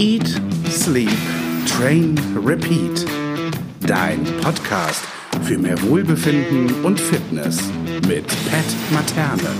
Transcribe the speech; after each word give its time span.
Eat, 0.00 0.40
Sleep, 0.68 1.10
Train, 1.66 2.16
Repeat. 2.46 3.04
Dein 3.80 4.22
Podcast 4.42 5.02
für 5.42 5.58
mehr 5.58 5.76
Wohlbefinden 5.82 6.84
und 6.84 7.00
Fitness 7.00 7.60
mit 8.06 8.24
Pat 8.28 8.92
Materne. 8.92 9.50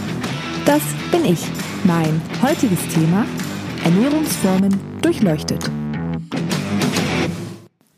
Das 0.64 0.80
bin 1.10 1.24
ich. 1.24 1.44
Mein 1.82 2.22
heutiges 2.40 2.78
Thema: 2.94 3.26
Ernährungsformen 3.82 4.78
durchleuchtet. 5.02 5.68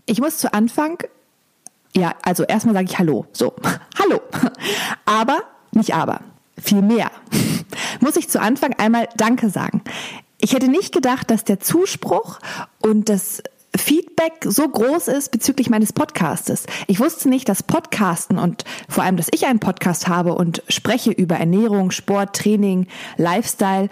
Ich 0.06 0.18
muss 0.18 0.38
zu 0.38 0.50
Anfang, 0.54 0.96
ja, 1.94 2.14
also 2.22 2.44
erstmal 2.44 2.74
sage 2.74 2.86
ich 2.86 2.98
Hallo. 2.98 3.26
So, 3.32 3.52
Hallo. 3.98 4.18
Aber, 5.04 5.42
nicht 5.72 5.92
aber, 5.92 6.22
viel 6.56 6.80
mehr. 6.80 7.10
Muss 8.00 8.16
ich 8.16 8.30
zu 8.30 8.40
Anfang 8.40 8.72
einmal 8.78 9.10
Danke 9.18 9.50
sagen. 9.50 9.82
Ich 10.40 10.54
hätte 10.54 10.68
nicht 10.68 10.92
gedacht, 10.92 11.30
dass 11.30 11.44
der 11.44 11.60
Zuspruch 11.60 12.38
und 12.82 13.08
das 13.08 13.42
Feedback 13.76 14.44
so 14.44 14.68
groß 14.68 15.08
ist 15.08 15.30
bezüglich 15.30 15.70
meines 15.70 15.92
Podcastes. 15.92 16.64
Ich 16.86 16.98
wusste 16.98 17.28
nicht, 17.28 17.48
dass 17.48 17.62
Podcasten 17.62 18.38
und 18.38 18.64
vor 18.88 19.04
allem, 19.04 19.16
dass 19.16 19.28
ich 19.32 19.46
einen 19.46 19.60
Podcast 19.60 20.08
habe 20.08 20.34
und 20.34 20.62
spreche 20.68 21.12
über 21.12 21.36
Ernährung, 21.36 21.90
Sport, 21.90 22.34
Training, 22.34 22.86
Lifestyle, 23.16 23.88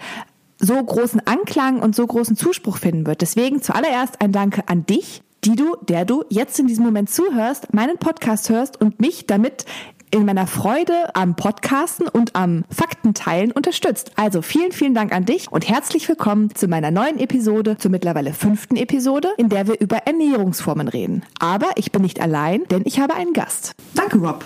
so 0.57 0.83
großen 0.83 1.25
Anklang 1.25 1.81
und 1.81 1.95
so 1.95 2.05
großen 2.05 2.35
Zuspruch 2.35 2.77
finden 2.77 3.05
wird. 3.05 3.21
Deswegen 3.21 3.61
zuallererst 3.61 4.19
ein 4.19 4.31
Danke 4.31 4.67
an 4.67 4.85
dich, 4.85 5.21
die 5.45 5.55
du, 5.55 5.77
der 5.87 6.03
du 6.03 6.25
jetzt 6.29 6.59
in 6.59 6.67
diesem 6.67 6.83
Moment 6.83 7.09
zuhörst, 7.09 7.73
meinen 7.73 7.97
Podcast 7.97 8.49
hörst 8.49 8.81
und 8.81 8.99
mich 8.99 9.27
damit 9.27 9.65
in 10.11 10.25
meiner 10.25 10.47
Freude 10.47 10.93
am 11.13 11.35
Podcasten 11.35 12.07
und 12.07 12.35
am 12.35 12.63
Faktenteilen 12.69 13.51
unterstützt. 13.51 14.11
Also 14.15 14.41
vielen, 14.41 14.71
vielen 14.71 14.93
Dank 14.93 15.13
an 15.13 15.25
dich 15.25 15.51
und 15.51 15.67
herzlich 15.67 16.07
willkommen 16.09 16.53
zu 16.55 16.67
meiner 16.67 16.91
neuen 16.91 17.19
Episode, 17.19 17.77
zur 17.77 17.91
mittlerweile 17.91 18.33
fünften 18.33 18.75
Episode, 18.75 19.29
in 19.37 19.49
der 19.49 19.67
wir 19.67 19.79
über 19.79 19.97
Ernährungsformen 19.97 20.87
reden. 20.87 21.23
Aber 21.39 21.67
ich 21.75 21.91
bin 21.91 22.01
nicht 22.01 22.21
allein, 22.21 22.63
denn 22.71 22.83
ich 22.85 22.99
habe 22.99 23.13
einen 23.13 23.33
Gast. 23.33 23.73
Danke, 23.93 24.17
Rob. 24.17 24.45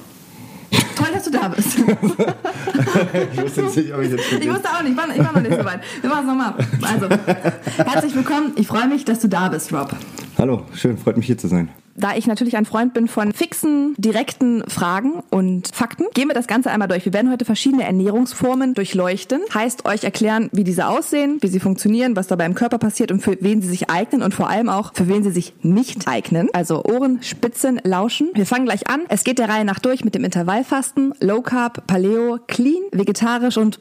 Toll, 0.95 1.07
dass 1.13 1.23
du 1.23 1.31
da 1.31 1.47
bist. 1.47 1.77
ich 3.33 3.41
wusste 3.41 3.61
nicht, 3.63 3.93
ob 3.93 4.01
ich 4.01 4.11
jetzt 4.11 4.31
Ich 4.31 4.49
wusste 4.49 4.69
auch 4.69 4.81
nicht, 4.81 4.91
ich 4.91 4.97
war, 4.97 5.09
ich 5.09 5.19
war 5.19 5.33
noch 5.33 5.41
nicht 5.41 5.57
so 5.57 5.65
weit. 5.65 5.81
Wir 6.01 6.09
machen 6.09 6.21
es 6.21 6.27
nochmal. 6.27 6.53
Also, 6.81 7.89
herzlich 7.89 8.15
willkommen. 8.15 8.53
Ich 8.55 8.67
freue 8.67 8.87
mich, 8.87 9.05
dass 9.05 9.19
du 9.19 9.27
da 9.27 9.49
bist, 9.49 9.71
Rob. 9.71 9.95
Hallo, 10.37 10.65
schön, 10.73 10.97
freut 10.97 11.17
mich 11.17 11.27
hier 11.27 11.37
zu 11.37 11.47
sein. 11.47 11.69
Da 11.95 12.15
ich 12.15 12.25
natürlich 12.27 12.57
ein 12.57 12.65
Freund 12.65 12.93
bin 12.93 13.07
von 13.07 13.33
fixen, 13.33 13.93
direkten 13.97 14.63
Fragen 14.67 15.23
und 15.29 15.69
Fakten, 15.73 16.05
gehen 16.13 16.27
wir 16.27 16.33
das 16.33 16.47
Ganze 16.47 16.71
einmal 16.71 16.87
durch. 16.87 17.05
Wir 17.05 17.13
werden 17.13 17.31
heute 17.31 17.45
verschiedene 17.45 17.83
Ernährungsformen 17.83 18.73
durchleuchten. 18.73 19.41
Heißt 19.53 19.85
euch 19.85 20.03
erklären, 20.03 20.49
wie 20.51 20.63
diese 20.63 20.87
aussehen, 20.87 21.37
wie 21.41 21.47
sie 21.47 21.59
funktionieren, 21.59 22.15
was 22.15 22.27
dabei 22.27 22.45
im 22.45 22.55
Körper 22.55 22.79
passiert 22.79 23.11
und 23.11 23.21
für 23.21 23.37
wen 23.41 23.61
sie 23.61 23.69
sich 23.69 23.89
eignen 23.89 24.23
und 24.23 24.33
vor 24.33 24.49
allem 24.49 24.69
auch, 24.69 24.93
für 24.93 25.07
wen 25.07 25.23
sie 25.23 25.31
sich 25.31 25.53
nicht 25.61 26.07
eignen. 26.07 26.49
Also 26.53 26.83
Ohren, 26.83 27.21
Spitzen, 27.21 27.79
Lauschen. 27.83 28.29
Wir 28.33 28.45
fangen 28.45 28.65
gleich 28.65 28.87
an. 28.89 29.01
Es 29.09 29.23
geht 29.23 29.37
der 29.37 29.49
Reihe 29.49 29.65
nach 29.65 29.79
durch 29.79 30.03
mit 30.03 30.15
dem 30.15 30.23
Intervallfasten, 30.23 31.13
Low 31.19 31.41
Carb, 31.41 31.85
Paleo, 31.85 32.39
Clean, 32.47 32.81
vegetarisch 32.91 33.57
und 33.57 33.79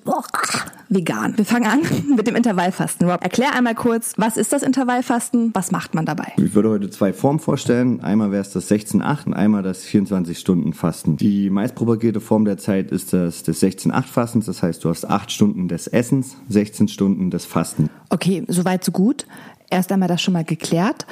vegan. 0.88 1.36
Wir 1.36 1.44
fangen 1.44 1.66
an 1.66 1.80
mit 2.16 2.26
dem 2.26 2.36
Intervallfasten. 2.36 3.08
Rob, 3.08 3.22
erklär 3.22 3.54
einmal 3.54 3.74
kurz, 3.74 4.12
was 4.16 4.36
ist 4.36 4.52
das 4.52 4.62
Intervallfasten? 4.62 5.50
Was 5.54 5.70
macht 5.70 5.94
man 5.94 6.04
dabei? 6.04 6.32
Ich 6.36 6.54
würde 6.54 6.70
heute 6.70 6.90
zwei 6.90 7.12
Formen 7.12 7.40
vorstellen. 7.40 8.01
Einmal 8.02 8.32
wäre 8.32 8.42
es 8.42 8.50
das 8.50 8.70
16-8 8.70 9.26
und 9.26 9.34
einmal 9.34 9.62
das 9.62 9.84
24-Stunden-Fasten. 9.84 11.16
Die 11.16 11.50
meistpropagierte 11.50 12.20
Form 12.20 12.44
der 12.44 12.58
Zeit 12.58 12.90
ist 12.90 13.12
das 13.12 13.42
des 13.42 13.62
16-8-Fastens. 13.62 14.46
Das 14.46 14.62
heißt, 14.62 14.84
du 14.84 14.88
hast 14.88 15.08
8 15.08 15.30
Stunden 15.30 15.68
des 15.68 15.86
Essens, 15.86 16.36
16 16.48 16.88
Stunden 16.88 17.30
des 17.30 17.44
Fastens. 17.44 17.88
Okay, 18.10 18.44
soweit 18.48 18.84
so 18.84 18.92
gut. 18.92 19.26
Erst 19.70 19.92
einmal 19.92 20.08
das 20.08 20.20
schon 20.20 20.34
mal 20.34 20.44
geklärt. 20.44 21.06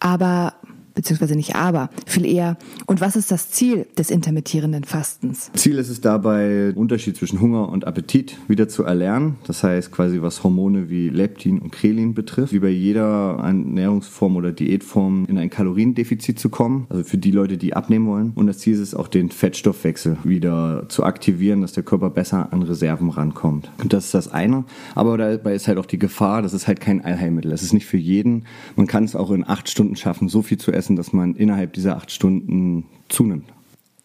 Aber 0.00 0.54
beziehungsweise 0.94 1.34
nicht 1.34 1.56
aber, 1.56 1.90
viel 2.06 2.26
eher. 2.26 2.56
Und 2.86 3.00
was 3.00 3.16
ist 3.16 3.30
das 3.30 3.50
Ziel 3.50 3.86
des 3.96 4.10
intermittierenden 4.10 4.84
Fastens? 4.84 5.50
Ziel 5.54 5.78
ist 5.78 5.88
es 5.88 6.00
dabei, 6.00 6.72
Unterschied 6.74 7.16
zwischen 7.16 7.40
Hunger 7.40 7.68
und 7.68 7.86
Appetit 7.86 8.36
wieder 8.48 8.68
zu 8.68 8.84
erlernen. 8.84 9.36
Das 9.46 9.62
heißt 9.62 9.92
quasi, 9.92 10.22
was 10.22 10.42
Hormone 10.44 10.90
wie 10.90 11.08
Leptin 11.08 11.58
und 11.58 11.72
Krelin 11.72 12.14
betrifft. 12.14 12.52
Wie 12.52 12.58
bei 12.58 12.68
jeder 12.68 13.38
Ernährungsform 13.42 14.36
oder 14.36 14.52
Diätform 14.52 15.26
in 15.28 15.38
ein 15.38 15.50
Kaloriendefizit 15.50 16.38
zu 16.38 16.48
kommen. 16.48 16.86
Also 16.88 17.04
für 17.04 17.18
die 17.18 17.30
Leute, 17.30 17.56
die 17.56 17.74
abnehmen 17.74 18.06
wollen. 18.06 18.32
Und 18.34 18.46
das 18.46 18.58
Ziel 18.58 18.74
ist 18.74 18.80
es 18.80 18.94
auch, 18.94 19.08
den 19.08 19.30
Fettstoffwechsel 19.30 20.18
wieder 20.24 20.86
zu 20.88 21.04
aktivieren, 21.04 21.62
dass 21.62 21.72
der 21.72 21.82
Körper 21.82 22.10
besser 22.10 22.52
an 22.52 22.62
Reserven 22.62 23.10
rankommt. 23.10 23.70
Und 23.82 23.92
das 23.92 24.06
ist 24.06 24.14
das 24.14 24.32
eine. 24.32 24.64
Aber 24.94 25.16
dabei 25.18 25.54
ist 25.54 25.68
halt 25.68 25.78
auch 25.78 25.86
die 25.86 25.98
Gefahr, 25.98 26.42
das 26.42 26.52
ist 26.52 26.66
halt 26.66 26.80
kein 26.80 27.04
Allheilmittel. 27.04 27.50
Das 27.50 27.62
ist 27.62 27.72
nicht 27.72 27.86
für 27.86 27.96
jeden. 27.96 28.44
Man 28.76 28.86
kann 28.86 29.04
es 29.04 29.16
auch 29.16 29.30
in 29.30 29.46
acht 29.46 29.68
Stunden 29.68 29.96
schaffen, 29.96 30.28
so 30.28 30.42
viel 30.42 30.58
zu 30.58 30.72
essen 30.72 30.81
essen, 30.82 30.96
dass 30.96 31.12
man 31.12 31.34
innerhalb 31.36 31.72
dieser 31.74 31.96
acht 31.96 32.10
Stunden 32.10 32.86
zunimmt. 33.08 33.44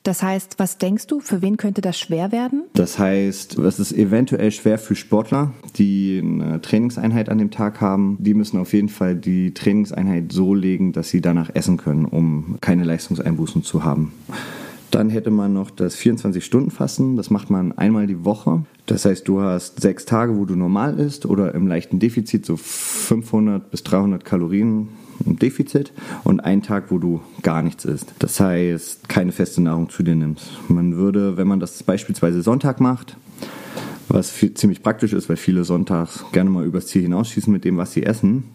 Das 0.03 0.23
heißt, 0.23 0.57
was 0.57 0.77
denkst 0.77 1.07
du, 1.07 1.19
für 1.19 1.41
wen 1.41 1.57
könnte 1.57 1.81
das 1.81 1.99
schwer 1.99 2.31
werden? 2.31 2.63
Das 2.73 2.97
heißt, 2.97 3.57
es 3.57 3.79
ist 3.79 3.91
eventuell 3.91 4.51
schwer 4.51 4.77
für 4.77 4.95
Sportler, 4.95 5.51
die 5.75 6.21
eine 6.23 6.61
Trainingseinheit 6.61 7.27
an 7.27 7.39
dem 7.39 7.51
Tag 7.51 7.81
haben. 7.81 8.15
Die 8.21 8.33
müssen 8.33 8.57
auf 8.57 8.71
jeden 8.71 8.87
Fall 8.87 9.15
die 9.15 9.53
Trainingseinheit 9.53 10.31
so 10.31 10.53
legen, 10.53 10.93
dass 10.93 11.09
sie 11.09 11.19
danach 11.19 11.49
essen 11.53 11.75
können, 11.75 12.05
um 12.05 12.57
keine 12.61 12.85
Leistungseinbußen 12.85 13.63
zu 13.63 13.83
haben. 13.83 14.13
Dann 14.91 15.09
hätte 15.09 15.29
man 15.29 15.51
noch 15.51 15.71
das 15.71 15.97
24-Stunden-Fasten. 15.97 17.17
Das 17.17 17.29
macht 17.29 17.49
man 17.49 17.77
einmal 17.77 18.07
die 18.07 18.23
Woche. 18.23 18.63
Das 18.85 19.03
heißt, 19.03 19.27
du 19.27 19.41
hast 19.41 19.81
sechs 19.81 20.05
Tage, 20.05 20.37
wo 20.37 20.45
du 20.45 20.55
normal 20.55 20.97
isst 20.99 21.25
oder 21.25 21.53
im 21.53 21.67
leichten 21.67 21.99
Defizit, 21.99 22.45
so 22.45 22.55
500 22.55 23.69
bis 23.69 23.83
300 23.83 24.23
Kalorien 24.23 24.87
Defizit 25.19 25.93
und 26.23 26.39
einen 26.39 26.63
Tag, 26.63 26.85
wo 26.89 26.97
du 26.97 27.21
gar 27.41 27.61
nichts 27.61 27.85
isst. 27.85 28.13
Das 28.19 28.39
heißt, 28.39 29.09
keine 29.09 29.31
feste 29.31 29.61
Nahrung 29.61 29.89
zu 29.89 30.03
dir 30.03 30.15
nimmst. 30.15 30.49
Man 30.69 30.95
würde, 30.95 31.37
wenn 31.37 31.47
man 31.47 31.59
das 31.59 31.83
beispielsweise 31.83 32.41
Sonntag 32.41 32.79
macht, 32.79 33.17
was 34.09 34.31
viel, 34.31 34.53
ziemlich 34.53 34.81
praktisch 34.83 35.13
ist, 35.13 35.27
weil 35.27 35.35
viele 35.35 35.63
sonntags 35.63 36.23
gerne 36.31 36.49
mal 36.49 36.65
übers 36.65 36.87
Ziel 36.87 37.01
hinausschießen 37.01 37.51
mit 37.51 37.65
dem, 37.65 37.77
was 37.77 37.91
sie 37.91 38.03
essen. 38.03 38.45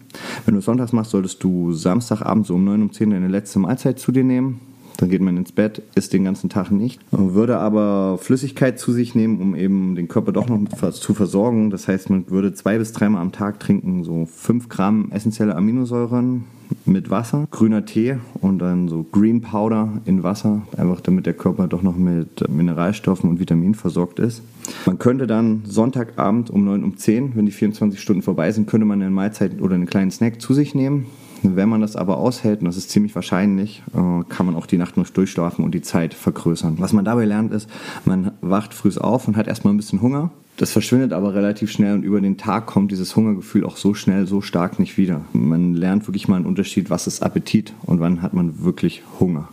Wenn 0.45 0.55
du 0.55 0.61
sonntags 0.61 0.93
machst, 0.93 1.11
solltest 1.11 1.43
du 1.43 1.73
Samstagabend 1.73 2.47
so 2.47 2.55
um 2.55 2.63
9, 2.63 2.81
um 2.81 2.91
10 2.91 3.11
deine 3.11 3.27
letzte 3.27 3.59
Mahlzeit 3.59 3.99
zu 3.99 4.11
dir 4.11 4.23
nehmen 4.23 4.59
dann 4.97 5.09
geht 5.09 5.21
man 5.21 5.37
ins 5.37 5.51
Bett, 5.51 5.81
isst 5.95 6.13
den 6.13 6.23
ganzen 6.23 6.49
Tag 6.49 6.71
nicht. 6.71 6.99
Würde 7.11 7.57
aber 7.57 8.17
Flüssigkeit 8.19 8.79
zu 8.79 8.91
sich 8.91 9.15
nehmen, 9.15 9.41
um 9.41 9.55
eben 9.55 9.95
den 9.95 10.07
Körper 10.07 10.31
doch 10.31 10.47
noch 10.47 10.91
zu 10.91 11.13
versorgen. 11.13 11.69
Das 11.69 11.87
heißt, 11.87 12.09
man 12.09 12.29
würde 12.29 12.53
zwei 12.53 12.77
bis 12.77 12.93
dreimal 12.93 13.21
am 13.21 13.31
Tag 13.31 13.59
trinken, 13.59 14.03
so 14.03 14.25
fünf 14.25 14.69
Gramm 14.69 15.11
essentielle 15.11 15.55
Aminosäuren 15.55 16.45
mit 16.85 17.09
Wasser, 17.09 17.47
grüner 17.51 17.85
Tee 17.85 18.17
und 18.41 18.59
dann 18.59 18.87
so 18.87 19.05
Green 19.11 19.41
Powder 19.41 20.01
in 20.05 20.23
Wasser, 20.23 20.63
einfach 20.77 21.01
damit 21.01 21.25
der 21.25 21.33
Körper 21.33 21.67
doch 21.67 21.81
noch 21.81 21.95
mit 21.95 22.49
Mineralstoffen 22.49 23.29
und 23.29 23.39
Vitaminen 23.39 23.75
versorgt 23.75 24.19
ist. 24.19 24.41
Man 24.85 24.99
könnte 24.99 25.27
dann 25.27 25.63
Sonntagabend 25.65 26.49
um 26.49 26.65
9, 26.65 26.83
um 26.83 26.97
10, 26.97 27.35
wenn 27.35 27.45
die 27.45 27.51
24 27.51 27.99
Stunden 27.99 28.21
vorbei 28.21 28.51
sind, 28.51 28.67
könnte 28.67 28.85
man 28.85 29.01
eine 29.01 29.11
Mahlzeit 29.11 29.61
oder 29.61 29.75
einen 29.75 29.85
kleinen 29.85 30.11
Snack 30.11 30.41
zu 30.41 30.53
sich 30.53 30.75
nehmen. 30.75 31.05
Wenn 31.43 31.69
man 31.69 31.81
das 31.81 31.95
aber 31.95 32.17
aushält, 32.17 32.61
und 32.61 32.65
das 32.65 32.77
ist 32.77 32.89
ziemlich 32.89 33.13
wahrscheinlich, 33.15 33.83
äh, 33.93 34.23
kann 34.29 34.45
man 34.45 34.55
auch 34.55 34.65
die 34.65 34.77
Nacht 34.77 34.97
noch 34.97 35.09
durchschlafen 35.09 35.63
und 35.63 35.75
die 35.75 35.81
Zeit 35.81 36.13
vergrößern. 36.13 36.75
Was 36.79 36.93
man 36.93 37.05
dabei 37.05 37.25
lernt, 37.25 37.51
ist, 37.51 37.69
man 38.05 38.31
wacht 38.41 38.73
früh 38.73 38.91
auf 38.97 39.27
und 39.27 39.37
hat 39.37 39.47
erstmal 39.47 39.73
ein 39.73 39.77
bisschen 39.77 40.01
Hunger. 40.01 40.31
Das 40.57 40.71
verschwindet 40.71 41.13
aber 41.13 41.33
relativ 41.33 41.71
schnell 41.71 41.95
und 41.95 42.03
über 42.03 42.21
den 42.21 42.37
Tag 42.37 42.67
kommt 42.67 42.91
dieses 42.91 43.15
Hungergefühl 43.15 43.65
auch 43.65 43.75
so 43.75 43.93
schnell, 43.93 44.27
so 44.27 44.41
stark 44.41 44.79
nicht 44.79 44.97
wieder. 44.97 45.21
Man 45.33 45.73
lernt 45.73 46.07
wirklich 46.07 46.27
mal 46.27 46.35
einen 46.35 46.45
Unterschied, 46.45 46.89
was 46.89 47.07
ist 47.07 47.23
Appetit 47.23 47.73
und 47.83 47.99
wann 47.99 48.21
hat 48.21 48.33
man 48.33 48.63
wirklich 48.63 49.01
Hunger. 49.19 49.49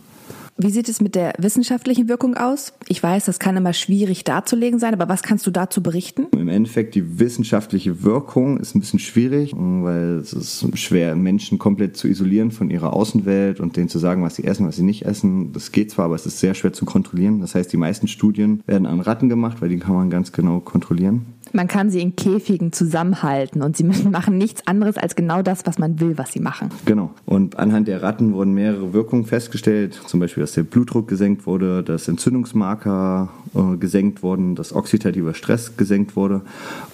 Wie 0.63 0.69
sieht 0.69 0.89
es 0.89 1.01
mit 1.01 1.15
der 1.15 1.33
wissenschaftlichen 1.39 2.07
Wirkung 2.07 2.37
aus? 2.37 2.73
Ich 2.87 3.01
weiß, 3.01 3.25
das 3.25 3.39
kann 3.39 3.57
immer 3.57 3.73
schwierig 3.73 4.23
darzulegen 4.25 4.77
sein, 4.77 4.93
aber 4.93 5.09
was 5.09 5.23
kannst 5.23 5.47
du 5.47 5.51
dazu 5.51 5.81
berichten? 5.81 6.27
Im 6.33 6.49
Endeffekt, 6.49 6.93
die 6.93 7.19
wissenschaftliche 7.19 8.03
Wirkung 8.03 8.59
ist 8.59 8.75
ein 8.75 8.79
bisschen 8.79 8.99
schwierig, 8.99 9.53
weil 9.55 10.19
es 10.19 10.33
ist 10.33 10.77
schwer, 10.77 11.15
Menschen 11.15 11.57
komplett 11.57 11.97
zu 11.97 12.07
isolieren 12.07 12.51
von 12.51 12.69
ihrer 12.69 12.93
Außenwelt 12.93 13.59
und 13.59 13.75
denen 13.75 13.89
zu 13.89 13.97
sagen, 13.97 14.21
was 14.21 14.35
sie 14.35 14.43
essen, 14.43 14.67
was 14.67 14.75
sie 14.75 14.83
nicht 14.83 15.03
essen. 15.03 15.51
Das 15.51 15.71
geht 15.71 15.89
zwar, 15.89 16.05
aber 16.05 16.15
es 16.15 16.27
ist 16.27 16.39
sehr 16.39 16.53
schwer 16.53 16.73
zu 16.73 16.85
kontrollieren. 16.85 17.41
Das 17.41 17.55
heißt, 17.55 17.73
die 17.73 17.77
meisten 17.77 18.07
Studien 18.07 18.61
werden 18.67 18.85
an 18.85 18.99
Ratten 18.99 19.29
gemacht, 19.29 19.63
weil 19.63 19.69
die 19.69 19.79
kann 19.79 19.95
man 19.95 20.11
ganz 20.11 20.31
genau 20.31 20.59
kontrollieren. 20.59 21.25
Man 21.53 21.67
kann 21.67 21.89
sie 21.89 22.01
in 22.01 22.15
Käfigen 22.15 22.71
zusammenhalten 22.71 23.61
und 23.61 23.77
sie 23.77 23.83
machen 24.09 24.37
nichts 24.37 24.65
anderes 24.67 24.97
als 24.97 25.15
genau 25.15 25.41
das, 25.41 25.65
was 25.65 25.77
man 25.77 25.99
will, 25.99 26.17
was 26.17 26.31
sie 26.31 26.39
machen. 26.39 26.69
Genau. 26.85 27.11
Und 27.25 27.57
anhand 27.57 27.87
der 27.87 28.01
Ratten 28.01 28.33
wurden 28.33 28.53
mehrere 28.53 28.93
Wirkungen 28.93 29.25
festgestellt, 29.25 29.99
zum 30.07 30.19
Beispiel, 30.19 30.41
dass 30.41 30.53
der 30.53 30.63
Blutdruck 30.63 31.07
gesenkt 31.07 31.45
wurde, 31.45 31.83
dass 31.83 32.07
Entzündungsmarker 32.07 33.29
äh, 33.53 33.77
gesenkt 33.77 34.23
wurden, 34.23 34.55
dass 34.55 34.73
oxidativer 34.73 35.33
Stress 35.33 35.77
gesenkt 35.77 36.15
wurde, 36.15 36.41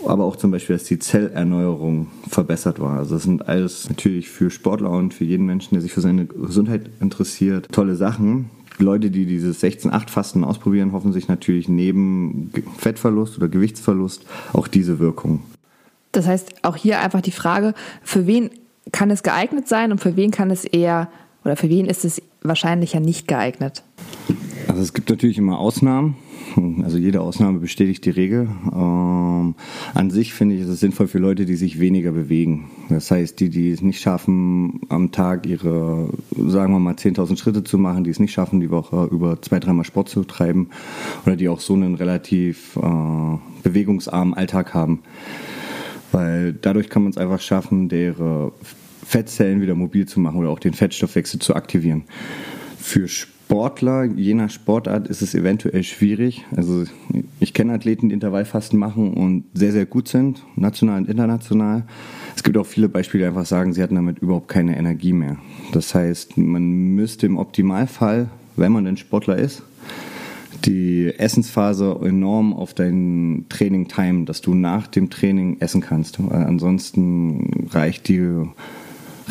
aber 0.06 0.24
auch 0.24 0.36
zum 0.36 0.51
Beispiel, 0.51 0.75
dass 0.75 0.86
die 0.86 1.00
Zellerneuerung 1.00 2.07
verbessert 2.30 2.80
war. 2.80 2.98
Also 2.98 3.15
das 3.15 3.24
sind 3.24 3.48
alles 3.48 3.89
natürlich 3.89 4.30
für 4.30 4.50
Sportler 4.50 4.92
und 4.92 5.13
für 5.13 5.25
jeden 5.25 5.45
Menschen, 5.45 5.75
der 5.75 5.81
sich 5.81 5.94
für 5.94 6.01
seine 6.01 6.25
Gesundheit 6.25 6.89
interessiert, 7.00 7.68
tolle 7.71 7.95
Sachen. 7.95 8.50
Leute, 8.79 9.09
die 9.09 9.25
dieses 9.25 9.63
16-8-Fasten 9.63 10.44
ausprobieren, 10.44 10.91
hoffen 10.91 11.13
sich 11.13 11.27
natürlich 11.27 11.68
neben 11.68 12.51
Fettverlust 12.77 13.38
oder 13.38 13.47
Gewichtsverlust 13.47 14.25
auch 14.53 14.68
diese 14.68 15.00
Wirkung. 15.00 15.41
Das 16.12 16.27
heißt, 16.27 16.63
auch 16.63 16.75
hier 16.75 17.00
einfach 17.01 17.21
die 17.21 17.31
Frage, 17.31 17.74
für 18.03 18.27
wen 18.27 18.50
kann 18.91 19.12
es 19.12 19.24
geeignet 19.24 19.68
sein 19.68 19.91
und 19.91 20.00
für 20.00 20.15
wen 20.15 20.31
kann 20.31 20.51
es 20.51 20.63
eher 20.65 21.09
oder 21.44 21.56
für 21.56 21.69
wen 21.69 21.85
ist 21.85 22.06
es 22.06 22.21
wahrscheinlich 22.41 22.94
ja 22.94 23.00
nicht 23.00 23.27
geeignet? 23.27 23.83
Also 24.68 24.81
es 24.81 24.94
gibt 24.94 25.09
natürlich 25.09 25.38
immer 25.38 25.59
Ausnahmen. 25.59 26.15
Also 26.83 26.98
jede 26.98 27.21
Ausnahme 27.21 27.59
bestätigt 27.59 28.06
die 28.06 28.12
Regel. 28.12 28.48
Ähm, 28.71 29.56
an 29.94 30.09
sich 30.09 30.33
finde 30.33 30.56
ich, 30.56 30.62
ist 30.62 30.68
es 30.68 30.80
sinnvoll 30.80 31.07
für 31.07 31.19
Leute, 31.19 31.45
die 31.45 31.56
sich 31.56 31.80
weniger 31.80 32.12
bewegen. 32.12 32.69
Das 32.89 33.12
heißt, 33.12 33.39
die, 33.39 33.50
die 33.50 33.71
es 33.71 33.81
nicht 33.81 34.01
schaffen, 34.01 34.81
am 34.89 35.12
Tag 35.12 35.45
ihre, 35.45 36.09
sagen 36.36 36.74
wir 36.74 36.80
mal, 36.80 36.94
10.000 36.94 37.38
Schritte 37.38 37.63
zu 37.63 37.77
machen, 37.77 38.04
die 38.04 38.09
es 38.09 38.19
nicht 38.19 38.31
schaffen, 38.33 38.59
die 38.59 38.71
Woche 38.71 39.07
über 39.12 39.42
zwei, 39.42 39.59
dreimal 39.59 39.86
Sport 39.86 40.09
zu 40.09 40.24
treiben 40.24 40.69
oder 41.25 41.36
die 41.36 41.50
auch 41.50 41.59
so 41.59 41.74
einen 41.74 41.95
relativ 41.95 42.77
äh, 42.77 43.38
bewegungsarmen 43.63 44.33
Alltag 44.33 44.74
haben. 44.74 45.01
Weil 46.12 46.53
dadurch 46.53 46.89
kann 46.89 47.03
man 47.03 47.12
es 47.12 47.18
einfach 47.18 47.42
schaffen, 47.42 47.89
ihre 47.89 48.53
Fettzellen 49.06 49.62
wieder 49.62 49.75
mobil 49.75 50.06
zu 50.06 50.19
machen 50.19 50.38
oder 50.38 50.50
auch 50.50 50.60
den 50.60 50.74
Fettstoffwechsel 50.74 51.39
zu 51.39 51.56
aktivieren. 51.56 52.03
Für 52.77 53.07
Sportler, 53.47 54.03
je 54.03 54.33
nach 54.33 54.49
Sportart, 54.49 55.07
ist 55.07 55.21
es 55.21 55.33
eventuell 55.33 55.81
schwierig. 55.83 56.44
Also 56.53 56.83
ich 57.39 57.53
kenne 57.53 57.71
Athleten, 57.71 58.09
die 58.09 58.13
Intervallfasten 58.13 58.77
machen 58.77 59.13
und 59.13 59.45
sehr, 59.53 59.71
sehr 59.71 59.85
gut 59.85 60.09
sind, 60.09 60.44
national 60.57 60.97
und 60.97 61.09
international. 61.09 61.83
Es 62.35 62.44
gibt 62.44 62.57
auch 62.57 62.65
viele 62.65 62.89
Beispiele, 62.89 63.23
die 63.23 63.27
einfach 63.29 63.45
sagen, 63.45 63.71
sie 63.71 63.81
hatten 63.81 63.95
damit 63.95 64.19
überhaupt 64.19 64.49
keine 64.49 64.77
Energie 64.77 65.13
mehr. 65.13 65.38
Das 65.71 65.95
heißt, 65.95 66.38
man 66.38 66.61
müsste 66.95 67.25
im 67.25 67.38
Optimalfall, 67.38 68.27
wenn 68.57 68.73
man 68.73 68.83
denn 68.83 68.97
Sportler 68.97 69.38
ist, 69.38 69.63
die 70.65 71.13
Essensphase 71.17 72.00
enorm 72.03 72.53
auf 72.53 72.73
dein 72.73 73.45
Training 73.47 73.88
timen, 73.88 74.25
dass 74.25 74.41
du 74.41 74.55
nach 74.55 74.88
dem 74.88 75.09
Training 75.09 75.61
essen 75.61 75.79
kannst. 75.79 76.17
Weil 76.19 76.43
ansonsten 76.43 77.69
reicht 77.71 78.09
die 78.09 78.43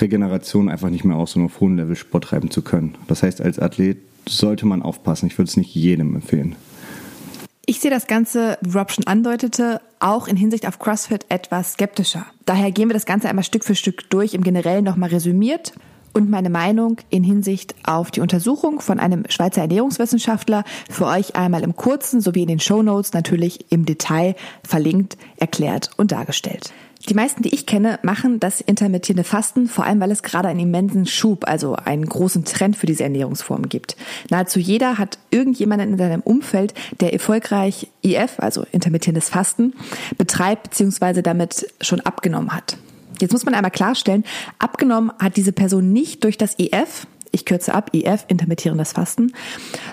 Regeneration 0.01 0.69
einfach 0.69 0.91
nicht 0.91 1.05
mehr 1.05 1.17
aus, 1.17 1.37
um 1.37 1.47
auf 1.47 1.61
hohem 1.61 1.77
Level 1.77 1.97
Sport 1.97 2.25
treiben 2.25 2.51
zu 2.51 2.63
können. 2.63 2.97
Das 3.09 3.23
heißt, 3.23 3.41
als 3.41 3.59
Athlet 3.59 3.99
sollte 4.29 4.67
man 4.67 4.83
aufpassen. 4.83 5.27
Ich 5.27 5.39
würde 5.39 5.49
es 5.49 5.57
nicht 5.57 5.75
jedem 5.75 6.15
empfehlen. 6.15 6.57
Ich 7.69 7.81
sehe 7.81 7.91
das 7.91 8.07
Ganze, 8.07 8.59
wie 8.61 8.79
Rob 8.79 8.93
schon 8.93 9.07
andeutete, 9.09 9.81
auch 9.99 10.29
in 10.29 10.37
Hinsicht 10.37 10.69
auf 10.69 10.79
CrossFit 10.79 11.27
etwas 11.29 11.73
skeptischer. 11.73 12.25
Daher 12.45 12.71
gehen 12.71 12.89
wir 12.89 12.95
das 12.95 13.07
Ganze 13.07 13.29
einmal 13.29 13.45
Stück 13.45 13.65
für 13.65 13.75
Stück 13.75 14.09
durch, 14.09 14.35
im 14.35 14.45
Generellen 14.45 14.85
nochmal 14.85 15.09
resümiert 15.09 15.73
und 16.13 16.31
meine 16.31 16.49
Meinung 16.49 16.99
in 17.11 17.25
Hinsicht 17.25 17.75
auf 17.85 18.11
die 18.11 18.21
Untersuchung 18.21 18.81
von 18.81 19.01
einem 19.01 19.25
Schweizer 19.29 19.63
Ernährungswissenschaftler 19.63 20.65
für 20.89 21.07
euch 21.07 21.35
einmal 21.35 21.63
im 21.63 21.75
Kurzen 21.75 22.21
sowie 22.21 22.43
in 22.43 22.49
den 22.49 22.61
Show 22.61 22.83
Notes 22.83 23.13
natürlich 23.13 23.71
im 23.71 23.85
Detail 23.85 24.37
verlinkt, 24.63 25.19
erklärt 25.37 25.91
und 25.97 26.13
dargestellt. 26.13 26.73
Die 27.09 27.15
meisten, 27.15 27.43
die 27.43 27.55
ich 27.55 27.67
kenne, 27.67 28.01
machen 28.03 28.41
das 28.41 28.61
intermittierende 28.61 29.23
Fasten, 29.23 29.69
vor 29.69 29.85
allem 29.85 30.01
weil 30.01 30.11
es 30.11 30.25
gerade 30.25 30.49
einen 30.49 30.61
immensen 30.61 31.07
Schub, 31.07 31.47
also 31.47 31.75
einen 31.75 32.07
großen 32.07 32.45
Trend 32.45 32.77
für 32.77 32.87
diese 32.87 33.05
Ernährungsform 33.05 33.69
gibt. 33.69 33.97
Nahezu 34.29 34.59
jeder 34.59 34.99
hat 34.99 35.19
irgendjemanden 35.31 35.93
in 35.93 35.99
seinem 35.99 36.21
Umfeld, 36.23 36.75
der 37.01 37.13
erfolgreich 37.13 37.89
IF, 38.03 38.39
also 38.39 38.65
intermittierendes 38.73 39.29
Fasten, 39.29 39.75
betreibt 40.19 40.71
bzw. 40.71 41.23
damit 41.23 41.67
schon 41.81 42.01
abgenommen 42.01 42.53
hat. 42.53 42.77
Jetzt 43.21 43.33
muss 43.33 43.45
man 43.45 43.55
einmal 43.55 43.71
klarstellen, 43.71 44.25
abgenommen 44.59 45.13
hat 45.19 45.37
diese 45.37 45.53
Person 45.53 45.93
nicht 45.93 46.25
durch 46.25 46.37
das 46.37 46.59
IF, 46.59 47.07
ich 47.37 47.45
kürze 47.45 47.75
ab, 47.75 47.91
IF, 47.93 48.25
intermittierendes 48.29 48.93
Fasten, 48.93 49.33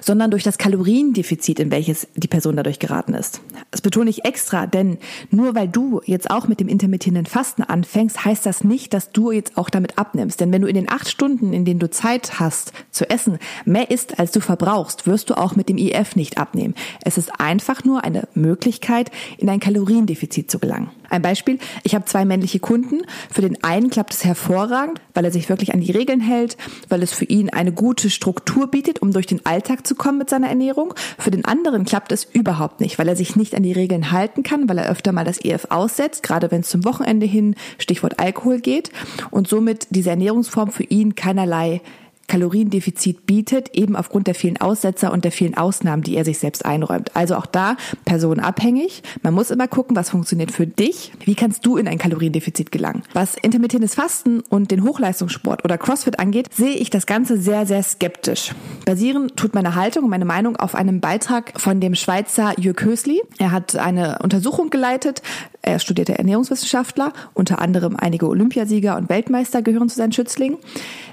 sondern 0.02 0.32
durch 0.32 0.44
das 0.44 0.58
Kaloriendefizit, 0.58 1.60
in 1.60 1.70
welches 1.72 2.08
die 2.16 2.28
Person 2.28 2.56
dadurch 2.56 2.80
geraten 2.80 3.14
ist. 3.14 3.42
Das 3.70 3.82
betone 3.82 4.10
ich 4.10 4.26
extra, 4.26 4.66
denn 4.66 4.98
nur 5.30 5.54
weil 5.54 5.68
du 5.68 6.02
jetzt 6.06 6.32
auch 6.32 6.48
mit 6.48 6.60
dem 6.60 6.68
intermittierenden 6.68 7.26
Fasten 7.26 7.64
anfängst, 7.64 8.24
heißt 8.24 8.46
das 8.46 8.64
nicht, 8.64 8.94
dass 8.94 9.12
du 9.12 9.32
jetzt 9.32 9.58
auch 9.58 9.70
damit 9.70 9.98
abnimmst. 9.98 10.40
Denn 10.40 10.52
wenn 10.52 10.62
du 10.62 10.68
in 10.68 10.76
den 10.76 10.90
acht 10.90 11.10
Stunden, 11.10 11.54
in 11.54 11.66
denen 11.66 11.80
du 11.80 11.90
Zeit 11.90 12.40
hast 12.40 12.72
zu 12.92 13.10
essen, 13.10 13.38
mehr 13.66 13.92
isst, 13.92 14.20
als 14.20 14.32
du 14.32 14.40
verbrauchst, 14.40 15.06
wirst 15.06 15.30
du 15.30 15.38
auch 15.38 15.56
mit 15.56 15.68
dem 15.68 15.78
IF 15.78 16.16
nicht 16.16 16.38
abnehmen. 16.38 16.76
Es 17.04 17.18
ist 17.18 17.40
einfach 17.40 17.84
nur 17.84 18.04
eine 18.04 18.28
Möglichkeit, 18.34 19.12
in 19.38 19.50
ein 19.50 19.60
Kaloriendefizit 19.60 20.50
zu 20.50 20.60
gelangen. 20.60 20.90
Ein 21.14 21.22
Beispiel, 21.22 21.60
ich 21.84 21.94
habe 21.94 22.06
zwei 22.06 22.26
männliche 22.26 22.58
Kunden. 22.58 23.02
Für 23.32 23.42
den 23.42 23.64
einen 23.64 23.92
klappt 23.92 24.16
es 24.16 24.26
hervorragend, 24.26 25.00
weil 25.14 25.24
er 25.24 25.32
sich 25.32 25.48
wirklich 25.48 25.72
an 25.72 25.80
die 25.80 25.92
Regeln 25.92 26.22
hält, 26.22 26.58
weil 26.90 27.04
es 27.04 27.14
für 27.14 27.26
ihn 27.26 27.52
eine 27.52 27.72
gute 27.72 28.10
Struktur 28.10 28.66
bietet, 28.66 29.04
um 29.04 29.14
durch 29.14 29.28
den 29.28 29.46
Alltag 29.46 29.86
zu 29.86 29.94
kommen 29.94 30.18
mit 30.18 30.32
seiner 30.32 30.50
Ernährung. 30.50 30.96
Für 31.20 31.30
den 31.30 31.46
anderen 31.46 31.86
klappt 31.86 32.12
es 32.12 32.24
überhaupt 32.24 32.82
nicht, 32.82 32.98
weil 32.98 33.08
er 33.08 33.16
sich 33.16 33.36
nicht 33.36 33.54
an 33.54 33.62
die 33.62 33.74
Regeln 33.74 34.12
halten 34.12 34.42
kann, 34.42 34.68
weil 34.68 34.80
er 34.80 34.90
öfter 34.90 35.12
mal 35.12 35.24
das 35.24 35.38
EF 35.46 35.68
aussetzt, 35.70 36.24
gerade 36.24 36.50
wenn 36.50 36.62
es 36.62 36.70
zum 36.70 36.84
Wochenende 36.84 37.28
hin, 37.28 37.54
Stichwort 37.78 38.20
Alkohol 38.20 38.60
geht 38.60 38.90
und 39.30 39.48
somit 39.48 39.86
diese 39.92 40.10
Ernährungsform 40.10 40.72
für 40.72 40.84
ihn 40.84 41.14
keinerlei 41.14 41.82
Kaloriendefizit 42.28 43.26
bietet, 43.26 43.76
eben 43.76 43.96
aufgrund 43.96 44.28
der 44.28 44.36
vielen 44.36 44.60
Aussetzer 44.60 45.12
und 45.12 45.24
der 45.24 45.32
vielen 45.32 45.56
Ausnahmen, 45.56 46.04
die 46.04 46.16
er 46.16 46.26
sich 46.26 46.40
selbst 46.40 46.66
einräumt. 46.66 47.16
Also 47.16 47.36
auch 47.36 47.46
da 47.46 47.76
personenabhängig. 48.06 49.04
Man 49.22 49.34
muss 49.34 49.52
immer 49.52 49.68
gucken, 49.68 49.96
was 49.96 50.10
funktioniert 50.10 50.52
für 50.52 50.66
dich. 50.66 51.12
Wie 51.24 51.36
kannst 51.36 51.66
du 51.66 51.78
in 51.78 51.88
ein 51.88 51.98
Kaloriendefizit 51.98 52.72
gelangen? 52.72 53.04
Was 53.14 53.36
intermittierendes 53.36 53.96
Fasten 53.96 54.42
und 54.50 54.72
den 54.72 54.84
Hochleistungssport 54.84 55.64
oder 55.64 55.78
CrossFit 55.78 56.20
angeht, 56.20 56.48
sehe 56.52 56.76
ich 56.76 56.90
das 56.90 57.06
Ganze 57.06 57.38
sehr, 57.38 57.66
sehr 57.66 57.84
skeptisch. 57.84 58.54
Basieren 58.86 59.36
tut 59.36 59.54
meine 59.54 59.76
Haltung 59.76 60.06
und 60.06 60.10
meine 60.10 60.26
Meinung 60.26 60.56
auf 60.58 60.76
einem 60.76 61.02
Beitrag 61.02 61.54
von 61.60 61.80
dem 61.80 61.96
Schweizer 61.96 62.60
Jörg 62.60 62.82
Hösli. 62.84 63.22
Er 63.38 63.52
hat 63.52 63.76
eine 63.76 64.20
Untersuchung 64.24 64.70
geleitet. 64.70 65.22
Er 65.62 65.80
studierte 65.80 66.18
Ernährungswissenschaftler. 66.18 67.14
Unter 67.34 67.60
anderem 67.60 67.96
einige 67.96 68.28
Olympiasieger 68.28 68.98
und 68.98 69.10
Weltmeister 69.10 69.62
gehören 69.62 69.88
zu 69.88 69.96
seinen 69.96 70.12
Schützlingen. 70.12 70.58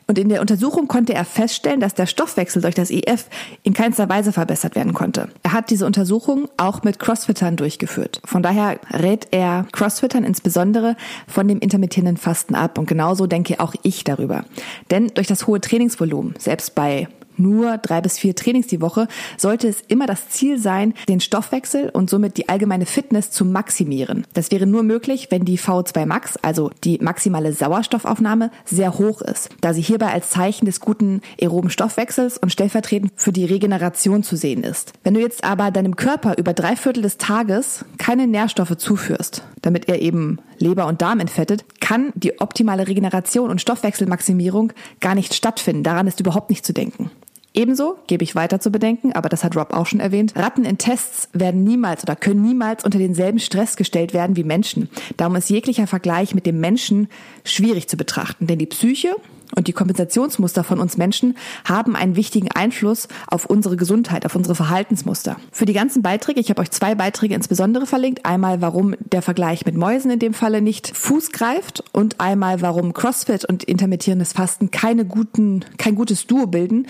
Und 0.08 0.18
in 0.18 0.28
der 0.28 0.40
Untersuchung 0.40 0.88
konnte 0.88 0.99
er 1.08 1.24
feststellen, 1.24 1.80
dass 1.80 1.94
der 1.94 2.06
Stoffwechsel 2.06 2.60
durch 2.60 2.74
das 2.74 2.90
EF 2.90 3.26
in 3.62 3.72
keinster 3.72 4.08
Weise 4.08 4.32
verbessert 4.32 4.76
werden 4.76 4.92
konnte. 4.92 5.28
Er 5.42 5.52
hat 5.52 5.70
diese 5.70 5.86
Untersuchung 5.86 6.48
auch 6.56 6.82
mit 6.82 6.98
Crossfittern 6.98 7.56
durchgeführt. 7.56 8.20
Von 8.24 8.42
daher 8.42 8.78
rät 8.92 9.28
er 9.30 9.66
Crossfittern 9.72 10.24
insbesondere 10.24 10.96
von 11.26 11.48
dem 11.48 11.60
intermittierenden 11.60 12.16
Fasten 12.16 12.54
ab. 12.54 12.78
Und 12.78 12.86
genauso 12.86 13.26
denke 13.26 13.60
auch 13.60 13.74
ich 13.82 14.04
darüber. 14.04 14.44
Denn 14.90 15.08
durch 15.14 15.26
das 15.26 15.46
hohe 15.46 15.60
Trainingsvolumen, 15.60 16.34
selbst 16.38 16.74
bei 16.74 17.08
nur 17.40 17.78
drei 17.78 18.00
bis 18.00 18.18
vier 18.18 18.36
Trainings 18.36 18.68
die 18.68 18.80
Woche, 18.80 19.08
sollte 19.36 19.66
es 19.66 19.80
immer 19.88 20.06
das 20.06 20.28
Ziel 20.28 20.58
sein, 20.58 20.94
den 21.08 21.20
Stoffwechsel 21.20 21.88
und 21.88 22.10
somit 22.10 22.36
die 22.36 22.48
allgemeine 22.48 22.86
Fitness 22.86 23.30
zu 23.30 23.44
maximieren. 23.44 24.26
Das 24.34 24.50
wäre 24.50 24.66
nur 24.66 24.82
möglich, 24.82 25.28
wenn 25.30 25.44
die 25.44 25.58
V2 25.58 26.06
Max, 26.06 26.36
also 26.42 26.70
die 26.84 26.98
maximale 26.98 27.52
Sauerstoffaufnahme, 27.52 28.50
sehr 28.64 28.98
hoch 28.98 29.22
ist, 29.22 29.48
da 29.60 29.74
sie 29.74 29.82
hierbei 29.82 30.12
als 30.12 30.30
Zeichen 30.30 30.66
des 30.66 30.80
guten 30.80 31.22
aeroben 31.40 31.70
Stoffwechsels 31.70 32.38
und 32.38 32.52
stellvertretend 32.52 33.12
für 33.16 33.32
die 33.32 33.44
Regeneration 33.44 34.22
zu 34.22 34.36
sehen 34.36 34.62
ist. 34.62 34.92
Wenn 35.02 35.14
du 35.14 35.20
jetzt 35.20 35.44
aber 35.44 35.70
deinem 35.70 35.96
Körper 35.96 36.36
über 36.38 36.52
drei 36.52 36.76
Viertel 36.76 37.02
des 37.02 37.18
Tages 37.18 37.84
keine 37.98 38.26
Nährstoffe 38.26 38.76
zuführst, 38.76 39.42
damit 39.62 39.88
er 39.88 40.00
eben 40.00 40.38
Leber 40.58 40.86
und 40.86 41.02
Darm 41.02 41.20
entfettet, 41.20 41.64
kann 41.80 42.12
die 42.14 42.40
optimale 42.40 42.86
Regeneration 42.86 43.50
und 43.50 43.60
Stoffwechselmaximierung 43.60 44.72
gar 45.00 45.14
nicht 45.14 45.34
stattfinden. 45.34 45.82
Daran 45.82 46.06
ist 46.06 46.20
überhaupt 46.20 46.50
nicht 46.50 46.64
zu 46.64 46.72
denken. 46.72 47.10
Ebenso 47.52 47.98
gebe 48.06 48.22
ich 48.22 48.36
weiter 48.36 48.60
zu 48.60 48.70
bedenken, 48.70 49.12
aber 49.12 49.28
das 49.28 49.42
hat 49.42 49.56
Rob 49.56 49.72
auch 49.72 49.86
schon 49.86 49.98
erwähnt, 49.98 50.36
Ratten 50.36 50.64
in 50.64 50.78
Tests 50.78 51.28
werden 51.32 51.64
niemals 51.64 52.04
oder 52.04 52.14
können 52.14 52.42
niemals 52.42 52.84
unter 52.84 52.98
denselben 52.98 53.40
Stress 53.40 53.76
gestellt 53.76 54.14
werden 54.14 54.36
wie 54.36 54.44
Menschen. 54.44 54.88
Darum 55.16 55.34
ist 55.34 55.50
jeglicher 55.50 55.88
Vergleich 55.88 56.34
mit 56.34 56.46
dem 56.46 56.60
Menschen 56.60 57.08
schwierig 57.44 57.88
zu 57.88 57.96
betrachten, 57.96 58.46
denn 58.46 58.60
die 58.60 58.66
Psyche 58.66 59.16
und 59.56 59.68
die 59.68 59.72
Kompensationsmuster 59.72 60.64
von 60.64 60.78
uns 60.78 60.96
Menschen 60.96 61.36
haben 61.64 61.96
einen 61.96 62.16
wichtigen 62.16 62.50
Einfluss 62.52 63.08
auf 63.26 63.46
unsere 63.46 63.76
Gesundheit, 63.76 64.26
auf 64.26 64.36
unsere 64.36 64.54
Verhaltensmuster. 64.54 65.36
Für 65.52 65.64
die 65.64 65.72
ganzen 65.72 66.02
Beiträge, 66.02 66.40
ich 66.40 66.50
habe 66.50 66.62
euch 66.62 66.70
zwei 66.70 66.94
Beiträge 66.94 67.34
insbesondere 67.34 67.86
verlinkt. 67.86 68.24
Einmal, 68.24 68.60
warum 68.60 68.94
der 69.00 69.22
Vergleich 69.22 69.66
mit 69.66 69.76
Mäusen 69.76 70.10
in 70.10 70.18
dem 70.18 70.34
Falle 70.34 70.62
nicht 70.62 70.96
Fuß 70.96 71.32
greift 71.32 71.82
und 71.92 72.20
einmal, 72.20 72.60
warum 72.62 72.92
CrossFit 72.92 73.44
und 73.44 73.64
intermittierendes 73.64 74.32
Fasten 74.32 74.70
keine 74.70 75.04
guten, 75.04 75.64
kein 75.78 75.94
gutes 75.94 76.26
Duo 76.26 76.46
bilden. 76.46 76.86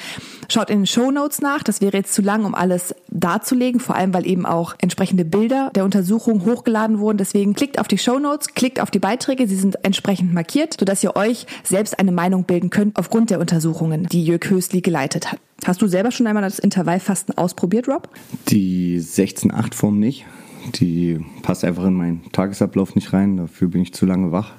Schaut 0.49 0.71
in 0.71 0.81
den 0.81 0.87
Show 0.87 1.11
Notes 1.11 1.41
nach. 1.41 1.63
Das 1.63 1.81
wäre 1.81 1.97
jetzt 1.97 2.15
zu 2.15 2.23
lang, 2.23 2.45
um 2.45 2.55
alles 2.55 2.95
darzulegen, 3.09 3.81
vor 3.81 3.95
allem, 3.95 4.13
weil 4.15 4.27
eben 4.27 4.47
auch 4.47 4.75
entsprechende 4.79 5.25
Bilder 5.25 5.71
der 5.75 5.85
Untersuchung 5.85 6.45
hochgeladen 6.45 6.99
wurden. 6.99 7.19
Deswegen 7.19 7.55
klickt 7.55 7.79
auf 7.79 7.89
die 7.89 7.99
Show 7.99 8.19
Notes, 8.19 8.55
klickt 8.55 8.81
auf 8.81 8.91
die 8.91 8.99
Beiträge. 8.99 9.47
Sie 9.47 9.57
sind 9.57 9.85
entsprechend 9.85 10.35
markiert, 10.35 10.77
sodass 10.79 11.03
ihr 11.03 11.17
euch 11.17 11.47
selbst 11.65 11.99
eine 11.99 12.13
Meinung 12.13 12.45
bilden 12.51 12.71
könnt 12.71 12.97
aufgrund 12.97 13.31
der 13.31 13.39
Untersuchungen, 13.39 14.07
die 14.11 14.25
Jörg 14.25 14.51
Hösli 14.51 14.81
geleitet 14.81 15.31
hat. 15.31 15.39
Hast 15.65 15.81
du 15.83 15.87
selber 15.87 16.11
schon 16.11 16.27
einmal 16.27 16.43
das 16.43 16.59
Intervallfasten 16.59 17.39
ausprobiert, 17.39 17.87
Rob? 17.87 18.09
Die 18.49 18.99
16-8-Form 18.99 20.01
nicht. 20.01 20.27
Die 20.75 21.21
passt 21.43 21.65
einfach 21.65 21.85
in 21.85 21.95
meinen 21.95 22.33
Tagesablauf 22.33 22.97
nicht 22.97 23.13
rein. 23.13 23.37
Dafür 23.37 23.69
bin 23.69 23.83
ich 23.83 23.95
zu 23.95 24.05
lange 24.05 24.33
wach. 24.33 24.55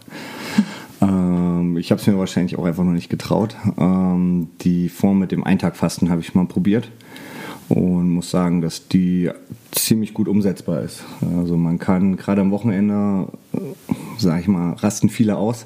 ähm, 1.01 1.75
ich 1.75 1.91
habe 1.91 1.99
es 1.99 2.07
mir 2.07 2.17
wahrscheinlich 2.17 2.57
auch 2.57 2.63
einfach 2.63 2.85
noch 2.85 2.93
nicht 2.93 3.09
getraut. 3.09 3.57
Ähm, 3.77 4.47
die 4.61 4.87
Form 4.87 5.19
mit 5.19 5.33
dem 5.33 5.43
Eintagfasten 5.43 6.09
habe 6.09 6.21
ich 6.21 6.33
mal 6.33 6.47
probiert 6.47 6.89
und 7.69 8.09
muss 8.09 8.31
sagen, 8.31 8.61
dass 8.61 8.87
die 8.87 9.31
ziemlich 9.71 10.13
gut 10.13 10.27
umsetzbar 10.27 10.81
ist. 10.81 11.03
Also 11.37 11.57
man 11.57 11.79
kann 11.79 12.17
gerade 12.17 12.41
am 12.41 12.51
Wochenende 12.51 13.27
sag 14.21 14.41
ich 14.41 14.47
mal, 14.47 14.73
rasten 14.73 15.09
viele 15.09 15.35
aus, 15.35 15.65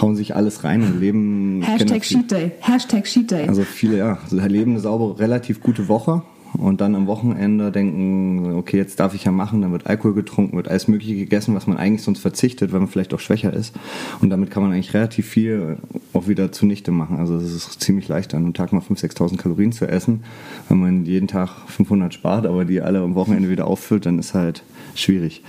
hauen 0.00 0.16
sich 0.16 0.34
alles 0.34 0.64
rein 0.64 0.82
und 0.82 1.00
leben. 1.00 1.62
Hashtag 1.62 2.02
Cheat 2.02 2.30
Day. 2.30 2.52
Hashtag 2.60 3.04
Cheat 3.04 3.30
Day. 3.30 3.48
Also 3.48 3.62
viele, 3.62 3.98
ja, 3.98 4.18
also 4.22 4.38
leben 4.38 4.72
eine 4.72 4.80
saubere, 4.80 5.18
relativ 5.18 5.60
gute 5.60 5.88
Woche 5.88 6.22
und 6.58 6.80
dann 6.80 6.94
am 6.94 7.06
Wochenende 7.06 7.72
denken, 7.72 8.54
okay, 8.56 8.76
jetzt 8.76 9.00
darf 9.00 9.14
ich 9.14 9.24
ja 9.24 9.32
machen, 9.32 9.62
dann 9.62 9.72
wird 9.72 9.86
Alkohol 9.86 10.14
getrunken, 10.14 10.56
wird 10.56 10.68
alles 10.68 10.86
Mögliche 10.86 11.14
gegessen, 11.14 11.54
was 11.54 11.66
man 11.66 11.78
eigentlich 11.78 12.02
sonst 12.02 12.18
verzichtet, 12.18 12.72
weil 12.72 12.80
man 12.80 12.88
vielleicht 12.88 13.14
auch 13.14 13.20
schwächer 13.20 13.52
ist. 13.52 13.74
Und 14.20 14.30
damit 14.30 14.50
kann 14.50 14.62
man 14.62 14.72
eigentlich 14.72 14.92
relativ 14.92 15.26
viel 15.26 15.78
auch 16.12 16.28
wieder 16.28 16.52
zunichte 16.52 16.90
machen. 16.90 17.16
Also 17.18 17.36
es 17.36 17.52
ist 17.54 17.80
ziemlich 17.80 18.08
leicht, 18.08 18.34
an 18.34 18.44
einem 18.44 18.54
Tag 18.54 18.72
mal 18.72 18.80
5.000, 18.80 19.16
6.000 19.16 19.36
Kalorien 19.38 19.72
zu 19.72 19.86
essen. 19.86 20.24
Wenn 20.68 20.80
man 20.80 21.06
jeden 21.06 21.28
Tag 21.28 21.50
500 21.68 22.12
spart, 22.12 22.46
aber 22.46 22.64
die 22.64 22.82
alle 22.82 23.00
am 23.00 23.14
Wochenende 23.14 23.48
wieder 23.48 23.66
auffüllt, 23.66 24.04
dann 24.04 24.18
ist 24.18 24.34
halt 24.34 24.62
schwierig. 24.94 25.42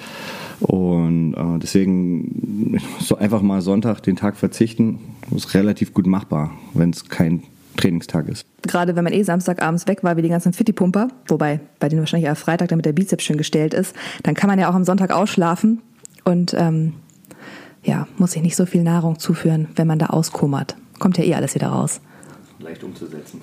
Und 0.62 1.34
äh, 1.34 1.60
deswegen 1.60 2.80
so 3.00 3.18
einfach 3.18 3.42
mal 3.42 3.62
Sonntag 3.62 4.02
den 4.02 4.16
Tag 4.16 4.38
verzichten, 4.38 5.00
ist 5.36 5.54
relativ 5.54 5.94
gut 5.94 6.08
machbar, 6.08 6.52
wenn 6.74 6.92
es 6.92 7.10
kein 7.10 7.44
Trainingstag 7.78 8.28
ist. 8.28 8.46
Gerade 8.62 8.96
wenn 8.96 9.04
man 9.04 9.14
eh 9.14 9.24
Samstagabends 9.24 9.88
weg 9.88 10.04
war, 10.04 10.18
wie 10.18 10.22
die 10.22 10.30
ganzen 10.30 10.54
Fitti-Pumper, 10.54 11.10
wobei 11.28 11.60
bei 11.80 11.90
denen 11.90 12.02
wahrscheinlich 12.02 12.28
eher 12.28 12.36
Freitag, 12.36 12.70
damit 12.70 12.86
der 12.86 12.94
Bizeps 12.94 13.24
schön 13.24 13.38
gestellt 13.38 13.74
ist, 13.74 13.96
dann 14.24 14.36
kann 14.36 14.50
man 14.50 14.60
ja 14.60 14.70
auch 14.70 14.76
am 14.76 14.84
Sonntag 14.84 15.12
ausschlafen 15.12 15.82
und 16.24 16.54
ähm, 16.58 16.94
ja, 17.84 18.08
muss 18.18 18.32
sich 18.32 18.42
nicht 18.42 18.56
so 18.56 18.66
viel 18.66 18.84
Nahrung 18.84 19.20
zuführen, 19.20 19.68
wenn 19.76 19.88
man 19.88 20.00
da 20.00 20.08
auskummert. 20.08 20.76
Kommt 21.00 21.18
ja 21.18 21.24
eh 21.24 21.36
alles 21.36 21.56
wieder 21.56 21.68
raus. 21.68 22.00
Leicht 22.60 22.84
umzusetzen. 22.84 23.42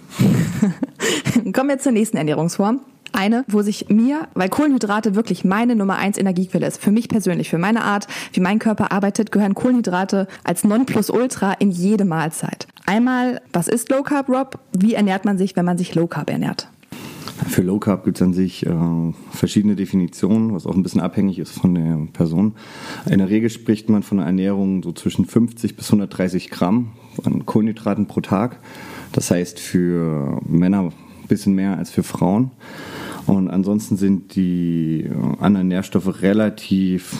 Kommen 1.52 1.68
wir 1.68 1.78
zur 1.78 1.92
nächsten 1.92 2.16
Ernährungsform. 2.16 2.80
Eine, 3.12 3.44
wo 3.48 3.60
sich 3.60 3.88
mir, 3.88 4.28
weil 4.34 4.48
Kohlenhydrate 4.48 5.14
wirklich 5.14 5.44
meine 5.44 5.74
Nummer 5.74 5.96
eins 5.96 6.16
Energiequelle 6.16 6.66
ist, 6.66 6.80
für 6.80 6.92
mich 6.92 7.08
persönlich, 7.08 7.50
für 7.50 7.58
meine 7.58 7.82
Art, 7.82 8.06
wie 8.32 8.40
mein 8.40 8.60
Körper 8.60 8.92
arbeitet, 8.92 9.32
gehören 9.32 9.54
Kohlenhydrate 9.54 10.28
als 10.44 10.62
Nonplusultra 10.64 11.52
in 11.54 11.70
jede 11.70 12.04
Mahlzeit. 12.04 12.68
Einmal, 12.86 13.40
was 13.52 13.68
ist 13.68 13.88
Low 13.90 14.02
Carb, 14.02 14.28
Rob? 14.28 14.58
Wie 14.76 14.94
ernährt 14.94 15.24
man 15.24 15.38
sich, 15.38 15.56
wenn 15.56 15.64
man 15.64 15.78
sich 15.78 15.94
Low 15.94 16.06
Carb 16.06 16.30
ernährt? 16.30 16.68
Für 17.48 17.62
Low 17.62 17.78
Carb 17.78 18.04
gibt 18.04 18.18
es 18.18 18.22
an 18.22 18.34
sich 18.34 18.66
äh, 18.66 18.72
verschiedene 19.32 19.74
Definitionen, 19.74 20.54
was 20.54 20.66
auch 20.66 20.74
ein 20.74 20.82
bisschen 20.82 21.00
abhängig 21.00 21.38
ist 21.38 21.52
von 21.52 21.74
der 21.74 22.06
Person. 22.12 22.54
In 23.06 23.18
der 23.18 23.30
Regel 23.30 23.48
spricht 23.50 23.88
man 23.88 24.02
von 24.02 24.18
einer 24.18 24.26
Ernährung 24.26 24.82
so 24.82 24.92
zwischen 24.92 25.24
50 25.24 25.76
bis 25.76 25.86
130 25.86 26.50
Gramm 26.50 26.92
an 27.24 27.46
Kohlenhydraten 27.46 28.06
pro 28.06 28.20
Tag. 28.20 28.60
Das 29.12 29.30
heißt 29.30 29.58
für 29.58 30.40
Männer 30.46 30.82
ein 30.82 30.92
bisschen 31.28 31.54
mehr 31.54 31.78
als 31.78 31.90
für 31.90 32.02
Frauen. 32.02 32.50
Und 33.30 33.48
ansonsten 33.48 33.96
sind 33.96 34.34
die 34.34 35.04
äh, 35.04 35.42
anderen 35.42 35.68
Nährstoffe 35.68 36.20
relativ, 36.20 37.16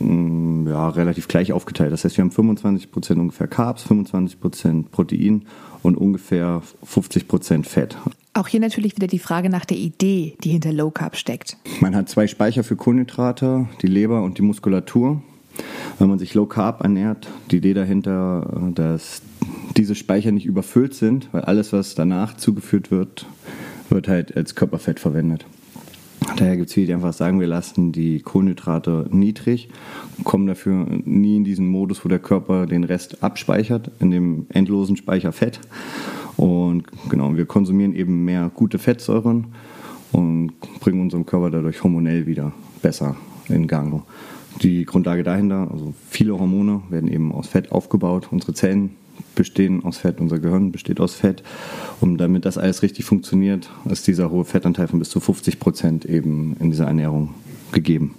mm, 0.00 0.66
ja, 0.66 0.88
relativ 0.88 1.28
gleich 1.28 1.52
aufgeteilt. 1.52 1.92
Das 1.92 2.04
heißt, 2.04 2.16
wir 2.16 2.24
haben 2.24 2.32
25% 2.32 3.12
ungefähr 3.12 3.46
Carbs, 3.46 3.86
25% 3.88 4.86
Protein 4.90 5.42
und 5.84 5.96
ungefähr 5.96 6.62
50% 6.84 7.64
Fett. 7.64 7.96
Auch 8.34 8.48
hier 8.48 8.58
natürlich 8.58 8.96
wieder 8.96 9.06
die 9.06 9.20
Frage 9.20 9.48
nach 9.48 9.64
der 9.64 9.76
Idee, 9.76 10.36
die 10.42 10.50
hinter 10.50 10.72
Low 10.72 10.90
Carb 10.90 11.14
steckt. 11.16 11.56
Man 11.80 11.94
hat 11.94 12.08
zwei 12.08 12.26
Speicher 12.26 12.64
für 12.64 12.74
Kohlenhydrate, 12.74 13.68
die 13.82 13.86
Leber 13.86 14.22
und 14.22 14.38
die 14.38 14.42
Muskulatur. 14.42 15.22
Wenn 16.00 16.08
man 16.08 16.18
sich 16.18 16.34
Low 16.34 16.46
Carb 16.46 16.82
ernährt, 16.82 17.28
die 17.52 17.58
Idee 17.58 17.72
dahinter, 17.72 18.68
äh, 18.68 18.72
dass 18.72 19.22
diese 19.76 19.94
Speicher 19.94 20.32
nicht 20.32 20.46
überfüllt 20.46 20.94
sind, 20.94 21.28
weil 21.30 21.42
alles, 21.42 21.72
was 21.72 21.94
danach 21.94 22.36
zugeführt 22.36 22.90
wird, 22.90 23.26
wird 23.90 24.08
halt 24.08 24.36
als 24.36 24.54
Körperfett 24.54 25.00
verwendet. 25.00 25.46
Daher 26.36 26.56
gibt 26.56 26.68
es 26.68 26.74
viele, 26.74 26.86
die 26.86 26.94
einfach 26.94 27.12
sagen, 27.12 27.40
wir 27.40 27.46
lassen 27.46 27.92
die 27.92 28.20
Kohlenhydrate 28.20 29.06
niedrig, 29.10 29.68
kommen 30.24 30.46
dafür 30.46 30.86
nie 31.04 31.36
in 31.36 31.44
diesen 31.44 31.68
Modus, 31.68 32.04
wo 32.04 32.08
der 32.08 32.18
Körper 32.18 32.66
den 32.66 32.84
Rest 32.84 33.22
abspeichert, 33.22 33.90
in 34.00 34.10
dem 34.10 34.46
endlosen 34.48 34.96
Speicher 34.96 35.32
Fett. 35.32 35.60
Und 36.36 36.84
genau, 37.08 37.36
wir 37.36 37.46
konsumieren 37.46 37.94
eben 37.94 38.24
mehr 38.24 38.50
gute 38.52 38.78
Fettsäuren 38.78 39.46
und 40.12 40.52
bringen 40.80 41.00
unserem 41.00 41.26
Körper 41.26 41.50
dadurch 41.50 41.82
hormonell 41.82 42.26
wieder 42.26 42.52
besser 42.82 43.16
in 43.48 43.66
Gang. 43.66 44.02
Die 44.62 44.84
Grundlage 44.84 45.22
dahinter, 45.22 45.68
also 45.70 45.94
viele 46.08 46.38
Hormone 46.38 46.82
werden 46.88 47.10
eben 47.10 47.32
aus 47.32 47.46
Fett 47.46 47.72
aufgebaut. 47.72 48.28
Unsere 48.30 48.54
Zellen 48.54 48.96
bestehen 49.36 49.84
aus 49.84 49.98
Fett, 49.98 50.18
unser 50.18 50.40
Gehirn 50.40 50.72
besteht 50.72 50.98
aus 50.98 51.14
Fett. 51.14 51.44
Und 52.00 52.18
damit 52.18 52.44
das 52.44 52.58
alles 52.58 52.82
richtig 52.82 53.04
funktioniert, 53.04 53.70
ist 53.84 54.08
dieser 54.08 54.32
hohe 54.32 54.44
Fettanteil 54.44 54.88
von 54.88 54.98
bis 54.98 55.10
zu 55.10 55.20
50 55.20 55.60
Prozent 55.60 56.04
eben 56.04 56.56
in 56.58 56.72
dieser 56.72 56.86
Ernährung 56.86 57.34
gegeben. 57.70 58.16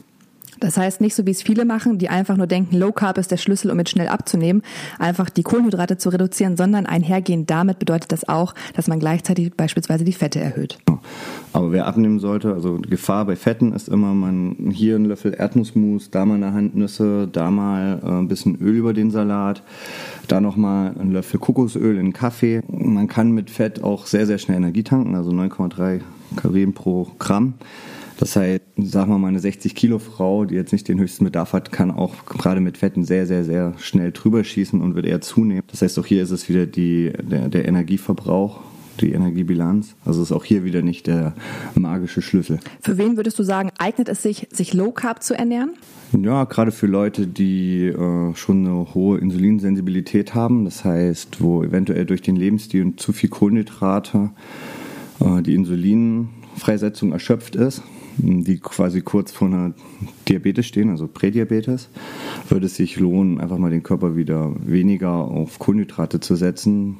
Das 0.59 0.77
heißt 0.77 1.01
nicht 1.01 1.15
so, 1.15 1.25
wie 1.25 1.31
es 1.31 1.41
viele 1.41 1.65
machen, 1.65 1.97
die 1.97 2.09
einfach 2.09 2.37
nur 2.37 2.47
denken, 2.47 2.75
Low 2.75 2.91
Carb 2.91 3.17
ist 3.17 3.31
der 3.31 3.37
Schlüssel, 3.37 3.71
um 3.71 3.77
jetzt 3.79 3.91
schnell 3.91 4.07
abzunehmen, 4.07 4.61
einfach 4.99 5.29
die 5.29 5.43
Kohlenhydrate 5.43 5.97
zu 5.97 6.09
reduzieren, 6.09 6.57
sondern 6.57 6.85
einhergehend 6.85 7.49
damit 7.49 7.79
bedeutet 7.79 8.11
das 8.11 8.27
auch, 8.27 8.53
dass 8.75 8.87
man 8.87 8.99
gleichzeitig 8.99 9.53
beispielsweise 9.53 10.03
die 10.03 10.13
Fette 10.13 10.39
erhöht. 10.39 10.77
Aber 11.53 11.71
wer 11.71 11.87
abnehmen 11.87 12.19
sollte, 12.19 12.53
also 12.53 12.77
Gefahr 12.77 13.25
bei 13.25 13.35
Fetten 13.35 13.73
ist 13.73 13.87
immer, 13.87 14.13
man 14.13 14.71
hier 14.71 14.95
einen 14.95 15.05
Löffel 15.05 15.33
Erdnussmus, 15.33 16.11
da 16.11 16.25
mal 16.25 16.35
eine 16.35 16.53
Hand 16.53 16.75
Nüsse, 16.75 17.27
da 17.31 17.51
mal 17.51 17.99
äh, 18.03 18.07
ein 18.07 18.27
bisschen 18.27 18.55
Öl 18.61 18.75
über 18.75 18.93
den 18.93 19.11
Salat, 19.11 19.63
da 20.27 20.41
nochmal 20.41 20.93
einen 20.99 21.11
Löffel 21.11 21.39
Kokosöl 21.39 21.97
in 21.97 22.13
Kaffee. 22.13 22.61
Man 22.67 23.07
kann 23.07 23.31
mit 23.31 23.49
Fett 23.49 23.83
auch 23.83 24.05
sehr, 24.05 24.25
sehr 24.25 24.37
schnell 24.37 24.57
Energie 24.57 24.83
tanken, 24.83 25.15
also 25.15 25.31
9,3 25.31 26.01
Kalorien 26.35 26.73
pro 26.73 27.07
Gramm. 27.19 27.53
Das 28.19 28.35
heißt, 28.35 28.61
sagen 28.77 29.11
wir 29.11 29.17
mal, 29.17 29.27
eine 29.27 29.39
60 29.39 29.75
Kilo 29.75 29.99
Frau, 29.99 30.45
die 30.45 30.55
jetzt 30.55 30.71
nicht 30.71 30.87
den 30.87 30.99
höchsten 30.99 31.25
Bedarf 31.25 31.53
hat, 31.53 31.71
kann 31.71 31.91
auch 31.91 32.25
gerade 32.25 32.61
mit 32.61 32.77
Fetten 32.77 33.05
sehr, 33.05 33.27
sehr, 33.27 33.43
sehr 33.43 33.73
schnell 33.77 34.11
drüber 34.11 34.43
schießen 34.43 34.81
und 34.81 34.95
wird 34.95 35.05
eher 35.05 35.21
zunehmen. 35.21 35.63
Das 35.67 35.81
heißt, 35.81 35.99
auch 35.99 36.05
hier 36.05 36.23
ist 36.23 36.31
es 36.31 36.49
wieder 36.49 36.65
die, 36.65 37.13
der, 37.21 37.49
der 37.49 37.67
Energieverbrauch 37.67 38.61
die 38.97 39.13
Energiebilanz. 39.13 39.95
Also 40.05 40.21
ist 40.21 40.31
auch 40.31 40.43
hier 40.43 40.63
wieder 40.63 40.81
nicht 40.81 41.07
der 41.07 41.33
magische 41.75 42.21
Schlüssel. 42.21 42.59
Für 42.81 42.97
wen 42.97 43.17
würdest 43.17 43.37
du 43.39 43.43
sagen, 43.43 43.69
eignet 43.77 44.09
es 44.09 44.21
sich, 44.21 44.47
sich 44.51 44.73
Low 44.73 44.91
Carb 44.91 45.23
zu 45.23 45.37
ernähren? 45.37 45.73
Ja, 46.19 46.45
gerade 46.45 46.71
für 46.71 46.87
Leute, 46.87 47.27
die 47.27 47.87
äh, 47.87 48.33
schon 48.35 48.65
eine 48.65 48.93
hohe 48.93 49.19
Insulinsensibilität 49.19 50.33
haben, 50.33 50.65
das 50.65 50.85
heißt, 50.85 51.41
wo 51.41 51.63
eventuell 51.63 52.05
durch 52.05 52.21
den 52.21 52.35
Lebensstil 52.35 52.83
und 52.83 52.99
zu 52.99 53.11
viel 53.11 53.29
Kohlenhydrate 53.29 54.31
äh, 55.19 55.41
die 55.41 55.53
Insulinfreisetzung 55.53 57.11
erschöpft 57.11 57.55
ist, 57.55 57.83
die 58.17 58.59
quasi 58.59 59.01
kurz 59.01 59.31
vor 59.31 59.47
einer 59.47 59.73
Diabetes 60.27 60.65
stehen, 60.65 60.89
also 60.89 61.07
Prädiabetes, 61.07 61.89
würde 62.49 62.65
es 62.65 62.75
sich 62.75 62.99
lohnen, 62.99 63.39
einfach 63.39 63.57
mal 63.57 63.71
den 63.71 63.83
Körper 63.83 64.15
wieder 64.15 64.53
weniger 64.65 65.11
auf 65.11 65.59
Kohlenhydrate 65.59 66.19
zu 66.19 66.35
setzen, 66.35 66.97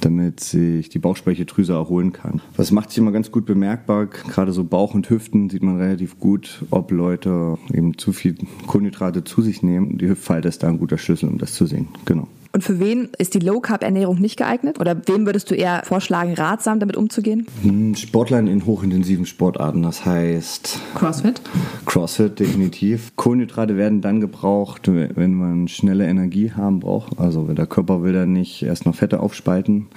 damit 0.00 0.40
sich 0.40 0.88
die 0.88 0.98
Bauchspeicheldrüse 0.98 1.72
erholen 1.72 2.12
kann. 2.12 2.40
Das 2.56 2.70
macht 2.70 2.90
sich 2.90 2.98
immer 2.98 3.12
ganz 3.12 3.30
gut 3.30 3.46
bemerkbar. 3.46 4.06
Gerade 4.06 4.52
so 4.52 4.64
Bauch 4.64 4.94
und 4.94 5.08
Hüften 5.08 5.50
sieht 5.50 5.62
man 5.62 5.78
relativ 5.78 6.18
gut, 6.18 6.64
ob 6.70 6.90
Leute 6.90 7.58
eben 7.72 7.96
zu 7.98 8.12
viel 8.12 8.36
Kohlenhydrate 8.66 9.24
zu 9.24 9.42
sich 9.42 9.62
nehmen. 9.62 9.98
Die 9.98 10.08
Hüftfalte 10.08 10.48
ist 10.48 10.62
da 10.62 10.68
ein 10.68 10.78
guter 10.78 10.98
Schlüssel, 10.98 11.28
um 11.28 11.38
das 11.38 11.54
zu 11.54 11.66
sehen. 11.66 11.88
Genau. 12.04 12.28
Und 12.56 12.62
für 12.62 12.80
wen 12.80 13.10
ist 13.18 13.34
die 13.34 13.40
Low 13.40 13.60
Carb 13.60 13.82
Ernährung 13.82 14.18
nicht 14.18 14.38
geeignet? 14.38 14.80
Oder 14.80 14.96
wem 15.04 15.26
würdest 15.26 15.50
du 15.50 15.54
eher 15.54 15.82
vorschlagen, 15.84 16.32
ratsam 16.32 16.80
damit 16.80 16.96
umzugehen? 16.96 17.46
Hm, 17.60 17.94
Sportlern 17.94 18.46
in 18.46 18.64
hochintensiven 18.64 19.26
Sportarten, 19.26 19.82
das 19.82 20.06
heißt 20.06 20.80
CrossFit. 20.94 21.42
CrossFit 21.84 22.40
definitiv. 22.40 23.14
Kohlenhydrate 23.16 23.76
werden 23.76 24.00
dann 24.00 24.22
gebraucht, 24.22 24.88
wenn 24.88 25.34
man 25.34 25.68
schnelle 25.68 26.06
Energie 26.06 26.50
haben 26.50 26.80
braucht. 26.80 27.18
Also 27.18 27.42
der 27.42 27.66
Körper 27.66 28.02
will 28.02 28.14
dann 28.14 28.32
nicht 28.32 28.62
erst 28.62 28.86
noch 28.86 28.94
Fette 28.94 29.20
aufspalten, 29.20 29.88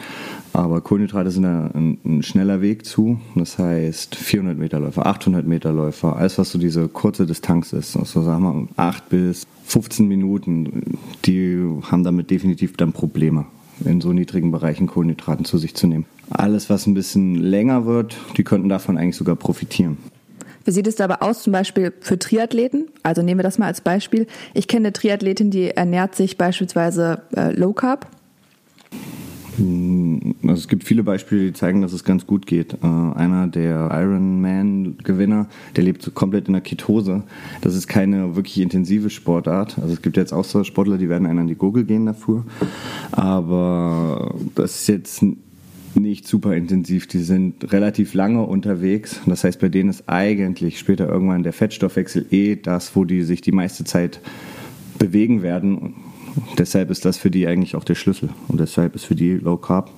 aber 0.51 0.81
Kohlenhydrate 0.81 1.31
sind 1.31 1.43
da 1.43 1.71
ein, 1.73 1.97
ein 2.03 2.23
schneller 2.23 2.59
Weg 2.59 2.85
zu. 2.85 3.21
Das 3.35 3.57
heißt 3.57 4.15
400 4.15 4.57
Meter 4.57 4.81
Läufer, 4.81 5.05
800 5.05 5.47
Meter 5.47 5.71
Läufer, 5.71 6.17
alles 6.17 6.37
was 6.37 6.51
so 6.51 6.59
diese 6.59 6.89
kurze 6.89 7.25
Distanz 7.25 7.71
ist, 7.71 7.95
also 7.95 8.21
sagen 8.21 8.43
wir 8.43 8.67
8 8.75 9.07
bis 9.07 9.47
15 9.69 10.07
Minuten, 10.07 10.97
die 11.25 11.59
haben 11.83 12.03
damit 12.03 12.31
definitiv 12.31 12.75
dann 12.75 12.91
Probleme, 12.91 13.45
in 13.85 14.01
so 14.01 14.11
niedrigen 14.13 14.51
Bereichen 14.51 14.87
Kohlenhydraten 14.87 15.45
zu 15.45 15.57
sich 15.57 15.75
zu 15.75 15.87
nehmen. 15.87 16.05
Alles, 16.31 16.69
was 16.69 16.87
ein 16.87 16.95
bisschen 16.95 17.35
länger 17.35 17.85
wird, 17.85 18.17
die 18.37 18.43
könnten 18.43 18.67
davon 18.67 18.97
eigentlich 18.97 19.15
sogar 19.15 19.35
profitieren. 19.35 19.97
Wie 20.65 20.71
sieht 20.71 20.87
es 20.87 20.95
dabei 20.95 21.21
aus, 21.21 21.43
zum 21.43 21.53
Beispiel 21.53 21.93
für 22.01 22.19
Triathleten? 22.19 22.87
Also 23.03 23.21
nehmen 23.21 23.39
wir 23.39 23.43
das 23.43 23.57
mal 23.57 23.67
als 23.67 23.81
Beispiel. 23.81 24.27
Ich 24.53 24.67
kenne 24.67 24.87
eine 24.87 24.93
Triathletin, 24.93 25.51
die 25.51 25.69
ernährt 25.69 26.15
sich 26.15 26.37
beispielsweise 26.37 27.21
äh, 27.35 27.51
Low 27.53 27.73
Carb 27.73 28.07
also 29.59 30.53
es 30.53 30.67
gibt 30.67 30.83
viele 30.83 31.03
Beispiele, 31.03 31.45
die 31.45 31.53
zeigen, 31.53 31.81
dass 31.81 31.93
es 31.93 32.03
ganz 32.03 32.25
gut 32.25 32.45
geht. 32.45 32.75
Äh, 32.81 32.87
einer 32.87 33.47
der 33.47 33.89
Ironman-Gewinner, 33.91 35.47
der 35.75 35.83
lebt 35.83 36.13
komplett 36.13 36.47
in 36.47 36.53
der 36.53 36.61
Ketose. 36.61 37.23
Das 37.61 37.75
ist 37.75 37.87
keine 37.87 38.35
wirklich 38.35 38.59
intensive 38.59 39.09
Sportart. 39.09 39.77
Also 39.79 39.93
es 39.93 40.01
gibt 40.01 40.17
jetzt 40.17 40.33
auch 40.33 40.45
Sportler, 40.63 40.97
die 40.97 41.09
werden 41.09 41.27
einen 41.27 41.39
an 41.39 41.47
die 41.47 41.55
Gurgel 41.55 41.83
gehen 41.83 42.05
dafür. 42.05 42.45
Aber 43.11 44.35
das 44.55 44.81
ist 44.81 44.87
jetzt 44.87 45.23
nicht 45.95 46.27
super 46.27 46.55
intensiv. 46.55 47.07
Die 47.07 47.19
sind 47.19 47.71
relativ 47.71 48.13
lange 48.13 48.43
unterwegs. 48.43 49.19
Das 49.25 49.43
heißt, 49.43 49.59
bei 49.59 49.69
denen 49.69 49.89
ist 49.89 50.03
eigentlich 50.07 50.79
später 50.79 51.09
irgendwann 51.09 51.43
der 51.43 51.53
Fettstoffwechsel 51.53 52.25
eh 52.31 52.55
das, 52.55 52.95
wo 52.95 53.05
die 53.05 53.23
sich 53.23 53.41
die 53.41 53.51
meiste 53.51 53.83
Zeit 53.83 54.21
bewegen 54.97 55.41
werden. 55.41 55.95
Deshalb 56.57 56.89
ist 56.89 57.05
das 57.05 57.17
für 57.17 57.31
die 57.31 57.47
eigentlich 57.47 57.75
auch 57.75 57.83
der 57.83 57.95
Schlüssel. 57.95 58.29
Und 58.47 58.59
deshalb 58.59 58.95
ist 58.95 59.05
für 59.05 59.15
die 59.15 59.33
Low 59.33 59.57
Carb 59.57 59.91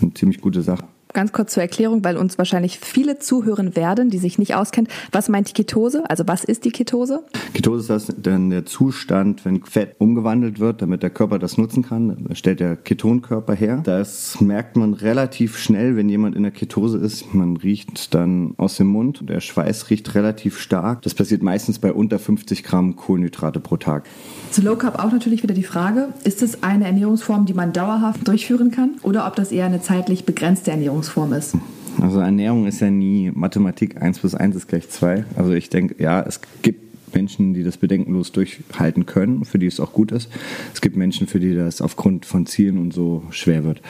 eine 0.00 0.14
ziemlich 0.14 0.40
gute 0.40 0.62
Sache. 0.62 0.84
Ganz 1.16 1.32
kurz 1.32 1.54
zur 1.54 1.62
Erklärung, 1.62 2.04
weil 2.04 2.18
uns 2.18 2.36
wahrscheinlich 2.36 2.78
viele 2.78 3.18
zuhören 3.18 3.74
werden, 3.74 4.10
die 4.10 4.18
sich 4.18 4.38
nicht 4.38 4.54
auskennen. 4.54 4.90
Was 5.12 5.30
meint 5.30 5.48
die 5.48 5.54
Ketose? 5.54 6.04
Also 6.10 6.24
was 6.26 6.44
ist 6.44 6.66
die 6.66 6.70
Ketose? 6.70 7.24
Ketose 7.54 7.94
ist 7.94 8.14
dann 8.18 8.50
der 8.50 8.66
Zustand, 8.66 9.46
wenn 9.46 9.64
Fett 9.64 9.96
umgewandelt 9.96 10.60
wird, 10.60 10.82
damit 10.82 11.02
der 11.02 11.08
Körper 11.08 11.38
das 11.38 11.56
nutzen 11.56 11.82
kann. 11.82 12.26
Da 12.28 12.34
stellt 12.34 12.60
der 12.60 12.76
Ketonkörper 12.76 13.54
her. 13.54 13.80
Das 13.82 14.42
merkt 14.42 14.76
man 14.76 14.92
relativ 14.92 15.56
schnell, 15.56 15.96
wenn 15.96 16.10
jemand 16.10 16.36
in 16.36 16.42
der 16.42 16.52
Ketose 16.52 16.98
ist. 16.98 17.32
Man 17.32 17.56
riecht 17.56 18.12
dann 18.12 18.52
aus 18.58 18.76
dem 18.76 18.88
Mund. 18.88 19.26
Der 19.26 19.40
Schweiß 19.40 19.88
riecht 19.88 20.14
relativ 20.14 20.58
stark. 20.58 21.00
Das 21.00 21.14
passiert 21.14 21.42
meistens 21.42 21.78
bei 21.78 21.94
unter 21.94 22.18
50 22.18 22.62
Gramm 22.62 22.94
Kohlenhydrate 22.94 23.60
pro 23.60 23.78
Tag. 23.78 24.04
Zu 24.50 24.60
Low 24.60 24.76
Carb 24.76 25.02
auch 25.02 25.12
natürlich 25.12 25.42
wieder 25.42 25.54
die 25.54 25.62
Frage, 25.62 26.08
ist 26.24 26.42
es 26.42 26.62
eine 26.62 26.84
Ernährungsform, 26.84 27.46
die 27.46 27.54
man 27.54 27.72
dauerhaft 27.72 28.28
durchführen 28.28 28.70
kann 28.70 28.96
oder 29.02 29.26
ob 29.26 29.34
das 29.34 29.50
eher 29.50 29.64
eine 29.64 29.80
zeitlich 29.80 30.26
begrenzte 30.26 30.72
Ernährungsform 30.72 31.05
Ernährungsform 31.06 31.32
ist. 31.32 31.54
Also 32.00 32.20
Ernährung 32.20 32.66
ist 32.66 32.80
ja 32.80 32.90
nie 32.90 33.30
Mathematik, 33.34 34.00
1 34.00 34.18
plus 34.18 34.34
1 34.34 34.56
ist 34.56 34.68
gleich 34.68 34.88
2. 34.88 35.24
Also 35.36 35.52
ich 35.52 35.70
denke, 35.70 36.02
ja, 36.02 36.20
es 36.22 36.40
gibt 36.62 36.95
Menschen, 37.14 37.54
die 37.54 37.62
das 37.62 37.76
bedenkenlos 37.76 38.32
durchhalten 38.32 39.06
können, 39.06 39.44
für 39.44 39.58
die 39.58 39.66
es 39.66 39.80
auch 39.80 39.92
gut 39.92 40.12
ist. 40.12 40.30
Es 40.72 40.80
gibt 40.80 40.96
Menschen, 40.96 41.26
für 41.26 41.40
die 41.40 41.54
das 41.54 41.80
aufgrund 41.80 42.26
von 42.26 42.46
Zielen 42.46 42.78
und 42.78 42.92
so 42.92 43.22
schwer 43.30 43.64
wird. 43.64 43.80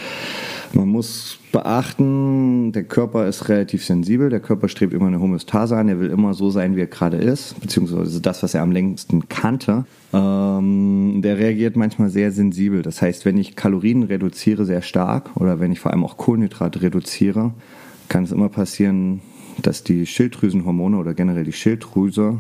Man 0.73 0.89
muss 0.89 1.39
beachten, 1.53 2.73
der 2.73 2.85
Körper 2.85 3.27
ist 3.27 3.49
relativ 3.49 3.85
sensibel, 3.85 4.29
der 4.29 4.41
Körper 4.41 4.69
strebt 4.69 4.93
immer 4.93 5.07
eine 5.07 5.21
Homöostase 5.21 5.77
an, 5.77 5.89
er 5.89 6.01
will 6.01 6.11
immer 6.11 6.35
so 6.35 6.51
sein, 6.51 6.77
wie 6.77 6.81
er 6.81 6.87
gerade 6.87 7.17
ist, 7.17 7.59
beziehungsweise 7.61 8.21
das, 8.21 8.43
was 8.43 8.55
er 8.55 8.63
am 8.63 8.73
längsten 8.73 9.29
kannte. 9.29 9.87
Ähm, 10.13 11.21
der 11.23 11.39
reagiert 11.39 11.77
manchmal 11.77 12.11
sehr 12.11 12.31
sensibel. 12.33 12.83
Das 12.83 13.01
heißt, 13.01 13.25
wenn 13.25 13.39
ich 13.39 13.57
Kalorien 13.57 14.03
reduziere 14.03 14.65
sehr 14.65 14.83
stark 14.83 15.37
oder 15.37 15.61
wenn 15.61 15.73
ich 15.73 15.81
vor 15.81 15.93
allem 15.93 16.05
auch 16.05 16.17
Kohlenhydrate 16.17 16.83
reduziere, 16.83 17.53
kann 18.09 18.25
es 18.25 18.33
immer 18.33 18.49
passieren, 18.49 19.21
dass 19.63 19.83
die 19.83 20.07
Schilddrüsenhormone 20.07 20.99
oder 20.99 21.15
generell 21.15 21.45
die 21.45 21.53
Schilddrüse 21.53 22.39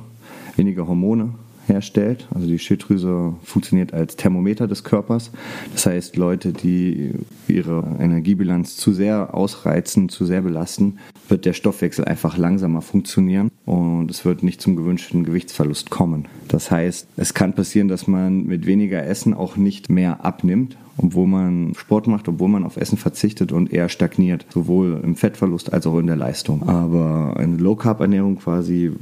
weniger 0.57 0.87
Hormone 0.87 1.35
herstellt. 1.69 2.29
Also 2.35 2.47
die 2.47 2.59
Schilddrüse 2.59 3.35
funktioniert 3.43 3.93
als 3.93 4.17
Thermometer 4.17 4.67
des 4.67 4.85
Körpers. 4.85 5.31
Das 5.73 5.87
heißt, 5.87 6.17
Leute, 6.17 6.53
die 6.53 7.13
ihre 7.49 7.85
Energiebilanz 7.99 8.77
zu 8.77 8.93
sehr 8.93 9.35
ausreizen, 9.35 10.09
zu 10.09 10.25
sehr 10.25 10.43
belasten, 10.43 10.99
wird 11.29 11.45
der 11.45 11.53
Stoffwechsel 11.53 12.05
einfach 12.05 12.37
langsamer 12.37 12.83
funktionieren 12.83 13.51
und 13.65 14.11
es 14.11 14.25
wird 14.25 14.43
nicht 14.43 14.61
zum 14.61 14.77
gewünschten 14.77 15.25
Gewichtsverlust 15.25 15.91
kommen. 15.91 16.27
Das 16.49 16.71
heißt, 16.71 17.09
es 17.17 17.35
kann 17.35 17.55
passieren, 17.55 17.89
dass 17.89 18.07
man 18.07 18.45
mit 18.45 18.67
weniger 18.67 19.05
Essen 19.05 19.35
auch 19.35 19.57
nicht 19.57 19.91
mehr 19.91 20.25
abnimmt, 20.25 20.77
obwohl 20.99 21.27
man 21.27 21.75
Sport 21.75 22.07
macht, 22.07 22.29
obwohl 22.29 22.49
man 22.49 22.65
auf 22.65 22.77
Essen 22.77 22.99
verzichtet 22.99 23.53
und 23.53 23.73
eher 23.73 23.89
stagniert, 23.89 24.47
sowohl 24.51 25.01
im 25.03 25.17
Fettverlust 25.17 25.73
als 25.73 25.87
auch 25.87 25.99
in 25.99 26.07
der 26.07 26.17
Leistung. 26.17 26.69
Aber 26.69 27.37
eine 27.37 27.57
Low-Carb-Ernährung 27.57 28.39
quasi 28.39 28.93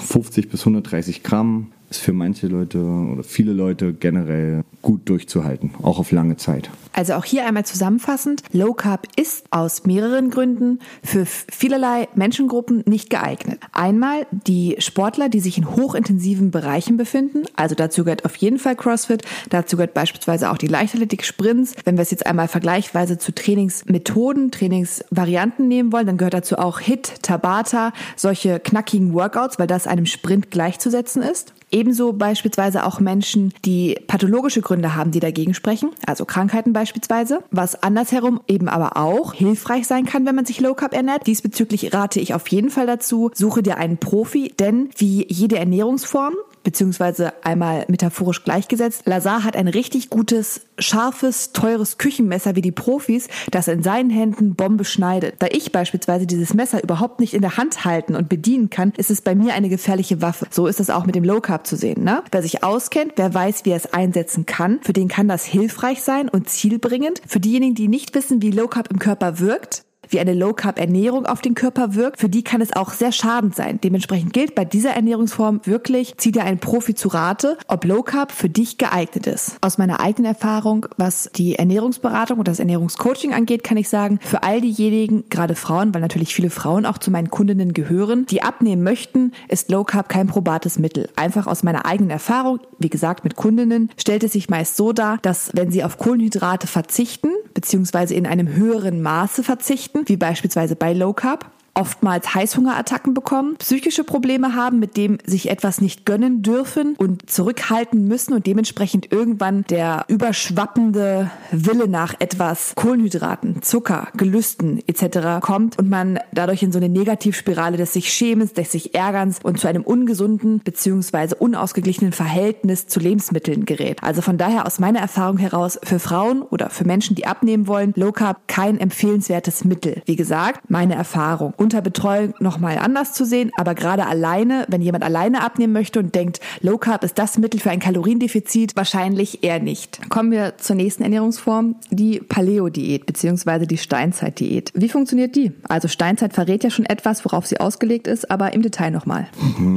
50 0.00 0.48
bis 0.48 0.60
130 0.60 1.22
Gramm 1.22 1.68
ist 1.92 2.00
für 2.00 2.14
manche 2.14 2.46
Leute 2.46 2.78
oder 2.78 3.22
viele 3.22 3.52
Leute 3.52 3.92
generell 3.92 4.64
gut 4.80 5.08
durchzuhalten, 5.10 5.72
auch 5.82 5.98
auf 5.98 6.10
lange 6.10 6.36
Zeit. 6.36 6.70
Also 6.94 7.14
auch 7.14 7.24
hier 7.24 7.46
einmal 7.46 7.66
zusammenfassend, 7.66 8.42
Low 8.52 8.72
Carb 8.72 9.06
ist 9.16 9.44
aus 9.50 9.84
mehreren 9.84 10.30
Gründen 10.30 10.80
für 11.02 11.26
vielerlei 11.26 12.08
Menschengruppen 12.14 12.82
nicht 12.86 13.10
geeignet. 13.10 13.60
Einmal 13.72 14.26
die 14.30 14.76
Sportler, 14.78 15.28
die 15.28 15.40
sich 15.40 15.58
in 15.58 15.76
hochintensiven 15.76 16.50
Bereichen 16.50 16.96
befinden, 16.96 17.44
also 17.56 17.74
dazu 17.74 18.04
gehört 18.04 18.24
auf 18.24 18.36
jeden 18.36 18.58
Fall 18.58 18.74
CrossFit, 18.74 19.22
dazu 19.50 19.76
gehört 19.76 19.94
beispielsweise 19.94 20.50
auch 20.50 20.58
die 20.58 20.68
Leichtathletik 20.68 21.24
Sprints. 21.24 21.74
Wenn 21.84 21.96
wir 21.96 22.02
es 22.02 22.10
jetzt 22.10 22.26
einmal 22.26 22.48
vergleichsweise 22.48 23.18
zu 23.18 23.34
Trainingsmethoden, 23.34 24.50
Trainingsvarianten 24.50 25.68
nehmen 25.68 25.92
wollen, 25.92 26.06
dann 26.06 26.16
gehört 26.16 26.34
dazu 26.34 26.56
auch 26.56 26.80
HIT, 26.80 27.22
Tabata, 27.22 27.92
solche 28.16 28.60
knackigen 28.60 29.12
Workouts, 29.12 29.58
weil 29.58 29.66
das 29.66 29.86
einem 29.86 30.06
Sprint 30.06 30.50
gleichzusetzen 30.50 31.22
ist. 31.22 31.52
Ebenso 31.72 32.12
beispielsweise 32.12 32.84
auch 32.84 33.00
Menschen, 33.00 33.52
die 33.64 33.98
pathologische 34.06 34.60
Gründe 34.60 34.94
haben, 34.94 35.10
die 35.10 35.20
dagegen 35.20 35.54
sprechen, 35.54 35.90
also 36.06 36.26
Krankheiten 36.26 36.74
beispielsweise, 36.74 37.42
was 37.50 37.82
andersherum 37.82 38.40
eben 38.46 38.68
aber 38.68 38.98
auch 38.98 39.32
hilfreich 39.32 39.86
sein 39.86 40.04
kann, 40.04 40.26
wenn 40.26 40.34
man 40.34 40.44
sich 40.44 40.60
Low 40.60 40.74
Carb 40.74 40.94
ernährt. 40.94 41.26
Diesbezüglich 41.26 41.94
rate 41.94 42.20
ich 42.20 42.34
auf 42.34 42.46
jeden 42.48 42.70
Fall 42.70 42.86
dazu, 42.86 43.30
suche 43.34 43.62
dir 43.62 43.78
einen 43.78 43.96
Profi, 43.96 44.52
denn 44.58 44.90
wie 44.96 45.26
jede 45.28 45.58
Ernährungsform 45.58 46.34
beziehungsweise 46.62 47.32
einmal 47.44 47.84
metaphorisch 47.88 48.44
gleichgesetzt. 48.44 49.02
Lazar 49.06 49.44
hat 49.44 49.56
ein 49.56 49.68
richtig 49.68 50.10
gutes, 50.10 50.62
scharfes, 50.78 51.52
teures 51.52 51.98
Küchenmesser 51.98 52.56
wie 52.56 52.62
die 52.62 52.72
Profis, 52.72 53.28
das 53.50 53.68
in 53.68 53.82
seinen 53.82 54.10
Händen 54.10 54.54
Bombe 54.54 54.84
schneidet. 54.84 55.36
Da 55.38 55.46
ich 55.50 55.72
beispielsweise 55.72 56.26
dieses 56.26 56.54
Messer 56.54 56.82
überhaupt 56.82 57.20
nicht 57.20 57.34
in 57.34 57.42
der 57.42 57.56
Hand 57.56 57.84
halten 57.84 58.14
und 58.14 58.28
bedienen 58.28 58.70
kann, 58.70 58.92
ist 58.96 59.10
es 59.10 59.20
bei 59.20 59.34
mir 59.34 59.54
eine 59.54 59.68
gefährliche 59.68 60.22
Waffe. 60.22 60.46
So 60.50 60.66
ist 60.66 60.80
es 60.80 60.90
auch 60.90 61.06
mit 61.06 61.14
dem 61.14 61.24
Low 61.24 61.40
Carb 61.40 61.66
zu 61.66 61.76
sehen. 61.76 62.04
Ne? 62.04 62.22
Wer 62.30 62.42
sich 62.42 62.64
auskennt, 62.64 63.12
wer 63.16 63.32
weiß, 63.32 63.64
wie 63.64 63.70
er 63.70 63.76
es 63.76 63.92
einsetzen 63.92 64.46
kann, 64.46 64.80
für 64.82 64.92
den 64.92 65.08
kann 65.08 65.28
das 65.28 65.44
hilfreich 65.44 66.02
sein 66.02 66.28
und 66.28 66.48
zielbringend. 66.48 67.22
Für 67.26 67.40
diejenigen, 67.40 67.74
die 67.74 67.88
nicht 67.88 68.14
wissen, 68.14 68.42
wie 68.42 68.50
Low 68.50 68.68
Carb 68.68 68.90
im 68.90 68.98
Körper 68.98 69.38
wirkt, 69.38 69.84
wie 70.12 70.20
eine 70.20 70.34
Low-Carb-Ernährung 70.34 71.26
auf 71.26 71.40
den 71.40 71.54
Körper 71.54 71.94
wirkt, 71.94 72.20
für 72.20 72.28
die 72.28 72.42
kann 72.42 72.60
es 72.60 72.74
auch 72.74 72.92
sehr 72.92 73.12
schadend 73.12 73.54
sein. 73.54 73.80
Dementsprechend 73.82 74.32
gilt 74.32 74.54
bei 74.54 74.64
dieser 74.64 74.90
Ernährungsform 74.90 75.60
wirklich, 75.64 76.14
zieh 76.16 76.32
dir 76.32 76.44
einen 76.44 76.58
Profi 76.58 76.94
zu 76.94 77.08
Rate, 77.08 77.58
ob 77.68 77.84
Low-Carb 77.84 78.32
für 78.32 78.48
dich 78.48 78.78
geeignet 78.78 79.26
ist. 79.26 79.56
Aus 79.60 79.78
meiner 79.78 80.00
eigenen 80.00 80.32
Erfahrung, 80.32 80.86
was 80.96 81.30
die 81.34 81.56
Ernährungsberatung 81.56 82.38
und 82.38 82.48
das 82.48 82.58
Ernährungscoaching 82.58 83.32
angeht, 83.32 83.64
kann 83.64 83.76
ich 83.76 83.88
sagen, 83.88 84.18
für 84.22 84.42
all 84.42 84.60
diejenigen, 84.60 85.24
gerade 85.30 85.54
Frauen, 85.54 85.94
weil 85.94 86.00
natürlich 86.00 86.34
viele 86.34 86.50
Frauen 86.50 86.86
auch 86.86 86.98
zu 86.98 87.10
meinen 87.10 87.30
Kundinnen 87.30 87.72
gehören, 87.72 88.26
die 88.26 88.42
abnehmen 88.42 88.82
möchten, 88.82 89.32
ist 89.48 89.70
Low-Carb 89.70 90.08
kein 90.08 90.26
probates 90.26 90.78
Mittel. 90.78 91.08
Einfach 91.16 91.46
aus 91.46 91.62
meiner 91.62 91.86
eigenen 91.86 92.10
Erfahrung, 92.10 92.60
wie 92.78 92.90
gesagt, 92.90 93.24
mit 93.24 93.36
Kundinnen, 93.36 93.90
stellt 93.96 94.24
es 94.24 94.32
sich 94.32 94.50
meist 94.50 94.76
so 94.76 94.92
dar, 94.92 95.18
dass 95.22 95.50
wenn 95.54 95.70
sie 95.70 95.84
auf 95.84 95.98
Kohlenhydrate 95.98 96.66
verzichten, 96.66 97.28
beziehungsweise 97.54 98.14
in 98.14 98.26
einem 98.26 98.48
höheren 98.48 99.02
Maße 99.02 99.42
verzichten, 99.42 100.01
wie 100.08 100.16
beispielsweise 100.16 100.76
bei 100.76 100.92
Low 100.92 101.12
Carb, 101.12 101.50
oftmals 101.74 102.34
Heißhungerattacken 102.34 103.14
bekommen, 103.14 103.56
psychische 103.56 104.04
Probleme 104.04 104.54
haben, 104.54 104.78
mit 104.78 104.96
dem 104.96 105.18
sich 105.24 105.50
etwas 105.50 105.80
nicht 105.80 106.04
gönnen 106.04 106.42
dürfen 106.42 106.94
und 106.96 107.30
zurückhalten 107.30 108.06
müssen 108.06 108.34
und 108.34 108.46
dementsprechend 108.46 109.10
irgendwann 109.10 109.64
der 109.70 110.04
überschwappende 110.08 111.30
Wille 111.50 111.88
nach 111.88 112.14
etwas 112.18 112.74
Kohlenhydraten, 112.74 113.62
Zucker, 113.62 114.08
Gelüsten 114.16 114.82
etc. 114.86 115.40
kommt 115.40 115.78
und 115.78 115.88
man 115.88 116.18
dadurch 116.32 116.62
in 116.62 116.72
so 116.72 116.78
eine 116.78 116.88
Negativspirale 116.88 117.76
des 117.76 117.92
sich 117.92 118.12
Schämens, 118.12 118.52
des 118.52 118.72
sich 118.72 118.94
Ärgerns 118.94 119.38
und 119.42 119.58
zu 119.58 119.68
einem 119.68 119.82
ungesunden 119.82 120.60
bzw. 120.60 121.36
unausgeglichenen 121.38 122.12
Verhältnis 122.12 122.86
zu 122.86 123.00
Lebensmitteln 123.00 123.64
gerät. 123.64 124.02
Also 124.02 124.20
von 124.20 124.38
daher 124.38 124.66
aus 124.66 124.78
meiner 124.78 125.00
Erfahrung 125.00 125.38
heraus 125.38 125.78
für 125.82 125.98
Frauen 125.98 126.42
oder 126.42 126.70
für 126.70 126.84
Menschen, 126.84 127.16
die 127.16 127.26
abnehmen 127.26 127.66
wollen, 127.66 127.92
Low 127.96 128.12
Carb 128.12 128.46
kein 128.48 128.78
empfehlenswertes 128.78 129.64
Mittel. 129.64 130.02
Wie 130.04 130.16
gesagt, 130.16 130.70
meine 130.70 130.94
Erfahrung 130.94 131.54
unter 131.62 131.80
Betreuung 131.80 132.34
nochmal 132.40 132.78
anders 132.78 133.12
zu 133.12 133.24
sehen, 133.24 133.52
aber 133.56 133.74
gerade 133.74 134.06
alleine, 134.06 134.66
wenn 134.68 134.82
jemand 134.82 135.04
alleine 135.04 135.42
abnehmen 135.42 135.72
möchte 135.72 136.00
und 136.00 136.14
denkt, 136.14 136.40
Low 136.60 136.76
Carb 136.76 137.04
ist 137.04 137.18
das 137.18 137.38
Mittel 137.38 137.60
für 137.60 137.70
ein 137.70 137.78
Kaloriendefizit, 137.78 138.74
wahrscheinlich 138.76 139.44
eher 139.44 139.60
nicht. 139.60 140.10
Kommen 140.10 140.32
wir 140.32 140.58
zur 140.58 140.76
nächsten 140.76 141.04
Ernährungsform, 141.04 141.76
die 141.90 142.18
Paleo-Diät 142.18 143.06
bzw. 143.06 143.66
die 143.66 143.78
Steinzeit-Diät. 143.78 144.72
Wie 144.74 144.88
funktioniert 144.88 145.36
die? 145.36 145.52
Also 145.68 145.88
Steinzeit 145.88 146.32
verrät 146.32 146.64
ja 146.64 146.70
schon 146.70 146.84
etwas, 146.86 147.24
worauf 147.24 147.46
sie 147.46 147.60
ausgelegt 147.60 148.08
ist, 148.08 148.30
aber 148.30 148.52
im 148.52 148.62
Detail 148.62 148.90
nochmal. 148.90 149.28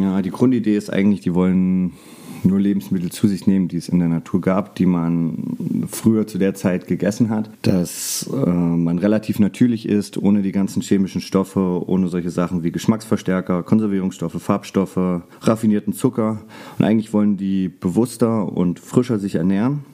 Ja, 0.01 0.21
die 0.21 0.31
Grundidee 0.31 0.75
ist 0.75 0.91
eigentlich, 0.91 1.21
die 1.21 1.35
wollen 1.35 1.93
nur 2.43 2.59
Lebensmittel 2.59 3.11
zu 3.11 3.27
sich 3.27 3.47
nehmen, 3.47 3.67
die 3.67 3.77
es 3.77 3.89
in 3.89 3.99
der 3.99 4.07
Natur 4.07 4.41
gab, 4.41 4.75
die 4.75 4.85
man 4.85 5.87
früher 5.89 6.27
zu 6.27 6.37
der 6.37 6.53
Zeit 6.53 6.87
gegessen 6.87 7.29
hat, 7.29 7.49
dass 7.61 8.29
äh, 8.33 8.49
man 8.49 8.99
relativ 8.99 9.39
natürlich 9.39 9.87
ist, 9.87 10.17
ohne 10.17 10.41
die 10.41 10.51
ganzen 10.51 10.81
chemischen 10.81 11.21
Stoffe, 11.21 11.83
ohne 11.85 12.07
solche 12.07 12.29
Sachen 12.29 12.63
wie 12.63 12.71
Geschmacksverstärker, 12.71 13.63
Konservierungsstoffe, 13.63 14.41
Farbstoffe, 14.41 15.21
raffinierten 15.41 15.93
Zucker. 15.93 16.41
Und 16.77 16.85
eigentlich 16.85 17.13
wollen 17.13 17.37
die 17.37 17.69
bewusster 17.69 18.51
und 18.51 18.79
frischer 18.79 19.19
sich 19.19 19.35
ernähren 19.35 19.85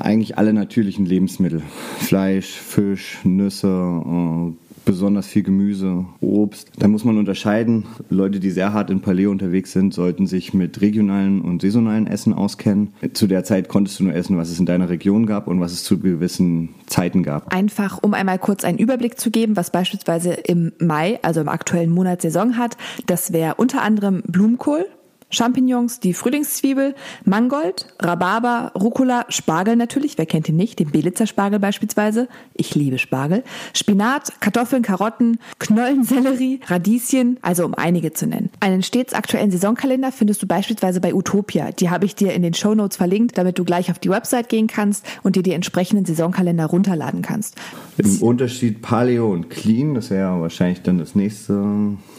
eigentlich 0.00 0.38
alle 0.38 0.52
natürlichen 0.52 1.06
Lebensmittel. 1.06 1.62
Fleisch, 1.98 2.50
Fisch, 2.50 3.18
Nüsse, 3.24 3.68
äh, 3.68 4.63
besonders 4.84 5.26
viel 5.26 5.42
Gemüse, 5.42 6.04
Obst. 6.20 6.70
Da 6.78 6.88
muss 6.88 7.04
man 7.04 7.18
unterscheiden. 7.18 7.84
Leute, 8.10 8.40
die 8.40 8.50
sehr 8.50 8.72
hart 8.72 8.90
in 8.90 9.00
Paleo 9.00 9.30
unterwegs 9.30 9.72
sind, 9.72 9.94
sollten 9.94 10.26
sich 10.26 10.54
mit 10.54 10.80
regionalen 10.80 11.40
und 11.40 11.62
saisonalen 11.62 12.06
Essen 12.06 12.34
auskennen. 12.34 12.92
Zu 13.12 13.26
der 13.26 13.44
Zeit 13.44 13.68
konntest 13.68 14.00
du 14.00 14.04
nur 14.04 14.14
essen, 14.14 14.36
was 14.36 14.50
es 14.50 14.58
in 14.58 14.66
deiner 14.66 14.88
Region 14.88 15.26
gab 15.26 15.48
und 15.48 15.60
was 15.60 15.72
es 15.72 15.84
zu 15.84 15.98
gewissen 15.98 16.70
Zeiten 16.86 17.22
gab. 17.22 17.54
Einfach, 17.54 17.98
um 18.02 18.14
einmal 18.14 18.38
kurz 18.38 18.64
einen 18.64 18.78
Überblick 18.78 19.18
zu 19.18 19.30
geben, 19.30 19.56
was 19.56 19.70
beispielsweise 19.70 20.32
im 20.32 20.72
Mai, 20.78 21.18
also 21.22 21.40
im 21.40 21.48
aktuellen 21.48 21.90
Monat 21.90 22.22
Saison 22.22 22.56
hat. 22.56 22.76
Das 23.06 23.32
wäre 23.32 23.54
unter 23.56 23.82
anderem 23.82 24.22
Blumenkohl, 24.26 24.86
Champignons, 25.34 26.00
die 26.00 26.14
Frühlingszwiebel, 26.14 26.94
Mangold, 27.24 27.86
Rhabarber, 28.00 28.72
Rucola, 28.74 29.26
Spargel 29.28 29.76
natürlich, 29.76 30.16
wer 30.16 30.26
kennt 30.26 30.48
ihn 30.48 30.56
nicht, 30.56 30.78
den 30.78 30.90
Belitzer 30.90 31.26
Spargel 31.26 31.58
beispielsweise, 31.58 32.28
ich 32.54 32.74
liebe 32.74 32.98
Spargel, 32.98 33.44
Spinat, 33.74 34.40
Kartoffeln, 34.40 34.82
Karotten, 34.82 35.38
Knollensellerie, 35.58 36.60
Radieschen, 36.66 37.38
also 37.42 37.64
um 37.64 37.74
einige 37.74 38.12
zu 38.12 38.26
nennen. 38.26 38.50
Einen 38.60 38.82
stets 38.82 39.12
aktuellen 39.12 39.50
Saisonkalender 39.50 40.12
findest 40.12 40.42
du 40.42 40.46
beispielsweise 40.46 41.00
bei 41.00 41.14
Utopia, 41.14 41.72
die 41.72 41.90
habe 41.90 42.06
ich 42.06 42.14
dir 42.14 42.32
in 42.32 42.42
den 42.42 42.54
Show 42.54 42.74
Notes 42.74 42.96
verlinkt, 42.96 43.36
damit 43.36 43.58
du 43.58 43.64
gleich 43.64 43.90
auf 43.90 43.98
die 43.98 44.10
Website 44.10 44.48
gehen 44.48 44.66
kannst 44.66 45.04
und 45.22 45.36
dir 45.36 45.42
die 45.42 45.52
entsprechenden 45.52 46.04
Saisonkalender 46.04 46.66
runterladen 46.66 47.22
kannst. 47.22 47.56
Im 47.98 48.22
Unterschied 48.22 48.82
Paleo 48.82 49.32
und 49.32 49.50
Clean, 49.50 49.94
das 49.94 50.10
wäre 50.10 50.40
wahrscheinlich 50.40 50.82
dann 50.82 50.98
das 50.98 51.14
nächste. 51.14 51.64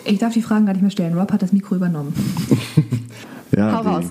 Ich 0.06 0.19
darf 0.19 0.34
die 0.34 0.41
Fragen 0.41 0.65
gar 0.65 0.73
nicht 0.73 0.82
mehr 0.82 0.91
stellen, 0.91 1.17
Rob 1.17 1.32
hat 1.32 1.41
das 1.41 1.54
Mikro 1.54 1.75
übernommen. 1.75 2.13
Ja, 3.56 3.74
Hau 3.74 3.89
raus. 3.89 4.06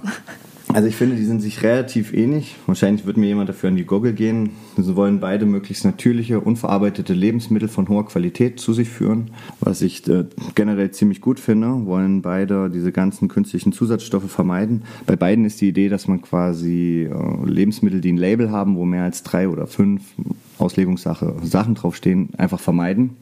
Also 0.75 0.89
ich 0.89 0.97
finde, 0.97 1.15
die 1.15 1.25
sind 1.25 1.41
sich 1.41 1.63
relativ 1.63 2.13
ähnlich. 2.13 2.57
Wahrscheinlich 2.67 3.07
wird 3.07 3.17
mir 3.17 3.27
jemand 3.27 3.49
dafür 3.49 3.69
an 3.69 3.77
die 3.77 3.85
Goggle 3.85 4.13
gehen. 4.13 4.51
Sie 4.77 4.97
wollen 4.97 5.21
beide 5.21 5.47
möglichst 5.47 5.85
natürliche, 5.85 6.41
unverarbeitete 6.41 7.15
Lebensmittel 7.15 7.69
von 7.69 7.89
hoher 7.89 8.07
Qualität 8.07 8.59
zu 8.59 8.73
sich 8.73 8.89
führen, 8.89 9.31
was 9.61 9.83
ich 9.83 10.09
äh, 10.09 10.25
generell 10.57 10.91
ziemlich 10.91 11.21
gut 11.21 11.39
finde. 11.39 11.87
Wollen 11.87 12.23
beide 12.23 12.71
diese 12.71 12.91
ganzen 12.91 13.29
künstlichen 13.29 13.73
Zusatzstoffe 13.73 14.29
vermeiden. 14.29 14.83
Bei 15.07 15.15
beiden 15.15 15.45
ist 15.45 15.61
die 15.61 15.69
Idee, 15.69 15.89
dass 15.89 16.09
man 16.09 16.23
quasi 16.23 17.09
äh, 17.09 17.49
Lebensmittel, 17.49 18.01
die 18.01 18.13
ein 18.13 18.17
Label 18.17 18.51
haben, 18.51 18.75
wo 18.75 18.85
mehr 18.85 19.05
als 19.05 19.23
drei 19.23 19.49
oder 19.49 19.69
fünf 19.69 20.03
Auslegungssache 20.59 21.35
Sachen 21.43 21.75
draufstehen, 21.75 22.31
einfach 22.37 22.61
vermeiden, 22.61 23.17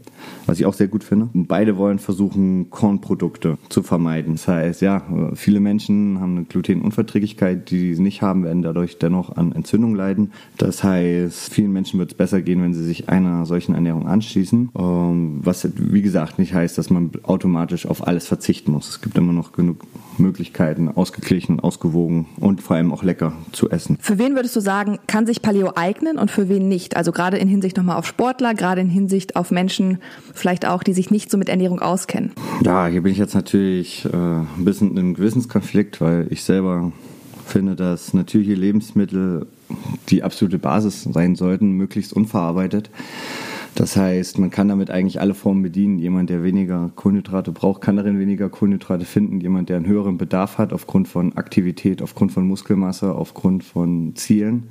was 0.46 0.60
ich 0.60 0.66
auch 0.66 0.74
sehr 0.74 0.88
gut 0.88 1.04
finde. 1.04 1.30
Beide 1.32 1.76
wollen 1.76 1.98
versuchen, 1.98 2.70
Kornprodukte 2.70 3.58
zu 3.68 3.82
vermeiden. 3.82 4.34
Das 4.34 4.48
heißt, 4.48 4.82
ja, 4.82 5.02
viele 5.34 5.60
Menschen 5.60 6.20
haben 6.20 6.36
eine 6.36 6.44
Glutenunverträglichkeit, 6.44 7.70
die 7.70 7.94
sie 7.94 8.02
nicht 8.02 8.22
haben, 8.22 8.44
werden 8.44 8.62
dadurch 8.62 8.98
dennoch 8.98 9.36
an 9.36 9.52
Entzündung 9.52 9.94
leiden. 9.94 10.32
Das 10.58 10.84
heißt, 10.84 11.52
vielen 11.52 11.72
Menschen 11.72 11.98
wird 11.98 12.12
es 12.12 12.16
besser 12.16 12.42
gehen, 12.42 12.62
wenn 12.62 12.74
sie 12.74 12.84
sich 12.84 13.08
einer 13.08 13.46
solchen 13.46 13.74
Ernährung 13.74 14.06
anschließen. 14.06 14.70
Ähm, 14.78 15.40
Was, 15.42 15.68
wie 15.76 16.02
gesagt, 16.02 16.38
nicht 16.38 16.54
heißt, 16.54 16.76
dass 16.78 16.90
man 16.90 17.10
automatisch 17.22 17.86
auf 17.86 18.06
alles 18.06 18.26
verzichten 18.26 18.72
muss. 18.72 18.88
Es 18.88 19.00
gibt 19.00 19.16
immer 19.18 19.32
noch 19.32 19.52
genug 19.52 19.84
Möglichkeiten, 20.18 20.88
ausgeglichen, 20.88 21.60
ausgewogen 21.60 22.26
und 22.38 22.62
vor 22.62 22.76
allem 22.76 22.92
auch 22.92 23.02
lecker 23.02 23.32
zu 23.52 23.70
essen. 23.70 23.98
Für 24.00 24.18
wen 24.18 24.34
würdest 24.34 24.56
du 24.56 24.60
sagen, 24.60 24.98
kann 25.06 25.26
sich 25.26 25.42
Paleo 25.42 25.72
eignen 25.74 26.18
und 26.18 26.30
für 26.30 26.48
wen 26.48 26.68
nicht? 26.68 26.96
Also 26.96 27.12
gerade 27.12 27.38
in 27.38 27.48
Hinsicht 27.48 27.76
nochmal 27.76 27.96
auf 27.96 28.06
Sportler, 28.06 28.54
gerade 28.54 28.80
in 28.80 28.88
Hinsicht 28.88 29.36
auf 29.36 29.50
Menschen, 29.50 29.98
vielleicht 30.34 30.66
auch, 30.66 30.82
die 30.82 30.92
sich 30.92 31.10
nicht 31.10 31.30
so 31.30 31.38
mit 31.38 31.48
Ernährung 31.48 31.80
auskennen. 31.80 32.32
Ja, 32.64 32.86
hier 32.86 33.02
bin 33.02 33.12
ich 33.12 33.18
jetzt 33.18 33.34
natürlich 33.34 34.04
äh, 34.04 34.16
ein 34.16 34.64
bisschen 34.64 34.92
in 34.92 34.98
einem 34.98 35.14
Gewissenskonflikt, 35.14 36.00
weil 36.00 36.26
ich 36.30 36.42
selber 36.44 36.92
finde, 37.46 37.76
dass 37.76 38.14
natürliche 38.14 38.54
Lebensmittel 38.54 39.46
die 40.08 40.22
absolute 40.22 40.58
Basis 40.58 41.02
sein 41.04 41.34
sollten, 41.34 41.72
möglichst 41.72 42.12
unverarbeitet. 42.12 42.90
Das 43.74 43.96
heißt, 43.96 44.38
man 44.38 44.50
kann 44.50 44.68
damit 44.68 44.90
eigentlich 44.90 45.20
alle 45.20 45.34
Formen 45.34 45.62
bedienen. 45.62 45.98
Jemand, 45.98 46.28
der 46.28 46.42
weniger 46.42 46.90
Kohlenhydrate 46.94 47.52
braucht, 47.52 47.80
kann 47.80 47.96
darin 47.96 48.18
weniger 48.18 48.50
Kohlenhydrate 48.50 49.04
finden. 49.04 49.40
Jemand, 49.40 49.68
der 49.68 49.76
einen 49.78 49.86
höheren 49.86 50.18
Bedarf 50.18 50.58
hat 50.58 50.72
aufgrund 50.72 51.08
von 51.08 51.36
Aktivität, 51.36 52.02
aufgrund 52.02 52.32
von 52.32 52.46
Muskelmasse, 52.46 53.14
aufgrund 53.14 53.64
von 53.64 54.14
Zielen, 54.14 54.64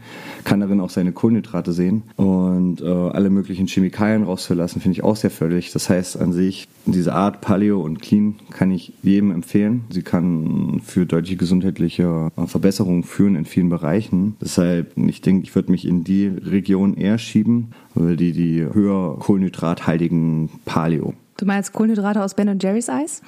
kann 0.44 0.60
darin 0.60 0.80
auch 0.80 0.92
seine 0.92 1.14
Kohlenhydrate 1.14 1.74
sehen. 1.74 2.04
Und 2.16 2.82
äh, 2.82 2.86
alle 2.86 3.30
möglichen 3.30 3.68
Chemikalien 3.68 4.24
rauszulassen, 4.24 4.82
finde 4.82 4.94
ich 4.94 5.04
auch 5.04 5.16
sehr 5.16 5.32
förderlich. 5.32 5.72
Das 5.72 5.90
heißt 5.90 6.22
an 6.22 6.32
sich, 6.32 6.68
diese 6.86 7.14
Art 7.14 7.42
Paleo 7.42 7.82
und 7.82 8.02
Clean 8.02 8.36
kann 8.52 8.72
ich 8.72 8.94
jedem 9.02 9.32
empfehlen. 9.32 9.86
Sie 9.90 10.04
kann 10.04 10.82
für 10.84 11.06
deutliche 11.06 11.38
gesundheitliche 11.38 12.30
äh, 12.38 12.48
Verbesserungen 12.48 13.04
führen 13.04 13.36
in 13.36 13.46
vielen 13.46 13.70
Bereichen. 13.70 14.36
Deshalb, 14.42 14.96
ich 14.98 15.22
denke, 15.22 15.44
ich 15.44 15.56
würde 15.56 15.72
mich 15.72 15.88
in 15.88 16.04
die 16.04 16.28
Region 16.28 16.96
eher 16.96 17.18
schieben, 17.18 17.72
weil 17.96 18.16
die 18.16 18.32
die 18.32 18.66
höher 18.72 18.91
kohlenhydrathaltigen 19.20 20.50
Paleo. 20.66 21.14
Du 21.42 21.48
meinst 21.48 21.74
Kohlenhydrate 21.74 22.24
aus 22.24 22.36
Ben 22.36 22.60
Jerry's 22.60 22.88
Eis? 22.88 23.24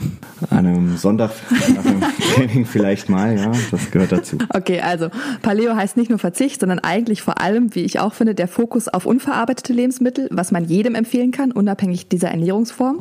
An 0.52 0.68
einem 0.68 0.98
Sonntag 0.98 1.32
nach 1.76 1.84
einem 1.84 2.02
Training 2.36 2.66
vielleicht 2.66 3.10
mal, 3.10 3.36
ja, 3.36 3.52
das 3.72 3.90
gehört 3.90 4.12
dazu. 4.12 4.38
Okay, 4.50 4.82
also 4.82 5.10
Paleo 5.42 5.76
heißt 5.76 5.98
nicht 5.98 6.12
nur 6.12 6.20
Verzicht, 6.20 6.60
sondern 6.60 6.78
eigentlich 6.78 7.24
vor 7.24 7.42
allem, 7.42 7.74
wie 7.74 7.80
ich 7.80 8.00
auch 8.00 8.14
finde, 8.14 8.36
der 8.36 8.48
Fokus 8.48 8.88
auf 8.88 9.08
unverarbeitete 9.08 9.74
Lebensmittel, 9.74 10.28
was 10.32 10.52
man 10.52 10.66
jedem 10.66 10.94
empfehlen 10.94 11.32
kann, 11.32 11.52
unabhängig 11.52 12.08
dieser 12.08 12.30
Ernährungsform. 12.30 13.00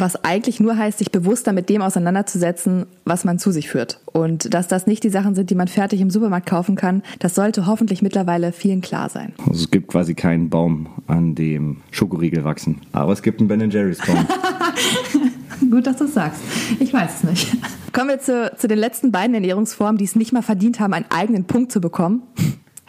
Was 0.00 0.24
eigentlich 0.24 0.60
nur 0.60 0.76
heißt, 0.76 0.98
sich 0.98 1.10
bewusster 1.10 1.52
mit 1.52 1.68
dem 1.68 1.82
auseinanderzusetzen, 1.82 2.86
was 3.04 3.24
man 3.24 3.38
zu 3.38 3.50
sich 3.50 3.68
führt. 3.68 4.00
Und 4.12 4.54
dass 4.54 4.68
das 4.68 4.86
nicht 4.86 5.02
die 5.02 5.08
Sachen 5.08 5.34
sind, 5.34 5.50
die 5.50 5.54
man 5.54 5.66
fertig 5.66 6.00
im 6.00 6.10
Supermarkt 6.10 6.46
kaufen 6.46 6.76
kann, 6.76 7.02
das 7.18 7.34
sollte 7.34 7.66
hoffentlich 7.66 8.00
mittlerweile 8.00 8.52
vielen 8.52 8.80
klar 8.80 9.08
sein. 9.08 9.32
Also 9.38 9.62
es 9.62 9.70
gibt 9.70 9.88
quasi 9.88 10.14
keinen 10.14 10.50
Baum, 10.50 10.86
an 11.08 11.34
dem 11.34 11.78
Schokoriegel 11.90 12.44
wachsen. 12.44 12.80
Aber 12.92 13.12
es 13.12 13.22
gibt 13.22 13.40
einen 13.40 13.48
Ben 13.48 13.70
Jerry's 13.70 13.98
Baum. 13.98 14.26
Gut, 15.70 15.86
dass 15.86 15.96
du 15.96 16.04
es 16.04 16.14
sagst. 16.14 16.40
Ich 16.78 16.92
weiß 16.92 17.16
es 17.16 17.24
nicht. 17.24 17.56
Kommen 17.92 18.10
wir 18.10 18.20
zu, 18.20 18.52
zu 18.56 18.68
den 18.68 18.78
letzten 18.78 19.10
beiden 19.10 19.34
Ernährungsformen, 19.34 19.98
die 19.98 20.04
es 20.04 20.14
nicht 20.14 20.32
mal 20.32 20.42
verdient 20.42 20.78
haben, 20.78 20.94
einen 20.94 21.06
eigenen 21.10 21.44
Punkt 21.44 21.72
zu 21.72 21.80
bekommen. 21.80 22.22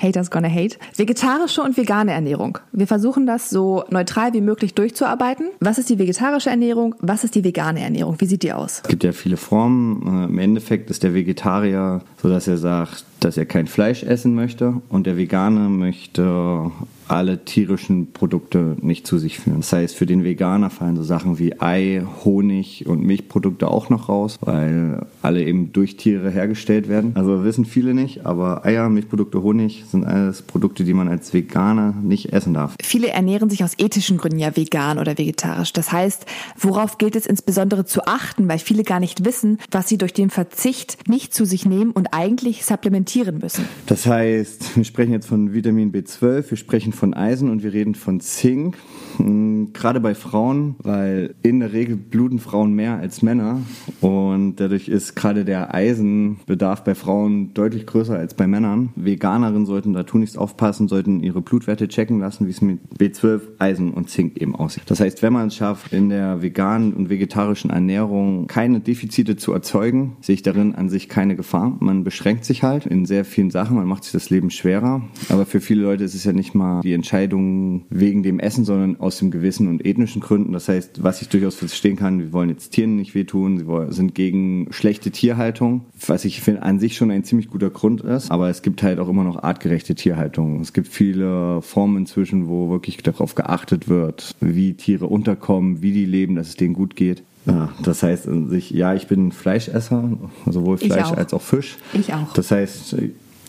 Haters 0.01 0.31
gonna 0.31 0.49
hate. 0.49 0.77
Vegetarische 0.95 1.61
und 1.61 1.77
vegane 1.77 2.11
Ernährung. 2.11 2.57
Wir 2.71 2.87
versuchen 2.87 3.25
das 3.25 3.49
so 3.49 3.83
neutral 3.89 4.33
wie 4.33 4.41
möglich 4.41 4.73
durchzuarbeiten. 4.73 5.49
Was 5.59 5.77
ist 5.77 5.89
die 5.89 5.99
vegetarische 5.99 6.49
Ernährung? 6.49 6.95
Was 6.99 7.23
ist 7.23 7.35
die 7.35 7.43
vegane 7.43 7.81
Ernährung? 7.81 8.15
Wie 8.19 8.25
sieht 8.25 8.43
die 8.43 8.53
aus? 8.53 8.81
Es 8.83 8.89
gibt 8.89 9.03
ja 9.03 9.11
viele 9.11 9.37
Formen. 9.37 10.23
Äh, 10.23 10.25
Im 10.25 10.39
Endeffekt 10.39 10.89
ist 10.89 11.03
der 11.03 11.13
Vegetarier 11.13 12.01
so, 12.21 12.29
dass 12.29 12.47
er 12.47 12.57
sagt, 12.57 13.05
dass 13.19 13.37
er 13.37 13.45
kein 13.45 13.67
Fleisch 13.67 14.03
essen 14.03 14.35
möchte 14.35 14.81
und 14.89 15.07
der 15.07 15.17
Veganer 15.17 15.69
möchte 15.69 16.71
alle 17.09 17.43
tierischen 17.43 18.13
Produkte 18.13 18.75
nicht 18.81 19.07
zu 19.07 19.17
sich 19.17 19.39
führen. 19.39 19.61
Das 19.61 19.73
heißt, 19.73 19.95
für 19.95 20.05
den 20.05 20.23
Veganer 20.23 20.69
fallen 20.69 20.95
so 20.95 21.03
Sachen 21.03 21.39
wie 21.39 21.59
Ei, 21.59 22.03
Honig 22.23 22.85
und 22.85 23.03
Milchprodukte 23.03 23.67
auch 23.67 23.89
noch 23.89 24.09
raus, 24.09 24.37
weil 24.41 25.05
alle 25.23 25.43
eben 25.43 25.73
durch 25.73 25.97
Tiere 25.97 26.29
hergestellt 26.29 26.87
werden. 26.87 27.13
Also 27.15 27.43
wissen 27.43 27.65
viele 27.65 27.95
nicht, 27.95 28.25
aber 28.25 28.63
Eier, 28.63 28.89
Milchprodukte, 28.89 29.41
Honig 29.41 29.85
sind 29.89 30.05
alles 30.05 30.43
Produkte, 30.43 30.83
die 30.83 30.93
man 30.93 31.07
als 31.07 31.33
Veganer 31.33 31.95
nicht 32.03 32.31
essen 32.31 32.53
darf. 32.53 32.75
Viele 32.81 33.07
ernähren 33.07 33.49
sich 33.49 33.63
aus 33.63 33.73
ethischen 33.79 34.17
Gründen 34.17 34.39
ja 34.39 34.55
vegan 34.55 34.99
oder 34.99 35.17
vegetarisch. 35.17 35.73
Das 35.73 35.91
heißt, 35.91 36.27
worauf 36.59 36.99
gilt 36.99 37.15
es 37.15 37.25
insbesondere 37.25 37.85
zu 37.85 38.05
achten, 38.05 38.47
weil 38.47 38.59
viele 38.59 38.83
gar 38.83 38.99
nicht 38.99 39.25
wissen, 39.25 39.57
was 39.71 39.89
sie 39.89 39.97
durch 39.97 40.13
den 40.13 40.29
Verzicht 40.29 41.09
nicht 41.09 41.33
zu 41.33 41.45
sich 41.45 41.65
nehmen 41.65 41.91
und 41.91 42.13
eigentlich 42.13 42.65
supplementieren 42.65 43.08
müssen. 43.15 43.65
Das 43.85 44.05
heißt, 44.05 44.75
wir 44.77 44.83
sprechen 44.83 45.11
jetzt 45.13 45.27
von 45.27 45.53
Vitamin 45.53 45.91
B12, 45.91 46.49
wir 46.49 46.57
sprechen 46.57 46.93
von 46.93 47.13
Eisen 47.13 47.49
und 47.49 47.63
wir 47.63 47.73
reden 47.73 47.95
von 47.95 48.19
Zink. 48.19 48.77
Hm, 49.17 49.73
Gerade 49.73 49.99
bei 49.99 50.15
Frauen, 50.15 50.75
weil 50.79 51.35
in 51.41 51.59
der 51.59 51.73
Regel 51.73 51.95
bluten 51.95 52.39
Frauen 52.39 52.73
mehr 52.73 52.97
als 52.97 53.21
Männer 53.21 53.61
und 54.01 54.55
dadurch 54.57 54.87
ist 54.87 55.15
gerade 55.15 55.45
der 55.45 55.73
Eisenbedarf 55.73 56.83
bei 56.83 56.95
Frauen 56.95 57.53
deutlich 57.53 57.85
größer 57.85 58.17
als 58.17 58.33
bei 58.33 58.47
Männern. 58.47 58.89
Veganerinnen 58.95 59.65
sollten 59.65 59.93
da 59.93 60.03
tunlichst 60.03 60.37
aufpassen, 60.37 60.87
sollten 60.87 61.21
ihre 61.21 61.41
Blutwerte 61.41 61.87
checken 61.87 62.19
lassen, 62.19 62.47
wie 62.47 62.51
es 62.51 62.61
mit 62.61 62.79
B12, 62.97 63.41
Eisen 63.59 63.91
und 63.91 64.09
Zink 64.09 64.37
eben 64.37 64.55
aussieht. 64.55 64.83
Das 64.87 64.99
heißt, 64.99 65.21
wenn 65.21 65.33
man 65.33 65.47
es 65.47 65.55
schafft, 65.55 65.93
in 65.93 66.09
der 66.09 66.41
veganen 66.41 66.93
und 66.93 67.09
vegetarischen 67.09 67.69
Ernährung 67.69 68.47
keine 68.47 68.79
Defizite 68.79 69.35
zu 69.35 69.53
erzeugen, 69.53 70.17
sehe 70.21 70.35
ich 70.35 70.43
darin 70.43 70.75
an 70.75 70.89
sich 70.89 71.09
keine 71.09 71.35
Gefahr. 71.35 71.75
Man 71.79 72.03
beschränkt 72.03 72.45
sich 72.45 72.63
halt 72.63 72.85
in 72.85 72.98
sehr 73.05 73.25
vielen 73.25 73.51
Sachen, 73.51 73.75
man 73.75 73.87
macht 73.87 74.03
sich 74.03 74.13
das 74.13 74.29
Leben 74.29 74.49
schwerer. 74.49 75.01
Aber 75.29 75.45
für 75.45 75.61
viele 75.61 75.83
Leute 75.83 76.03
ist 76.03 76.15
es 76.15 76.23
ja 76.23 76.33
nicht 76.33 76.55
mal 76.55 76.81
die 76.81 76.93
Entscheidung 76.93 77.85
wegen 77.89 78.23
dem 78.23 78.39
Essen, 78.39 78.65
sondern 78.65 78.99
aus 78.99 79.19
dem 79.19 79.31
Gewissen 79.31 79.67
und 79.67 79.85
ethnischen 79.85 80.21
Gründen. 80.21 80.53
Das 80.53 80.67
heißt, 80.67 81.03
was 81.03 81.21
ich 81.21 81.29
durchaus 81.29 81.55
verstehen 81.55 81.95
kann, 81.95 82.19
wir 82.19 82.33
wollen 82.33 82.49
jetzt 82.49 82.71
Tieren 82.71 82.95
nicht 82.95 83.15
wehtun, 83.15 83.57
sie 83.57 83.93
sind 83.93 84.15
gegen 84.15 84.67
schlechte 84.71 85.11
Tierhaltung, 85.11 85.85
was 86.07 86.25
ich 86.25 86.41
finde 86.41 86.63
an 86.63 86.79
sich 86.79 86.95
schon 86.95 87.11
ein 87.11 87.23
ziemlich 87.23 87.49
guter 87.49 87.69
Grund 87.69 88.01
ist. 88.01 88.31
Aber 88.31 88.49
es 88.49 88.61
gibt 88.61 88.83
halt 88.83 88.99
auch 88.99 89.09
immer 89.09 89.23
noch 89.23 89.43
artgerechte 89.43 89.95
Tierhaltung. 89.95 90.59
Es 90.61 90.73
gibt 90.73 90.87
viele 90.87 91.61
Formen 91.61 91.97
inzwischen, 91.97 92.47
wo 92.47 92.69
wirklich 92.69 92.97
darauf 92.97 93.35
geachtet 93.35 93.87
wird, 93.87 94.35
wie 94.39 94.73
Tiere 94.73 95.07
unterkommen, 95.07 95.81
wie 95.81 95.91
die 95.91 96.05
leben, 96.05 96.35
dass 96.35 96.49
es 96.49 96.55
denen 96.55 96.73
gut 96.73 96.95
geht. 96.95 97.23
Ja, 97.45 97.69
das 97.83 98.03
heißt 98.03 98.27
an 98.27 98.49
sich, 98.49 98.69
ja, 98.71 98.93
ich 98.93 99.07
bin 99.07 99.31
Fleischesser, 99.31 100.09
sowohl 100.45 100.77
Ich 100.79 100.87
Fleisch 100.91 101.05
auch. 101.05 101.17
als 101.17 101.33
auch 101.33 101.41
Fisch. 101.41 101.77
Ich 101.93 102.13
auch. 102.13 102.33
Das 102.33 102.51
heißt, 102.51 102.95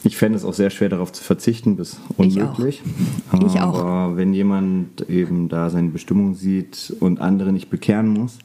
ich 0.05 0.17
fände 0.17 0.39
es 0.39 0.45
auch 0.45 0.55
sehr 0.55 0.71
schwer 0.71 0.89
darauf 0.89 1.13
zu 1.13 1.23
verzichten, 1.23 1.77
bis 1.77 1.99
Ich 2.19 2.41
auch. 2.41 2.49
unmöglich. 2.59 2.83
Ich 3.47 3.61
auch. 3.61 3.79
Aber 3.79 4.17
wenn 4.17 4.33
jemand 4.33 5.09
eben 5.11 5.49
da 5.49 5.69
seine 5.71 5.89
Bestimmung 5.91 6.35
sieht 6.35 6.95
und 7.01 7.21
andere 7.21 7.53
nicht 7.53 7.69
bekehren 7.69 8.09
muss, 8.09 8.39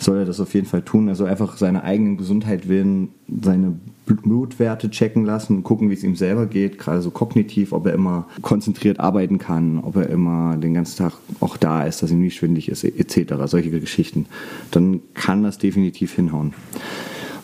soll 0.00 0.18
er 0.18 0.24
das 0.24 0.40
auf 0.40 0.54
jeden 0.54 0.66
Fall 0.66 0.82
tun. 0.82 1.08
Also 1.08 1.24
einfach 1.24 1.56
seine 1.56 1.82
eigenen 1.84 2.16
Gesundheit 2.16 2.68
willen, 2.68 3.08
seine 3.42 3.74
Bl- 4.06 4.22
Blutwerte 4.22 4.90
checken 4.90 5.24
lassen, 5.24 5.62
gucken, 5.62 5.90
wie 5.90 5.94
es 5.94 6.04
ihm 6.04 6.16
selber 6.16 6.46
geht, 6.46 6.78
gerade 6.78 7.02
so 7.02 7.10
kognitiv, 7.10 7.72
ob 7.72 7.86
er 7.86 7.94
immer 7.94 8.26
konzentriert 8.42 9.00
arbeiten 9.00 9.38
kann, 9.38 9.78
ob 9.78 9.96
er 9.96 10.08
immer 10.08 10.56
den 10.56 10.74
ganzen 10.74 10.98
Tag 10.98 11.12
auch 11.40 11.56
da 11.56 11.84
ist, 11.84 12.02
dass 12.02 12.10
ihm 12.10 12.20
nie 12.20 12.30
schwindig 12.30 12.68
ist, 12.68 12.84
etc. 12.84 13.34
Solche 13.46 13.70
Geschichten. 13.70 14.26
Dann 14.70 15.00
kann 15.14 15.42
das 15.42 15.58
definitiv 15.58 16.14
hinhauen. 16.14 16.54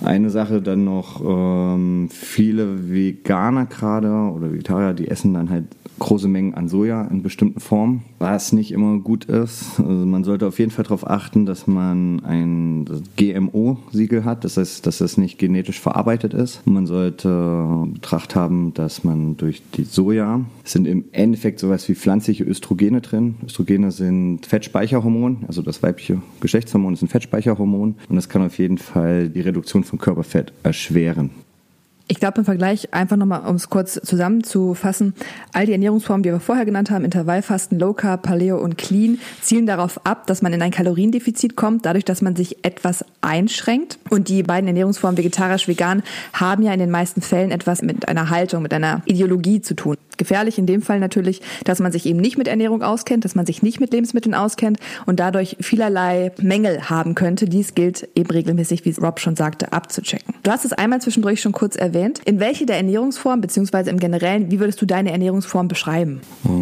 Eine 0.03 0.29
Sache 0.29 0.61
dann 0.61 0.85
noch, 0.85 1.23
ähm, 1.25 2.09
viele 2.11 2.91
Veganer 2.91 3.67
gerade 3.67 4.09
oder 4.09 4.53
Vegetarier, 4.53 4.93
die 4.93 5.09
essen 5.09 5.33
dann 5.33 5.51
halt 5.51 5.65
große 5.99 6.29
Mengen 6.29 6.55
an 6.55 6.69
Soja 6.69 7.03
in 7.05 7.23
bestimmten 7.23 7.61
Formen, 7.61 8.03
was 8.19 8.53
nicht 8.53 8.73
immer 8.73 8.99
gut 8.99 9.25
ist. 9.27 9.79
Also 9.79 10.07
man 10.07 10.25
sollte 10.25 10.47
auf 10.47 10.59
jeden 10.59 10.71
Fall 10.71 10.85
darauf 10.85 11.09
achten, 11.09 11.47
dass 11.47 11.67
man 11.67 12.25
ein 12.25 12.85
GMO-Siegel 13.17 14.25
hat, 14.25 14.45
das 14.45 14.57
heißt, 14.57 14.87
dass 14.87 15.01
es 15.01 15.17
nicht 15.17 15.39
genetisch 15.39 15.81
verarbeitet 15.81 16.35
ist. 16.35 16.67
Man 16.67 16.87
sollte 16.87 17.87
Betracht 17.93 18.35
haben, 18.35 18.75
dass 18.75 19.05
man 19.05 19.37
durch 19.37 19.63
die 19.75 19.85
Soja 19.85 20.41
sind 20.65 20.87
im 20.87 21.05
Endeffekt 21.13 21.61
sowas 21.61 21.89
wie 21.89 21.95
pflanzliche 21.95 22.45
Östrogene 22.45 23.01
drin. 23.01 23.37
Östrogene 23.45 23.91
sind 23.91 24.47
Fettspeicherhormon, 24.47 25.45
also 25.47 25.63
das 25.63 25.83
weibliche 25.83 26.21
Geschlechtshormon 26.41 26.95
ist 26.95 27.03
ein 27.03 27.09
Fettspeicherhormon 27.09 27.97
und 28.09 28.17
das 28.17 28.29
kann 28.29 28.43
auf 28.43 28.59
jeden 28.59 28.79
Fall 28.79 29.29
die 29.29 29.41
Reduktion 29.41 29.85
von 29.85 29.99
Körperfett 29.99 30.53
erschweren. 30.63 31.31
Ich 32.07 32.21
glaube 32.21 32.39
im 32.39 32.45
Vergleich 32.45 32.93
einfach 32.93 33.17
nochmal, 33.17 33.49
um 33.49 33.57
es 33.57 33.71
kurz 33.71 33.95
zusammenzufassen, 33.95 35.15
all 35.55 35.65
die 35.65 35.73
Ernährungsformen, 35.73 36.23
die 36.23 36.31
wir 36.31 36.39
vorher 36.39 36.67
genannt 36.67 36.91
haben, 36.91 37.03
Intervallfasten, 37.03 37.79
Low 37.79 37.95
Carb, 37.95 38.23
Paleo 38.23 38.59
und 38.59 38.77
Clean, 38.77 39.19
zielen 39.41 39.65
darauf 39.65 40.05
ab, 40.05 40.27
dass 40.27 40.43
man 40.43 40.53
in 40.53 40.61
ein 40.61 40.71
Kaloriendefizit 40.71 41.57
kommt, 41.57 41.87
dadurch, 41.87 42.05
dass 42.05 42.21
man 42.21 42.37
sich 42.37 42.63
etwas 42.63 43.07
einschränkt. 43.23 43.99
Und 44.11 44.29
die 44.29 44.43
beiden 44.43 44.69
Ernährungsformen 44.69 45.17
vegetarisch, 45.17 45.67
vegan 45.67 46.03
haben 46.35 46.63
ja 46.63 46.75
in 46.75 46.79
den 46.79 46.91
meisten 46.91 47.23
Fällen 47.23 47.51
etwas 47.51 47.81
mit 47.81 48.07
einer 48.07 48.29
Haltung, 48.29 48.63
mit 48.63 48.75
einer 48.75 49.01
Ideologie 49.07 49.63
zu 49.63 49.75
tun. 49.75 49.97
Gefährlich 50.19 50.59
in 50.59 50.67
dem 50.67 50.83
Fall 50.83 51.01
natürlich, 51.01 51.41
dass 51.65 51.81
man 51.81 51.91
sich 51.91 52.05
eben 52.05 52.21
nicht 52.21 52.37
mit 52.37 52.49
Ernährung 52.49 52.83
auskennt, 52.83 53.25
dass 53.25 53.35
man 53.35 53.47
sich 53.47 53.63
nicht 53.63 53.81
mit 53.81 53.93
Lebensmitteln 53.93 54.35
auskennt 54.35 54.79
und 55.07 55.21
dadurch 55.21 55.57
vielerlei 55.61 56.33
Mängel 56.41 56.91
haben 56.91 57.15
könnte. 57.15 57.47
Dies 57.47 57.75
gilt 57.75 58.09
eben 58.15 58.31
regelmäßig, 58.31 58.85
wie 58.85 58.91
Rob 58.93 59.21
schon 59.21 59.37
sagte, 59.37 59.73
abzuchecken. 59.73 60.35
Du 60.43 60.51
hast 60.51 60.67
es 60.67 60.73
einmal 60.75 61.01
zwischendurch 61.01 61.41
schon 61.41 61.53
kurz 61.53 61.75
erwähnt. 61.77 61.94
In 62.25 62.41
welche 62.41 62.67
der 62.67 62.77
Ernährungsformen, 62.77 63.41
beziehungsweise 63.41 63.91
im 63.91 63.99
Generellen, 63.99 64.51
wie 64.51 64.61
würdest 64.61 64.81
du 64.83 64.87
deine 64.87 65.13
Ernährungsform 65.13 65.69
beschreiben? 65.69 66.21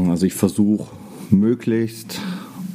Also 0.08 0.26
ich 0.26 0.34
versuche 0.34 0.90
möglichst 1.30 2.20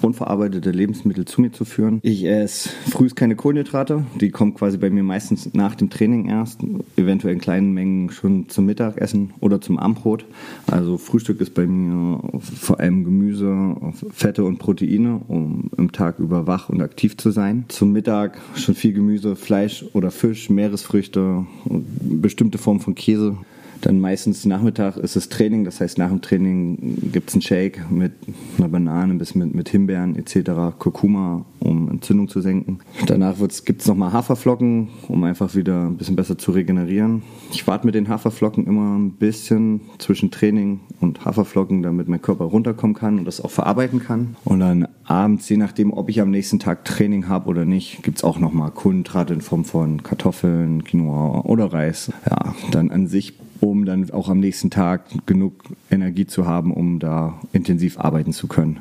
unverarbeitete 0.01 0.71
Lebensmittel 0.71 1.25
zu 1.25 1.41
mir 1.41 1.51
zu 1.51 1.65
führen. 1.65 1.99
Ich 2.03 2.25
esse 2.25 2.69
frühst 2.91 3.15
keine 3.15 3.35
Kohlenhydrate, 3.35 4.05
die 4.19 4.29
kommen 4.29 4.53
quasi 4.53 4.77
bei 4.77 4.89
mir 4.89 5.03
meistens 5.03 5.53
nach 5.53 5.75
dem 5.75 5.89
Training 5.89 6.29
erst, 6.29 6.61
eventuell 6.95 7.33
in 7.33 7.39
kleinen 7.39 7.73
Mengen 7.73 8.11
schon 8.11 8.49
zum 8.49 8.65
Mittagessen 8.65 9.31
oder 9.39 9.61
zum 9.61 9.77
Abendbrot. 9.77 10.25
Also 10.67 10.97
Frühstück 10.97 11.41
ist 11.41 11.53
bei 11.53 11.65
mir 11.65 12.19
vor 12.41 12.79
allem 12.79 13.03
Gemüse, 13.03 13.75
Fette 14.11 14.43
und 14.43 14.59
Proteine, 14.59 15.21
um 15.27 15.69
im 15.77 15.91
Tag 15.91 16.19
über 16.19 16.47
wach 16.47 16.69
und 16.69 16.81
aktiv 16.81 17.17
zu 17.17 17.31
sein. 17.31 17.65
Zum 17.67 17.91
Mittag 17.91 18.37
schon 18.55 18.75
viel 18.75 18.93
Gemüse, 18.93 19.35
Fleisch 19.35 19.85
oder 19.93 20.11
Fisch, 20.11 20.49
Meeresfrüchte, 20.49 21.45
bestimmte 21.65 22.57
Formen 22.57 22.79
von 22.79 22.95
Käse. 22.95 23.37
Dann 23.81 23.99
meistens 23.99 24.45
Nachmittag 24.45 24.97
ist 24.97 25.15
es 25.15 25.29
Training, 25.29 25.63
das 25.63 25.81
heißt 25.81 25.97
nach 25.97 26.09
dem 26.09 26.21
Training 26.21 27.11
gibt 27.11 27.29
es 27.29 27.35
einen 27.35 27.41
Shake 27.41 27.89
mit 27.89 28.13
einer 28.57 28.69
Banane 28.69 29.13
bis 29.15 29.35
mit, 29.35 29.53
mit 29.53 29.69
Himbeeren 29.69 30.15
etc., 30.15 30.77
Kurkuma, 30.77 31.45
um 31.59 31.89
Entzündung 31.89 32.27
zu 32.27 32.41
senken. 32.41 32.79
Danach 33.05 33.35
gibt 33.65 33.81
es 33.81 33.87
nochmal 33.87 34.13
Haferflocken, 34.13 34.89
um 35.07 35.23
einfach 35.23 35.55
wieder 35.55 35.87
ein 35.87 35.97
bisschen 35.97 36.15
besser 36.15 36.37
zu 36.37 36.51
regenerieren. 36.51 37.23
Ich 37.51 37.65
warte 37.67 37.85
mit 37.85 37.95
den 37.95 38.09
Haferflocken 38.09 38.65
immer 38.65 38.97
ein 38.97 39.11
bisschen 39.11 39.81
zwischen 39.99 40.31
Training 40.31 40.79
und 40.99 41.25
Haferflocken, 41.25 41.83
damit 41.83 42.07
mein 42.07 42.21
Körper 42.21 42.45
runterkommen 42.45 42.95
kann 42.95 43.19
und 43.19 43.25
das 43.25 43.41
auch 43.41 43.51
verarbeiten 43.51 43.99
kann. 43.99 44.35
Und 44.43 44.59
dann 44.59 44.87
abends, 45.05 45.47
je 45.49 45.57
nachdem, 45.57 45.93
ob 45.93 46.09
ich 46.09 46.21
am 46.21 46.31
nächsten 46.31 46.59
Tag 46.59 46.85
Training 46.85 47.27
habe 47.27 47.49
oder 47.49 47.65
nicht, 47.65 48.03
gibt 48.03 48.17
es 48.17 48.23
auch 48.23 48.39
nochmal 48.39 48.71
Kohlenhydrate 48.71 49.33
in 49.33 49.41
Form 49.41 49.65
von 49.65 50.03
Kartoffeln, 50.03 50.83
Quinoa 50.83 51.41
oder 51.41 51.71
Reis. 51.71 52.11
Ja, 52.29 52.55
dann 52.71 52.91
an 52.91 53.07
sich 53.07 53.33
um 53.61 53.85
dann 53.85 54.09
auch 54.11 54.29
am 54.29 54.39
nächsten 54.39 54.69
Tag 54.69 55.03
genug 55.25 55.53
Energie 55.89 56.27
zu 56.27 56.45
haben, 56.45 56.73
um 56.73 56.99
da 56.99 57.39
intensiv 57.53 57.99
arbeiten 57.99 58.33
zu 58.33 58.47
können. 58.47 58.79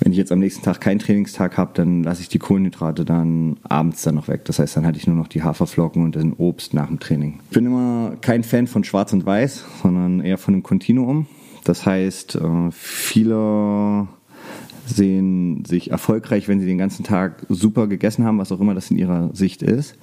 Wenn 0.00 0.12
ich 0.12 0.18
jetzt 0.18 0.32
am 0.32 0.38
nächsten 0.38 0.62
Tag 0.62 0.80
keinen 0.80 0.98
Trainingstag 0.98 1.56
habe, 1.56 1.72
dann 1.74 2.02
lasse 2.02 2.22
ich 2.22 2.28
die 2.28 2.38
Kohlenhydrate 2.38 3.04
dann 3.04 3.56
abends 3.64 4.02
dann 4.02 4.14
noch 4.14 4.28
weg. 4.28 4.44
Das 4.44 4.58
heißt, 4.58 4.76
dann 4.76 4.86
hatte 4.86 4.98
ich 4.98 5.06
nur 5.06 5.16
noch 5.16 5.28
die 5.28 5.42
Haferflocken 5.42 6.04
und 6.04 6.14
den 6.14 6.32
Obst 6.34 6.74
nach 6.74 6.86
dem 6.86 7.00
Training. 7.00 7.40
Ich 7.50 7.54
bin 7.54 7.66
immer 7.66 8.14
kein 8.20 8.44
Fan 8.44 8.66
von 8.66 8.84
Schwarz 8.84 9.12
und 9.12 9.26
Weiß, 9.26 9.64
sondern 9.82 10.20
eher 10.20 10.38
von 10.38 10.54
einem 10.54 10.62
Kontinuum. 10.62 11.26
Das 11.64 11.84
heißt, 11.84 12.36
äh, 12.36 12.70
viele 12.70 14.06
sehen 14.86 15.64
sich 15.66 15.90
erfolgreich, 15.90 16.48
wenn 16.48 16.60
sie 16.60 16.66
den 16.66 16.78
ganzen 16.78 17.04
Tag 17.04 17.44
super 17.48 17.88
gegessen 17.88 18.24
haben, 18.24 18.38
was 18.38 18.52
auch 18.52 18.60
immer 18.60 18.74
das 18.74 18.90
in 18.90 18.96
ihrer 18.96 19.34
Sicht 19.34 19.62
ist 19.62 19.96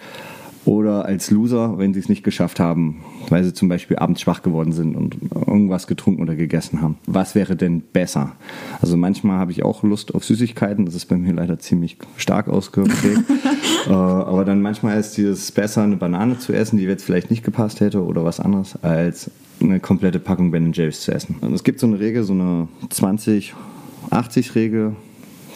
oder 0.66 1.06
als 1.06 1.32
Loser, 1.32 1.78
wenn 1.78 1.94
sie 1.94 2.00
es 2.00 2.10
nicht 2.10 2.24
geschafft 2.24 2.60
haben, 2.60 3.02
weil 3.30 3.44
sie 3.44 3.54
zum 3.54 3.70
Beispiel 3.70 3.98
abends 3.98 4.22
schwach 4.22 4.42
geworden 4.42 4.72
sind 4.72 4.96
und 4.96 5.18
irgendwas 5.34 5.88
getrunken 5.88 6.22
oder 6.22 6.36
gegessen 6.36 6.82
haben. 6.82 6.98
Was 7.06 7.36
wäre 7.36 7.56
denn 7.56 7.82
besser? 7.82 8.34
Also 8.82 8.98
manchmal 8.98 9.38
habe 9.38 9.52
ich 9.52 9.64
auch 9.64 9.84
Lust 9.84 10.16
auf 10.16 10.26
Süßigkeiten, 10.26 10.86
das 10.86 10.96
ist 10.96 11.06
bei 11.06 11.18
mir 11.18 11.34
leider 11.34 11.60
ziemlich 11.60 11.98
stark 12.18 12.48
ausgeprägt. 12.48 13.24
äh, 13.88 13.92
aber 13.92 14.46
dann 14.46 14.62
manchmal 14.62 15.00
ist 15.00 15.18
dieses 15.18 15.52
besser, 15.52 15.84
eine 15.84 15.98
Banane 15.98 16.40
zu 16.40 16.54
essen, 16.54 16.78
die 16.78 16.84
jetzt 16.84 17.04
vielleicht 17.04 17.30
nicht 17.30 17.44
gepasst 17.44 17.80
hätte 17.80 18.04
oder 18.04 18.26
was 18.26 18.40
anderes, 18.40 18.82
als 18.84 19.30
eine 19.62 19.80
komplette 19.80 20.20
Packung 20.20 20.52
Ben 20.52 20.74
Jerry's 20.74 21.02
zu 21.02 21.14
essen. 21.14 21.36
Und 21.42 21.54
es 21.54 21.64
gibt 21.64 21.80
so 21.80 21.88
eine 21.88 22.00
Regel, 22.00 22.24
so 22.24 22.34
eine 22.34 22.68
20-80-Regel, 22.90 24.96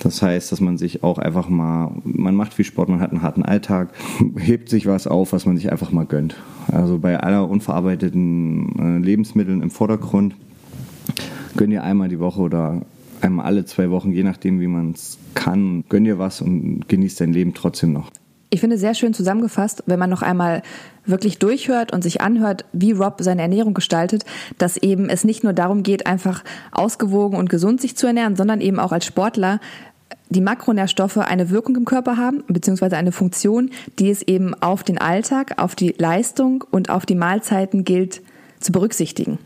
das 0.02 0.22
heißt, 0.22 0.52
dass 0.52 0.62
man 0.62 0.78
sich 0.78 1.04
auch 1.04 1.18
einfach 1.18 1.50
mal, 1.50 1.92
man 2.04 2.36
macht 2.36 2.54
viel 2.54 2.66
Sport, 2.66 2.90
man 2.90 3.02
hat 3.02 3.12
einen 3.12 3.22
harten 3.22 3.44
Alltag, 3.44 3.90
hebt 4.38 4.70
sich 4.70 4.86
was 4.86 5.08
auf, 5.08 5.34
was 5.34 5.46
man 5.46 5.58
sich 5.58 5.72
einfach 5.72 5.92
mal 5.92 6.06
gönnt. 6.06 6.36
Also 6.72 7.00
bei 7.00 7.20
aller 7.20 7.50
unverarbeiteten 7.50 9.00
äh, 9.02 9.06
Lebensmitteln 9.06 9.62
im 9.62 9.72
Vordergrund 9.72 10.36
gönn 11.58 11.72
dir 11.72 11.84
einmal 11.84 12.10
die 12.10 12.20
Woche 12.20 12.42
oder 12.42 12.82
einmal 13.22 13.46
alle 13.46 13.66
zwei 13.66 13.90
Wochen, 13.90 14.12
je 14.12 14.24
nachdem, 14.24 14.60
wie 14.60 14.68
man 14.68 14.92
es 14.92 15.18
kann, 15.34 15.84
gönn 15.90 16.06
dir 16.06 16.20
was 16.20 16.42
und 16.42 16.88
genießt 16.88 17.20
dein 17.20 17.34
Leben 17.34 17.54
trotzdem 17.54 17.94
noch. 17.94 18.10
Ich 18.52 18.62
finde 18.62 18.80
sehr 18.80 18.96
schön 18.96 19.14
zusammengefasst, 19.14 19.84
wenn 19.86 20.00
man 20.00 20.10
noch 20.10 20.24
einmal 20.24 20.64
wirklich 21.06 21.38
durchhört 21.38 21.94
und 21.94 22.04
sich 22.04 22.22
anhört, 22.22 22.66
wie 22.74 22.94
Rob 22.94 23.18
seine 23.20 23.44
Ernährung 23.44 23.76
gestaltet, 23.76 24.26
dass 24.58 24.76
eben 24.78 25.08
es 25.10 25.24
nicht 25.24 25.44
nur 25.44 25.54
darum 25.54 25.84
geht, 25.84 26.08
einfach 26.08 26.44
ausgewogen 26.72 27.38
und 27.38 27.50
gesund 27.50 27.80
sich 27.80 27.96
zu 27.96 28.08
ernähren, 28.08 28.36
sondern 28.36 28.60
eben 28.60 28.80
auch 28.80 28.92
als 28.92 29.06
Sportler 29.06 29.60
die 30.30 30.42
Makronährstoffe 30.42 31.18
eine 31.18 31.50
Wirkung 31.50 31.76
im 31.76 31.86
Körper 31.86 32.18
haben, 32.18 32.44
beziehungsweise 32.48 32.98
eine 32.98 33.12
Funktion, 33.12 33.72
die 33.98 34.10
es 34.10 34.22
eben 34.22 34.54
auf 34.54 34.84
den 34.84 35.00
Alltag, 35.00 35.56
auf 35.58 35.76
die 35.76 35.96
Leistung 35.98 36.64
und 36.70 36.90
auf 36.90 37.06
die 37.06 37.16
Mahlzeiten 37.16 37.84
gilt 37.84 38.22
zu 38.60 38.72
berücksichtigen. 38.72 39.40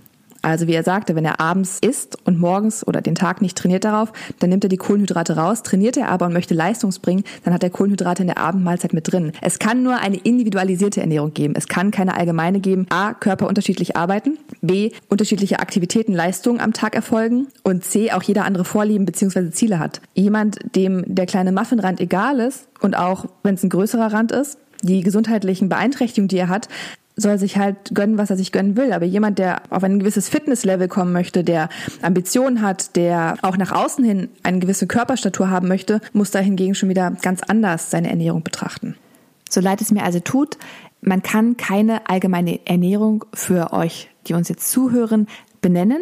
Also 0.43 0.67
wie 0.67 0.73
er 0.73 0.83
sagte, 0.83 1.15
wenn 1.15 1.25
er 1.25 1.39
abends 1.39 1.79
isst 1.79 2.17
und 2.25 2.37
morgens 2.37 2.85
oder 2.85 3.01
den 3.01 3.15
Tag 3.15 3.41
nicht 3.41 3.57
trainiert 3.57 3.85
darauf, 3.85 4.11
dann 4.39 4.49
nimmt 4.49 4.63
er 4.65 4.69
die 4.69 4.77
Kohlenhydrate 4.77 5.37
raus. 5.37 5.63
Trainiert 5.63 5.97
er 5.97 6.09
aber 6.09 6.27
und 6.27 6.33
möchte 6.33 6.53
Leistung 6.53 6.93
bringen, 7.01 7.23
dann 7.43 7.53
hat 7.53 7.63
er 7.63 7.69
Kohlenhydrate 7.69 8.23
in 8.23 8.27
der 8.27 8.37
Abendmahlzeit 8.37 8.93
mit 8.93 9.11
drin. 9.11 9.31
Es 9.41 9.57
kann 9.57 9.83
nur 9.83 9.97
eine 9.97 10.17
individualisierte 10.17 11.01
Ernährung 11.01 11.33
geben. 11.33 11.53
Es 11.57 11.67
kann 11.67 11.91
keine 11.91 12.15
allgemeine 12.17 12.59
geben. 12.59 12.85
A, 12.89 13.13
Körper 13.13 13.47
unterschiedlich 13.47 13.95
arbeiten. 13.95 14.37
B, 14.61 14.91
unterschiedliche 15.09 15.59
Aktivitäten, 15.59 16.13
Leistungen 16.13 16.59
am 16.59 16.73
Tag 16.73 16.93
erfolgen. 16.93 17.47
Und 17.63 17.85
C, 17.85 18.11
auch 18.11 18.23
jeder 18.23 18.43
andere 18.43 18.65
Vorlieben 18.65 19.05
bzw. 19.05 19.51
Ziele 19.51 19.79
hat. 19.79 20.01
Jemand, 20.13 20.59
dem 20.75 21.03
der 21.07 21.25
kleine 21.25 21.53
Muffinrand 21.53 22.01
egal 22.01 22.41
ist 22.41 22.67
und 22.81 22.97
auch 22.97 23.25
wenn 23.43 23.55
es 23.55 23.63
ein 23.63 23.69
größerer 23.69 24.11
Rand 24.11 24.33
ist, 24.33 24.57
die 24.83 25.01
gesundheitlichen 25.01 25.69
Beeinträchtigungen, 25.69 26.27
die 26.27 26.37
er 26.37 26.49
hat, 26.49 26.67
soll 27.15 27.37
sich 27.37 27.57
halt 27.57 27.93
gönnen, 27.93 28.17
was 28.17 28.29
er 28.29 28.37
sich 28.37 28.51
gönnen 28.51 28.75
will. 28.75 28.91
Aber 28.91 29.05
jemand, 29.05 29.39
der 29.39 29.61
auf 29.69 29.83
ein 29.83 29.99
gewisses 29.99 30.29
Fitnesslevel 30.29 30.87
kommen 30.87 31.13
möchte, 31.13 31.43
der 31.43 31.69
Ambitionen 32.01 32.61
hat, 32.61 32.95
der 32.95 33.35
auch 33.41 33.57
nach 33.57 33.71
außen 33.71 34.03
hin 34.03 34.29
eine 34.41 34.59
gewisse 34.59 34.87
Körperstatur 34.87 35.49
haben 35.49 35.67
möchte, 35.67 36.01
muss 36.13 36.31
da 36.31 36.39
hingegen 36.39 36.75
schon 36.75 36.89
wieder 36.89 37.11
ganz 37.21 37.41
anders 37.43 37.91
seine 37.91 38.09
Ernährung 38.09 38.43
betrachten. 38.43 38.95
So 39.49 39.61
leid 39.61 39.81
es 39.81 39.91
mir 39.91 40.03
also 40.03 40.19
tut, 40.19 40.57
man 41.01 41.21
kann 41.21 41.57
keine 41.57 42.09
allgemeine 42.09 42.61
Ernährung 42.65 43.25
für 43.33 43.73
euch, 43.73 44.09
die 44.27 44.33
uns 44.33 44.49
jetzt 44.49 44.71
zuhören, 44.71 45.27
benennen, 45.61 46.01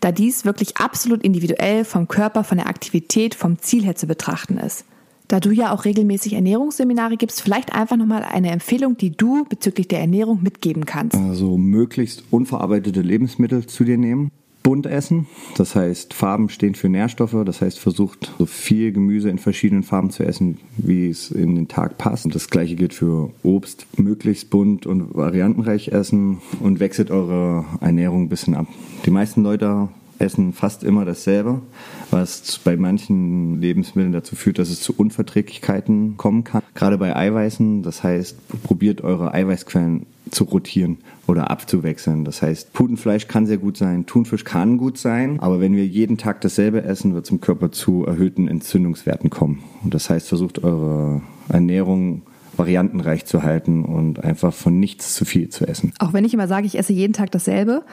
da 0.00 0.12
dies 0.12 0.44
wirklich 0.44 0.76
absolut 0.76 1.22
individuell 1.22 1.84
vom 1.84 2.08
Körper, 2.08 2.44
von 2.44 2.58
der 2.58 2.66
Aktivität, 2.66 3.34
vom 3.34 3.58
Ziel 3.58 3.84
her 3.84 3.96
zu 3.96 4.06
betrachten 4.06 4.58
ist. 4.58 4.84
Da 5.28 5.40
du 5.40 5.50
ja 5.50 5.72
auch 5.72 5.84
regelmäßig 5.84 6.32
Ernährungsseminare 6.32 7.18
gibst, 7.18 7.42
vielleicht 7.42 7.74
einfach 7.74 7.98
nochmal 7.98 8.22
eine 8.22 8.50
Empfehlung, 8.50 8.96
die 8.96 9.10
du 9.10 9.44
bezüglich 9.44 9.86
der 9.86 10.00
Ernährung 10.00 10.42
mitgeben 10.42 10.86
kannst. 10.86 11.16
Also 11.16 11.58
möglichst 11.58 12.24
unverarbeitete 12.30 13.02
Lebensmittel 13.02 13.66
zu 13.66 13.84
dir 13.84 13.98
nehmen. 13.98 14.30
Bunt 14.62 14.86
essen, 14.86 15.26
das 15.56 15.74
heißt 15.74 16.12
Farben 16.12 16.48
stehen 16.48 16.74
für 16.74 16.88
Nährstoffe, 16.88 17.36
das 17.44 17.62
heißt 17.62 17.78
versucht 17.78 18.34
so 18.38 18.44
viel 18.44 18.92
Gemüse 18.92 19.30
in 19.30 19.38
verschiedenen 19.38 19.82
Farben 19.82 20.10
zu 20.10 20.24
essen, 20.24 20.58
wie 20.76 21.08
es 21.08 21.30
in 21.30 21.54
den 21.54 21.68
Tag 21.68 21.96
passt. 21.96 22.24
Und 22.24 22.34
das 22.34 22.50
gleiche 22.50 22.74
gilt 22.74 22.92
für 22.92 23.30
Obst, 23.42 23.86
möglichst 23.96 24.50
bunt 24.50 24.84
und 24.84 25.14
variantenreich 25.14 25.88
essen 25.88 26.38
und 26.60 26.80
wechselt 26.80 27.10
eure 27.10 27.64
Ernährung 27.80 28.24
ein 28.24 28.28
bisschen 28.28 28.54
ab. 28.54 28.66
Die 29.06 29.10
meisten 29.10 29.42
Leute 29.42 29.88
essen 30.18 30.52
fast 30.52 30.84
immer 30.84 31.04
dasselbe, 31.04 31.62
was 32.10 32.58
bei 32.64 32.76
manchen 32.76 33.60
Lebensmitteln 33.60 34.12
dazu 34.12 34.36
führt, 34.36 34.58
dass 34.58 34.70
es 34.70 34.80
zu 34.80 34.94
Unverträglichkeiten 34.96 36.16
kommen 36.16 36.44
kann. 36.44 36.62
Gerade 36.74 36.98
bei 36.98 37.14
Eiweißen, 37.14 37.82
das 37.82 38.02
heißt, 38.02 38.62
probiert 38.62 39.02
eure 39.02 39.32
Eiweißquellen 39.34 40.06
zu 40.30 40.44
rotieren 40.44 40.98
oder 41.26 41.50
abzuwechseln. 41.50 42.24
Das 42.24 42.42
heißt, 42.42 42.72
Putenfleisch 42.72 43.28
kann 43.28 43.46
sehr 43.46 43.58
gut 43.58 43.76
sein, 43.76 44.06
Thunfisch 44.06 44.44
kann 44.44 44.78
gut 44.78 44.98
sein, 44.98 45.40
aber 45.40 45.60
wenn 45.60 45.74
wir 45.74 45.86
jeden 45.86 46.18
Tag 46.18 46.40
dasselbe 46.42 46.82
essen, 46.82 47.14
wird 47.14 47.24
es 47.24 47.30
im 47.30 47.40
Körper 47.40 47.72
zu 47.72 48.04
erhöhten 48.04 48.48
Entzündungswerten 48.48 49.30
kommen. 49.30 49.62
Und 49.82 49.94
das 49.94 50.10
heißt, 50.10 50.28
versucht 50.28 50.62
eure 50.62 51.22
Ernährung 51.48 52.22
variantenreich 52.56 53.24
zu 53.24 53.42
halten 53.42 53.84
und 53.84 54.22
einfach 54.24 54.52
von 54.52 54.78
nichts 54.78 55.14
zu 55.14 55.24
viel 55.24 55.48
zu 55.48 55.66
essen. 55.66 55.92
Auch 56.00 56.12
wenn 56.12 56.24
ich 56.24 56.34
immer 56.34 56.48
sage, 56.48 56.66
ich 56.66 56.76
esse 56.76 56.92
jeden 56.92 57.12
Tag 57.12 57.30
dasselbe, 57.30 57.84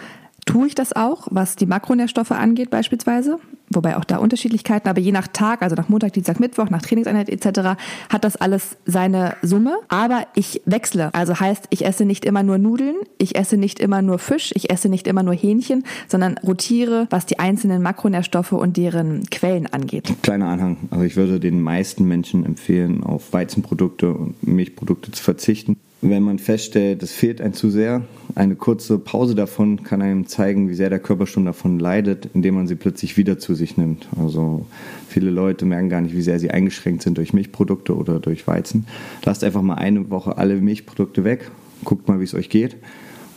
tue 0.45 0.67
ich 0.67 0.75
das 0.75 0.95
auch, 0.95 1.27
was 1.31 1.55
die 1.55 1.65
Makronährstoffe 1.65 2.31
angeht 2.31 2.69
beispielsweise, 2.69 3.39
wobei 3.69 3.97
auch 3.97 4.03
da 4.05 4.17
Unterschiedlichkeiten, 4.17 4.87
aber 4.87 5.01
je 5.01 5.11
nach 5.11 5.27
Tag, 5.27 5.61
also 5.61 5.75
nach 5.75 5.89
Montag, 5.89 6.13
Dienstag, 6.13 6.39
Mittwoch, 6.39 6.69
nach 6.69 6.81
Trainingseinheit 6.81 7.29
etc., 7.29 7.77
hat 8.09 8.23
das 8.23 8.35
alles 8.35 8.77
seine 8.85 9.35
Summe. 9.41 9.77
Aber 9.87 10.27
ich 10.35 10.61
wechsle, 10.65 11.13
also 11.13 11.39
heißt, 11.39 11.65
ich 11.71 11.85
esse 11.85 12.05
nicht 12.05 12.25
immer 12.25 12.43
nur 12.43 12.57
Nudeln, 12.57 12.95
ich 13.17 13.35
esse 13.35 13.57
nicht 13.57 13.79
immer 13.79 14.01
nur 14.01 14.19
Fisch, 14.19 14.51
ich 14.55 14.69
esse 14.69 14.87
nicht 14.87 15.07
immer 15.07 15.23
nur 15.23 15.33
Hähnchen, 15.33 15.83
sondern 16.07 16.37
rotiere, 16.37 17.07
was 17.09 17.25
die 17.25 17.39
einzelnen 17.39 17.81
Makronährstoffe 17.81 18.53
und 18.53 18.77
deren 18.77 19.23
Quellen 19.31 19.67
angeht. 19.67 20.13
Kleiner 20.21 20.47
Anhang, 20.47 20.77
also 20.91 21.03
ich 21.03 21.15
würde 21.15 21.39
den 21.39 21.61
meisten 21.61 22.05
Menschen 22.05 22.45
empfehlen, 22.45 23.03
auf 23.03 23.33
Weizenprodukte 23.33 24.13
und 24.13 24.47
Milchprodukte 24.47 25.11
zu 25.11 25.23
verzichten. 25.23 25.77
Wenn 26.01 26.21
man 26.21 26.37
feststellt, 26.37 27.01
es 27.01 27.11
fehlt 27.13 27.41
ein 27.41 27.53
zu 27.53 27.71
sehr, 27.71 28.03
eine 28.35 28.55
kurze 28.55 28.99
Pause 28.99 29.33
davon 29.33 29.83
kann 29.83 30.01
einem 30.01 30.27
zeigen, 30.27 30.69
wie 30.69 30.75
sehr 30.75 30.89
der 30.89 30.99
Körper 30.99 31.25
schon 31.25 31.45
davon 31.45 31.79
leidet, 31.79 32.29
indem 32.33 32.55
man 32.55 32.67
sie 32.67 32.75
plötzlich 32.75 33.15
wieder 33.15 33.39
zu 33.39 33.55
sich 33.55 33.77
nimmt. 33.77 34.07
Also 34.19 34.65
viele 35.07 35.29
Leute 35.31 35.65
merken 35.65 35.89
gar 35.89 36.01
nicht, 36.01 36.13
wie 36.13 36.21
sehr 36.21 36.37
sie 36.37 36.51
eingeschränkt 36.51 37.01
sind 37.01 37.17
durch 37.17 37.33
Milchprodukte 37.33 37.95
oder 37.95 38.19
durch 38.19 38.45
Weizen. 38.45 38.87
Lasst 39.23 39.43
einfach 39.45 39.61
mal 39.61 39.75
eine 39.75 40.09
Woche 40.09 40.37
alle 40.37 40.57
Milchprodukte 40.57 41.23
weg, 41.23 41.49
guckt 41.85 42.09
mal, 42.09 42.19
wie 42.19 42.25
es 42.25 42.33
euch 42.33 42.49
geht 42.49 42.75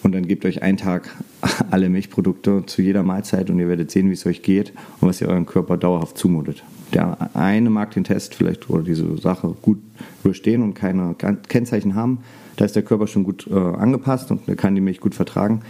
und 0.02 0.14
dann 0.14 0.26
gebt 0.26 0.44
euch 0.44 0.62
einen 0.62 0.78
Tag 0.78 1.14
alle 1.70 1.88
Milchprodukte 1.88 2.64
zu 2.66 2.82
jeder 2.82 3.02
Mahlzeit 3.02 3.50
und 3.50 3.58
ihr 3.58 3.68
werdet 3.68 3.90
sehen, 3.90 4.08
wie 4.08 4.14
es 4.14 4.26
euch 4.26 4.42
geht 4.42 4.72
und 5.00 5.08
was 5.08 5.20
ihr 5.20 5.28
eurem 5.28 5.46
Körper 5.46 5.76
dauerhaft 5.76 6.18
zumutet. 6.18 6.64
Der 6.92 7.36
eine 7.36 7.70
mag 7.70 7.92
den 7.92 8.04
Test 8.04 8.34
vielleicht 8.34 8.70
oder 8.70 8.82
diese 8.82 9.16
Sache 9.18 9.54
gut 9.62 9.78
überstehen 10.24 10.62
und 10.62 10.74
keine 10.74 11.14
Kennzeichen 11.48 11.94
haben. 11.94 12.18
Da 12.58 12.64
ist 12.64 12.74
der 12.74 12.82
Körper 12.82 13.06
schon 13.06 13.22
gut 13.22 13.46
äh, 13.48 13.54
angepasst 13.54 14.32
und 14.32 14.44
kann 14.58 14.74
die 14.74 14.80
Milch 14.80 15.00
gut 15.00 15.14
vertragen. 15.14 15.60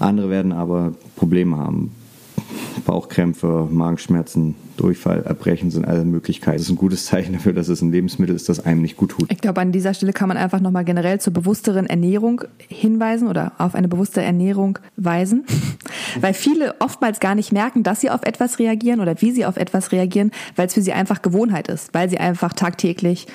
Andere 0.00 0.30
werden 0.30 0.52
aber 0.52 0.94
Probleme 1.16 1.58
haben. 1.58 1.92
Bauchkrämpfe, 2.86 3.68
Magenschmerzen, 3.70 4.54
Durchfall, 4.78 5.22
Erbrechen 5.22 5.70
sind 5.70 5.86
alle 5.86 6.04
Möglichkeiten. 6.04 6.56
Das 6.56 6.66
ist 6.66 6.70
ein 6.70 6.76
gutes 6.76 7.04
Zeichen 7.04 7.34
dafür, 7.34 7.52
dass 7.52 7.68
es 7.68 7.82
ein 7.82 7.92
Lebensmittel 7.92 8.34
ist, 8.34 8.48
das 8.48 8.64
einem 8.64 8.80
nicht 8.80 8.96
gut 8.96 9.10
tut. 9.10 9.30
Ich 9.30 9.38
glaube, 9.38 9.60
an 9.60 9.70
dieser 9.70 9.92
Stelle 9.92 10.14
kann 10.14 10.28
man 10.28 10.38
einfach 10.38 10.60
nochmal 10.60 10.84
generell 10.84 11.20
zur 11.20 11.32
bewussteren 11.34 11.86
Ernährung 11.86 12.42
hinweisen 12.68 13.28
oder 13.28 13.52
auf 13.58 13.74
eine 13.74 13.88
bewusste 13.88 14.22
Ernährung 14.22 14.78
weisen. 14.96 15.44
Weil 16.20 16.32
viele 16.32 16.74
oftmals 16.80 17.20
gar 17.20 17.34
nicht 17.34 17.52
merken, 17.52 17.82
dass 17.82 18.00
sie 18.00 18.10
auf 18.10 18.22
etwas 18.22 18.58
reagieren 18.58 19.00
oder 19.00 19.20
wie 19.20 19.30
sie 19.30 19.44
auf 19.44 19.58
etwas 19.58 19.92
reagieren, 19.92 20.30
weil 20.56 20.66
es 20.68 20.74
für 20.74 20.82
sie 20.82 20.92
einfach 20.92 21.22
Gewohnheit 21.22 21.68
ist, 21.68 21.92
weil 21.92 22.08
sie 22.08 22.18
einfach 22.18 22.52
tagtäglich 22.52 23.26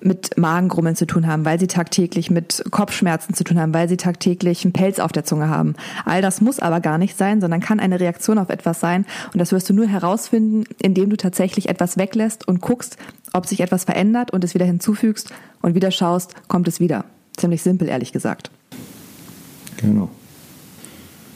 mit 0.00 0.36
Magengrummeln 0.36 0.96
zu 0.96 1.06
tun 1.06 1.26
haben, 1.26 1.44
weil 1.44 1.58
sie 1.58 1.66
tagtäglich 1.66 2.30
mit 2.30 2.64
Kopfschmerzen 2.70 3.34
zu 3.34 3.44
tun 3.44 3.58
haben, 3.58 3.74
weil 3.74 3.88
sie 3.88 3.96
tagtäglich 3.96 4.64
einen 4.64 4.72
Pelz 4.72 4.98
auf 4.98 5.12
der 5.12 5.24
Zunge 5.24 5.48
haben. 5.48 5.74
All 6.04 6.22
das 6.22 6.40
muss 6.40 6.58
aber 6.58 6.80
gar 6.80 6.98
nicht 6.98 7.16
sein, 7.16 7.40
sondern 7.40 7.60
kann 7.60 7.80
eine 7.80 8.00
Reaktion 8.00 8.38
auf 8.38 8.50
etwas 8.50 8.80
sein. 8.80 9.06
Und 9.32 9.38
das 9.38 9.52
wirst 9.52 9.68
du 9.70 9.74
nur 9.74 9.86
herausfinden, 9.86 10.64
indem 10.80 11.10
du 11.10 11.16
tatsächlich 11.16 11.68
etwas 11.68 11.96
weglässt 11.96 12.46
und 12.46 12.60
guckst, 12.60 12.96
ob 13.32 13.46
sich 13.46 13.60
etwas 13.60 13.84
verändert 13.84 14.32
und 14.32 14.44
es 14.44 14.54
wieder 14.54 14.66
hinzufügst 14.66 15.32
und 15.62 15.74
wieder 15.74 15.90
schaust, 15.90 16.34
kommt 16.48 16.68
es 16.68 16.80
wieder. 16.80 17.04
Ziemlich 17.36 17.62
simpel, 17.62 17.88
ehrlich 17.88 18.12
gesagt. 18.12 18.50
Genau. 19.76 20.08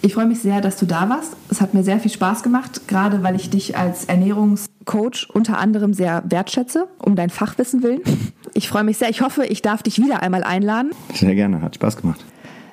Ich 0.03 0.15
freue 0.15 0.27
mich 0.27 0.41
sehr, 0.41 0.63
dass 0.63 0.79
du 0.79 0.87
da 0.87 1.11
warst. 1.11 1.37
Es 1.51 1.61
hat 1.61 1.75
mir 1.75 1.83
sehr 1.83 2.01
viel 2.01 2.11
Spaß 2.11 2.43
gemacht, 2.43 2.89
gerade 2.89 3.23
weil 3.23 3.37
ich 3.37 3.51
dich 3.51 3.77
als 3.77 4.07
Ernährungscoach 4.07 5.29
unter 5.31 5.59
anderem 5.59 5.93
sehr 5.93 6.23
wertschätze, 6.27 6.89
um 6.99 7.17
dein 7.17 7.29
Fachwissen 7.29 7.83
willen. 7.83 8.01
Ich 8.55 8.69
freue 8.69 8.85
mich 8.85 8.99
sehr. 8.99 9.09
Ich 9.09 9.21
hoffe, 9.23 9.45
ich 9.47 9.63
darf 9.63 9.83
dich 9.83 9.99
wieder 9.99 10.23
einmal 10.23 10.45
einladen. 10.45 10.91
Sehr 11.15 11.35
gerne, 11.35 11.63
hat 11.63 11.75
Spaß 11.75 11.97
gemacht. 11.97 12.25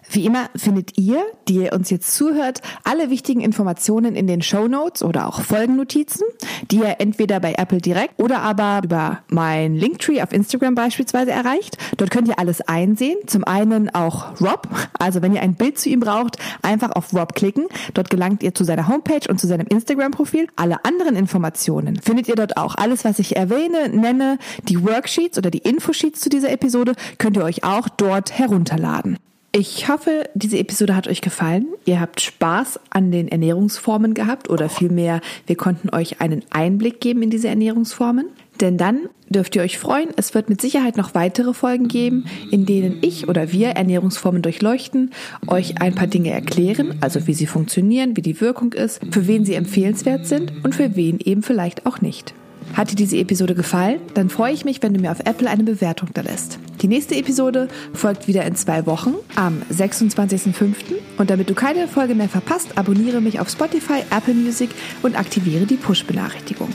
Wie 0.09 0.25
immer 0.25 0.49
findet 0.55 0.97
ihr, 0.97 1.21
die 1.47 1.55
ihr 1.55 1.73
uns 1.73 1.89
jetzt 1.89 2.15
zuhört, 2.15 2.61
alle 2.83 3.09
wichtigen 3.09 3.41
Informationen 3.41 4.15
in 4.15 4.27
den 4.27 4.41
Show 4.41 4.67
Notes 4.67 5.03
oder 5.03 5.27
auch 5.27 5.41
Folgennotizen, 5.41 6.25
die 6.71 6.77
ihr 6.77 6.95
entweder 6.99 7.39
bei 7.39 7.53
Apple 7.57 7.81
direkt 7.81 8.21
oder 8.21 8.39
aber 8.39 8.81
über 8.83 9.19
mein 9.27 9.75
Linktree 9.75 10.21
auf 10.21 10.31
Instagram 10.31 10.75
beispielsweise 10.75 11.31
erreicht. 11.31 11.77
Dort 11.97 12.11
könnt 12.11 12.27
ihr 12.27 12.39
alles 12.39 12.61
einsehen. 12.61 13.17
Zum 13.25 13.43
einen 13.43 13.93
auch 13.93 14.39
Rob, 14.39 14.69
also 14.97 15.21
wenn 15.21 15.33
ihr 15.33 15.41
ein 15.41 15.55
Bild 15.55 15.77
zu 15.77 15.89
ihm 15.89 15.99
braucht, 15.99 16.37
einfach 16.61 16.91
auf 16.91 17.13
Rob 17.13 17.35
klicken. 17.35 17.65
Dort 17.93 18.09
gelangt 18.09 18.43
ihr 18.43 18.53
zu 18.53 18.63
seiner 18.63 18.87
Homepage 18.87 19.29
und 19.29 19.39
zu 19.39 19.47
seinem 19.47 19.67
Instagram-Profil. 19.67 20.47
Alle 20.55 20.85
anderen 20.85 21.15
Informationen 21.15 21.97
findet 21.97 22.27
ihr 22.29 22.35
dort 22.35 22.57
auch. 22.57 22.75
Alles, 22.75 23.03
was 23.03 23.19
ich 23.19 23.35
erwähne, 23.35 23.89
nenne, 23.89 24.37
die 24.63 24.83
Worksheets 24.83 25.37
oder 25.37 25.51
die 25.51 25.59
Infosheets 25.59 26.21
zu 26.21 26.29
dieser 26.29 26.51
Episode, 26.51 26.93
könnt 27.17 27.35
ihr 27.35 27.43
euch 27.43 27.63
auch 27.63 27.89
dort 27.89 28.37
herunterladen. 28.37 29.17
Ich 29.53 29.87
hoffe, 29.87 30.29
diese 30.35 30.59
Episode 30.59 30.95
hat 30.95 31.07
euch 31.07 31.21
gefallen. 31.21 31.67
Ihr 31.85 31.99
habt 31.99 32.21
Spaß 32.21 32.79
an 32.89 33.11
den 33.11 33.27
Ernährungsformen 33.27 34.13
gehabt 34.13 34.49
oder 34.49 34.69
vielmehr, 34.69 35.21
wir 35.47 35.55
konnten 35.55 35.89
euch 35.95 36.21
einen 36.21 36.43
Einblick 36.49 36.99
geben 36.99 37.23
in 37.23 37.29
diese 37.29 37.47
Ernährungsformen. 37.47 38.27
Denn 38.59 38.77
dann 38.77 39.09
dürft 39.29 39.55
ihr 39.55 39.61
euch 39.61 39.77
freuen, 39.77 40.09
es 40.15 40.33
wird 40.33 40.49
mit 40.49 40.61
Sicherheit 40.61 40.97
noch 40.97 41.15
weitere 41.15 41.53
Folgen 41.53 41.87
geben, 41.87 42.25
in 42.51 42.65
denen 42.65 42.99
ich 43.01 43.27
oder 43.29 43.51
wir 43.51 43.69
Ernährungsformen 43.69 44.41
durchleuchten, 44.41 45.11
euch 45.47 45.81
ein 45.81 45.95
paar 45.95 46.07
Dinge 46.07 46.31
erklären, 46.31 46.97
also 47.01 47.27
wie 47.27 47.33
sie 47.33 47.47
funktionieren, 47.47 48.17
wie 48.17 48.21
die 48.21 48.41
Wirkung 48.41 48.73
ist, 48.73 49.01
für 49.11 49.27
wen 49.27 49.45
sie 49.45 49.53
empfehlenswert 49.53 50.25
sind 50.27 50.53
und 50.63 50.75
für 50.75 50.95
wen 50.95 51.19
eben 51.19 51.43
vielleicht 51.43 51.85
auch 51.85 52.01
nicht. 52.01 52.33
Hat 52.73 52.91
dir 52.91 52.95
diese 52.95 53.17
Episode 53.17 53.55
gefallen? 53.55 53.99
Dann 54.13 54.29
freue 54.29 54.53
ich 54.53 54.65
mich, 54.65 54.83
wenn 54.83 54.93
du 54.93 54.99
mir 54.99 55.11
auf 55.11 55.19
Apple 55.25 55.49
eine 55.49 55.63
Bewertung 55.63 56.09
da 56.13 56.21
lässt. 56.21 56.59
Die 56.81 56.87
nächste 56.87 57.15
Episode 57.15 57.67
folgt 57.93 58.27
wieder 58.27 58.45
in 58.45 58.55
zwei 58.55 58.85
Wochen 58.85 59.15
am 59.35 59.61
26.05. 59.71 60.75
Und 61.17 61.29
damit 61.29 61.49
du 61.49 61.55
keine 61.55 61.87
Folge 61.87 62.13
mehr 62.13 62.29
verpasst, 62.29 62.77
abonniere 62.77 63.21
mich 63.21 63.39
auf 63.39 63.49
Spotify, 63.49 64.03
Apple 64.11 64.35
Music 64.35 64.69
und 65.01 65.17
aktiviere 65.17 65.65
die 65.65 65.77
Push-Benachrichtigung. 65.77 66.69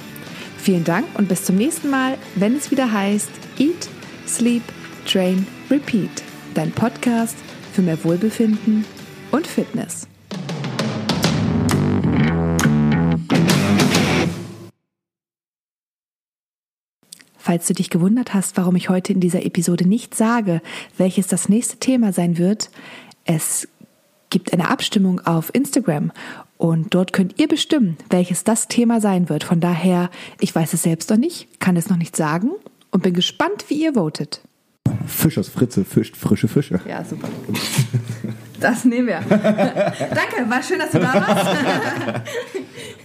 Vielen 0.58 0.84
Dank 0.84 1.06
und 1.14 1.28
bis 1.28 1.44
zum 1.44 1.56
nächsten 1.56 1.90
Mal, 1.90 2.16
wenn 2.36 2.56
es 2.56 2.70
wieder 2.70 2.92
heißt 2.92 3.30
Eat, 3.58 3.88
Sleep, 4.26 4.62
Train, 5.06 5.46
Repeat. 5.70 6.22
Dein 6.54 6.70
Podcast 6.70 7.36
für 7.72 7.82
mehr 7.82 8.02
Wohlbefinden 8.04 8.84
und 9.30 9.46
Fitness. 9.46 10.06
Falls 17.44 17.66
du 17.66 17.74
dich 17.74 17.90
gewundert 17.90 18.34
hast, 18.34 18.56
warum 18.56 18.76
ich 18.76 18.88
heute 18.88 19.12
in 19.12 19.18
dieser 19.18 19.44
Episode 19.44 19.84
nicht 19.84 20.14
sage, 20.14 20.62
welches 20.96 21.26
das 21.26 21.48
nächste 21.48 21.76
Thema 21.78 22.12
sein 22.12 22.38
wird, 22.38 22.70
es 23.24 23.66
gibt 24.30 24.52
eine 24.52 24.70
Abstimmung 24.70 25.18
auf 25.26 25.52
Instagram 25.52 26.12
und 26.56 26.94
dort 26.94 27.12
könnt 27.12 27.40
ihr 27.40 27.48
bestimmen, 27.48 27.96
welches 28.10 28.44
das 28.44 28.68
Thema 28.68 29.00
sein 29.00 29.28
wird. 29.28 29.42
Von 29.42 29.58
daher, 29.58 30.08
ich 30.38 30.54
weiß 30.54 30.72
es 30.72 30.84
selbst 30.84 31.10
noch 31.10 31.16
nicht, 31.16 31.58
kann 31.58 31.76
es 31.76 31.90
noch 31.90 31.96
nicht 31.96 32.14
sagen 32.14 32.52
und 32.92 33.02
bin 33.02 33.12
gespannt, 33.12 33.64
wie 33.66 33.82
ihr 33.82 33.94
votet. 33.94 34.40
Fisch 35.08 35.36
aus 35.36 35.48
Fritze 35.48 35.84
fischt 35.84 36.16
frische 36.16 36.46
Fische. 36.46 36.80
Ja, 36.88 37.04
super. 37.04 37.28
Das 38.60 38.84
nehmen 38.84 39.08
wir. 39.08 39.20
Danke, 39.28 40.48
war 40.48 40.62
schön, 40.62 40.78
dass 40.78 40.92
du 40.92 41.00
da 41.00 41.12
warst. 41.12 42.22